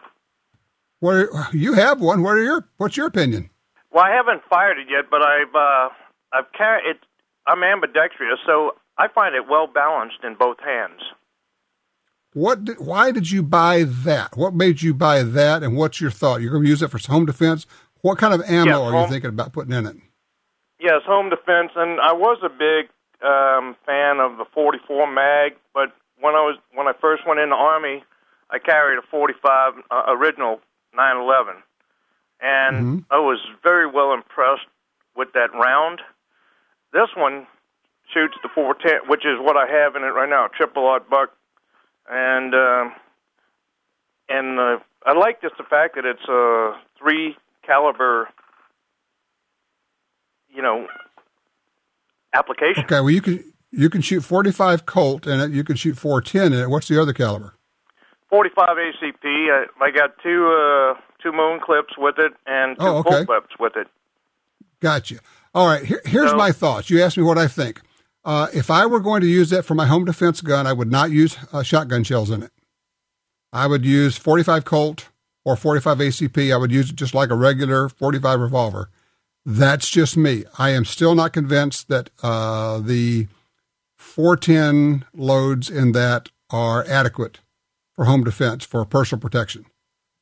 What 0.99 1.53
you 1.53 1.73
have 1.73 2.01
one? 2.01 2.23
What 2.23 2.31
are 2.31 2.43
your? 2.43 2.67
What's 2.77 2.97
your 2.97 3.07
opinion? 3.07 3.49
Well, 3.91 4.03
I 4.03 4.11
haven't 4.15 4.41
fired 4.49 4.77
it 4.79 4.87
yet, 4.89 5.05
but 5.09 5.21
I've 5.21 5.55
uh, 5.55 5.89
I've 6.33 6.51
carried 6.57 6.89
it. 6.89 6.97
I'm 7.45 7.63
ambidextrous, 7.63 8.39
so 8.45 8.71
I 8.97 9.07
find 9.07 9.35
it 9.35 9.47
well 9.49 9.67
balanced 9.67 10.17
in 10.23 10.35
both 10.35 10.57
hands. 10.59 10.99
What? 12.33 12.65
Did, 12.65 12.79
why 12.79 13.11
did 13.11 13.31
you 13.31 13.41
buy 13.43 13.83
that? 13.83 14.35
What 14.35 14.53
made 14.53 14.81
you 14.81 14.93
buy 14.93 15.23
that? 15.23 15.63
And 15.63 15.77
what's 15.77 16.01
your 16.01 16.11
thought? 16.11 16.41
You're 16.41 16.51
going 16.51 16.63
to 16.63 16.69
use 16.69 16.81
it 16.81 16.89
for 16.91 16.99
home 17.11 17.25
defense. 17.25 17.65
What 18.01 18.17
kind 18.17 18.33
of 18.33 18.41
ammo 18.41 18.65
Yeah, 18.65 18.79
are 18.79 18.91
home- 18.91 19.03
you 19.03 19.09
thinking 19.11 19.29
about 19.29 19.53
putting 19.53 19.73
in 19.73 19.85
it? 19.85 19.95
Yes, 20.79 21.01
home 21.07 21.29
defense, 21.31 21.71
and 21.75 21.99
I 21.99 22.13
was 22.13 22.37
a 22.43 22.49
big 22.49 22.89
um, 23.25 23.75
fan 23.85 24.19
of 24.19 24.37
the 24.37 24.45
44 24.53 25.11
mag, 25.11 25.53
but 25.73 25.89
when 26.19 26.35
I 26.35 26.41
was 26.45 26.57
when 26.73 26.87
I 26.87 26.93
first 27.01 27.25
went 27.25 27.39
in 27.39 27.49
the 27.49 27.55
army, 27.55 28.03
I 28.49 28.59
carried 28.59 28.97
a 28.97 29.01
45 29.09 29.73
uh, 29.91 30.03
original 30.07 30.61
911, 30.95 31.61
and 32.41 33.05
I 33.11 33.19
was 33.19 33.39
very 33.63 33.87
well 33.87 34.13
impressed 34.13 34.67
with 35.15 35.33
that 35.33 35.53
round. 35.53 36.01
This 36.93 37.09
one 37.15 37.47
shoots 38.13 38.35
the 38.41 38.49
410, 38.53 39.09
which 39.09 39.25
is 39.25 39.39
what 39.39 39.57
I 39.57 39.67
have 39.67 39.95
in 39.95 40.03
it 40.03 40.13
right 40.15 40.29
now, 40.29 40.47
triple 40.47 40.83
aught 40.85 41.09
buck, 41.09 41.31
and 42.09 42.53
um 42.53 42.93
and 44.29 44.59
uh, 44.59 44.77
I 45.05 45.13
like 45.13 45.41
just 45.41 45.55
the 45.57 45.63
fact 45.63 45.95
that 45.95 46.05
it's 46.05 46.27
a 46.27 46.73
three 46.99 47.35
caliber, 47.65 48.29
you 50.53 50.61
know, 50.61 50.87
application. 52.33 52.83
Okay, 52.83 52.99
well 52.99 53.09
you 53.09 53.21
can 53.21 53.43
you 53.71 53.89
can 53.89 54.01
shoot 54.01 54.21
45 54.21 54.85
Colt 54.85 55.27
it. 55.27 55.51
You 55.51 55.63
can 55.63 55.75
shoot 55.75 55.97
410 55.97 56.53
in 56.53 56.59
it. 56.65 56.69
What's 56.69 56.87
the 56.87 57.01
other 57.01 57.13
caliber? 57.13 57.53
45 58.29 58.67
ACP. 58.77 59.23
I, 59.25 59.65
I 59.83 59.91
got 59.91 60.11
two 60.21 60.47
uh, 60.47 60.99
two 61.21 61.31
moon 61.31 61.59
clips 61.63 61.93
with 61.97 62.15
it 62.17 62.33
and 62.45 62.77
two 62.77 62.85
Oh, 62.85 62.97
okay. 62.97 63.25
clips 63.25 63.53
with 63.59 63.75
it. 63.75 63.87
Gotcha. 64.79 65.19
All 65.55 65.67
right, 65.67 65.83
here, 65.83 66.01
here's 66.05 66.33
my 66.35 66.51
thoughts. 66.51 66.89
You 66.89 67.01
asked 67.01 67.17
me 67.17 67.23
what 67.23 67.37
I 67.37 67.47
think. 67.47 67.81
Uh, 68.23 68.47
if 68.53 68.69
I 68.69 68.85
were 68.85 68.99
going 68.99 69.21
to 69.21 69.27
use 69.27 69.49
that 69.49 69.63
for 69.63 69.73
my 69.73 69.85
home 69.87 70.05
defense 70.05 70.41
gun, 70.41 70.67
I 70.67 70.73
would 70.73 70.91
not 70.91 71.09
use 71.09 71.37
uh, 71.51 71.63
shotgun 71.63 72.03
shells 72.03 72.29
in 72.29 72.43
it. 72.43 72.51
I 73.53 73.65
would 73.65 73.85
use 73.85 74.17
45 74.17 74.65
Colt 74.65 75.07
or 75.45 75.55
45 75.55 75.97
ACP. 75.99 76.53
I 76.53 76.57
would 76.57 76.71
use 76.71 76.89
it 76.91 76.95
just 76.97 77.15
like 77.15 77.29
a 77.31 77.35
regular 77.35 77.87
45 77.89 78.39
revolver. 78.39 78.89
That's 79.45 79.89
just 79.89 80.17
me. 80.17 80.43
I 80.59 80.71
am 80.71 80.83
still 80.83 81.15
not 81.15 81.31
convinced 81.31 81.87
that 81.87 82.09
uh, 82.21 82.79
the 82.79 83.27
410 83.95 85.05
loads 85.15 85.69
in 85.69 85.93
that 85.93 86.29
are 86.49 86.85
adequate 86.87 87.39
for 87.97 88.05
home 88.05 88.23
defense 88.23 88.63
for 88.63 88.85
personal 88.85 89.19
protection. 89.19 89.65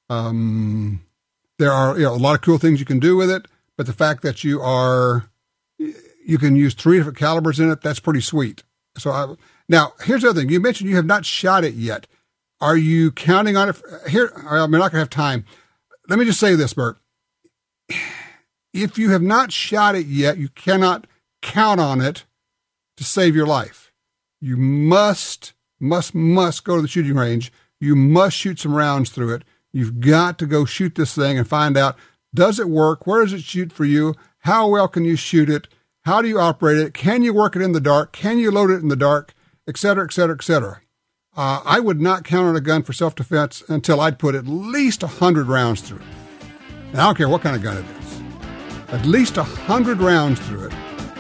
Um, 0.09 1.05
there 1.59 1.71
are 1.71 1.95
you 1.97 2.05
know, 2.05 2.13
a 2.13 2.17
lot 2.17 2.36
of 2.36 2.41
cool 2.41 2.57
things 2.57 2.80
you 2.80 2.86
can 2.86 2.99
do 2.99 3.15
with 3.15 3.30
it, 3.30 3.47
but 3.78 3.86
the 3.86 3.93
fact 3.93 4.23
that 4.23 4.43
you 4.43 4.61
are 4.61 5.30
you 5.78 6.39
can 6.39 6.55
use 6.55 6.73
three 6.73 6.97
different 6.97 7.17
calibers 7.17 7.59
in 7.59 7.69
it, 7.69 7.82
that's 7.82 7.99
pretty 7.99 8.21
sweet. 8.21 8.63
So 8.97 9.11
I, 9.11 9.36
now 9.69 9.93
here's 10.03 10.23
the 10.23 10.30
other 10.30 10.41
thing. 10.41 10.49
You 10.49 10.59
mentioned 10.59 10.89
you 10.89 10.95
have 10.95 11.05
not 11.05 11.26
shot 11.26 11.63
it 11.63 11.76
yet. 11.76 12.07
Are 12.61 12.78
you 12.78 13.11
counting 13.11 13.57
on 13.57 13.69
it? 13.69 13.82
Here, 14.09 14.32
I'm 14.49 14.71
not 14.71 14.91
going 14.91 14.91
to 14.91 14.99
have 14.99 15.09
time. 15.09 15.45
Let 16.07 16.17
me 16.17 16.26
just 16.26 16.39
say 16.39 16.55
this, 16.55 16.73
Bert. 16.73 16.97
If 18.73 18.97
you 18.97 19.11
have 19.11 19.21
not 19.21 19.51
shot 19.51 19.95
it 19.95 20.05
yet, 20.05 20.38
you 20.38 20.49
cannot 20.49 21.05
count 21.41 21.80
on 21.80 22.01
it 22.01 22.26
to 22.97 23.03
save 23.03 23.36
your 23.36 23.45
life. 23.45 23.91
You 24.39 24.57
must, 24.57 25.53
must, 25.80 26.15
must 26.15 26.63
go 26.63 26.76
to 26.76 26.82
the 26.82 26.88
shooting 26.88 27.15
range. 27.15 27.51
You 27.80 27.95
must 27.95 28.36
shoot 28.38 28.59
some 28.59 28.73
rounds 28.73 29.09
through 29.09 29.34
it. 29.34 29.43
You've 29.73 29.99
got 29.99 30.38
to 30.39 30.45
go 30.45 30.65
shoot 30.65 30.95
this 30.95 31.13
thing 31.15 31.38
and 31.38 31.47
find 31.47 31.78
out 31.78 31.97
does 32.34 32.59
it 32.59 32.69
work? 32.69 33.07
Where 33.07 33.23
does 33.23 33.34
it 33.34 33.43
shoot 33.43 33.71
for 33.71 33.86
you? 33.86 34.13
How 34.39 34.67
well 34.67 34.88
can 34.89 35.05
you 35.05 35.15
shoot 35.15 35.49
it? 35.49 35.67
How 36.03 36.21
do 36.21 36.28
you 36.28 36.39
operate 36.39 36.78
it? 36.78 36.93
Can 36.93 37.23
you 37.23 37.34
work 37.34 37.55
it 37.55 37.61
in 37.61 37.71
the 37.71 37.80
dark? 37.80 38.11
Can 38.11 38.38
you 38.38 38.51
load 38.51 38.71
it 38.71 38.82
in 38.82 38.89
the 38.89 38.95
dark? 38.95 39.34
Et 39.67 39.78
cetera, 39.78 40.03
et 40.03 40.11
cetera, 40.13 40.36
et 40.36 40.43
cetera. 40.43 40.82
Uh, 41.36 41.61
I 41.65 41.80
would 41.80 41.99
not 41.99 42.23
count 42.23 42.47
on 42.47 42.55
a 42.55 42.61
gun 42.61 42.84
for 42.84 42.93
self 42.93 43.15
defense 43.15 43.63
until 43.67 43.99
I'd 43.99 44.19
put 44.19 44.36
at 44.36 44.47
least 44.47 45.01
100 45.01 45.47
rounds 45.47 45.82
through 45.82 45.97
it. 45.97 46.03
And 46.91 47.01
I 47.01 47.05
don't 47.05 47.17
care 47.17 47.30
what 47.30 47.41
kind 47.41 47.55
of 47.55 47.63
gun 47.63 47.78
it 47.78 47.86
is. 47.99 48.21
At 48.89 49.05
least 49.05 49.38
100 49.38 49.99
rounds 49.99 50.39
through 50.41 50.67
it 50.67 50.73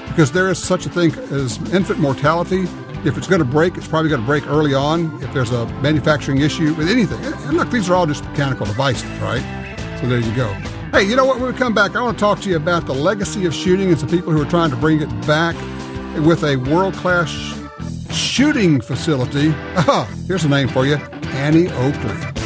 because 0.07 0.31
there 0.31 0.49
is 0.49 0.57
such 0.57 0.85
a 0.85 0.89
thing 0.89 1.13
as 1.31 1.57
infant 1.73 1.99
mortality. 1.99 2.65
If 3.05 3.19
it's 3.19 3.27
going 3.27 3.39
to 3.39 3.45
break, 3.45 3.77
it's 3.77 3.87
probably 3.87 4.09
going 4.09 4.21
to 4.21 4.25
break 4.25 4.47
early 4.47 4.73
on 4.73 5.21
if 5.21 5.31
there's 5.31 5.51
a 5.51 5.67
manufacturing 5.81 6.39
issue 6.39 6.73
with 6.73 6.89
anything. 6.89 7.23
And 7.23 7.55
look, 7.55 7.69
these 7.69 7.87
are 7.87 7.95
all 7.95 8.07
just 8.07 8.23
mechanical 8.25 8.65
devices, 8.65 9.09
right? 9.19 9.43
So 10.01 10.07
there 10.07 10.19
you 10.19 10.35
go. 10.35 10.51
Hey, 10.91 11.03
you 11.03 11.15
know 11.15 11.25
what? 11.25 11.39
When 11.39 11.51
we 11.51 11.57
come 11.57 11.75
back, 11.75 11.95
I 11.95 12.01
want 12.01 12.17
to 12.17 12.19
talk 12.19 12.41
to 12.41 12.49
you 12.49 12.55
about 12.55 12.87
the 12.87 12.95
legacy 12.95 13.45
of 13.45 13.53
shooting 13.53 13.89
and 13.89 13.99
some 13.99 14.09
people 14.09 14.31
who 14.31 14.41
are 14.41 14.49
trying 14.49 14.71
to 14.71 14.75
bring 14.75 15.01
it 15.01 15.27
back 15.27 15.55
with 16.25 16.43
a 16.43 16.55
world 16.55 16.95
class 16.95 17.29
shooting 18.11 18.81
facility. 18.81 19.51
Here's 20.27 20.43
a 20.43 20.49
name 20.49 20.67
for 20.67 20.85
you 20.87 20.95
Annie 20.95 21.69
Oakley. 21.73 22.44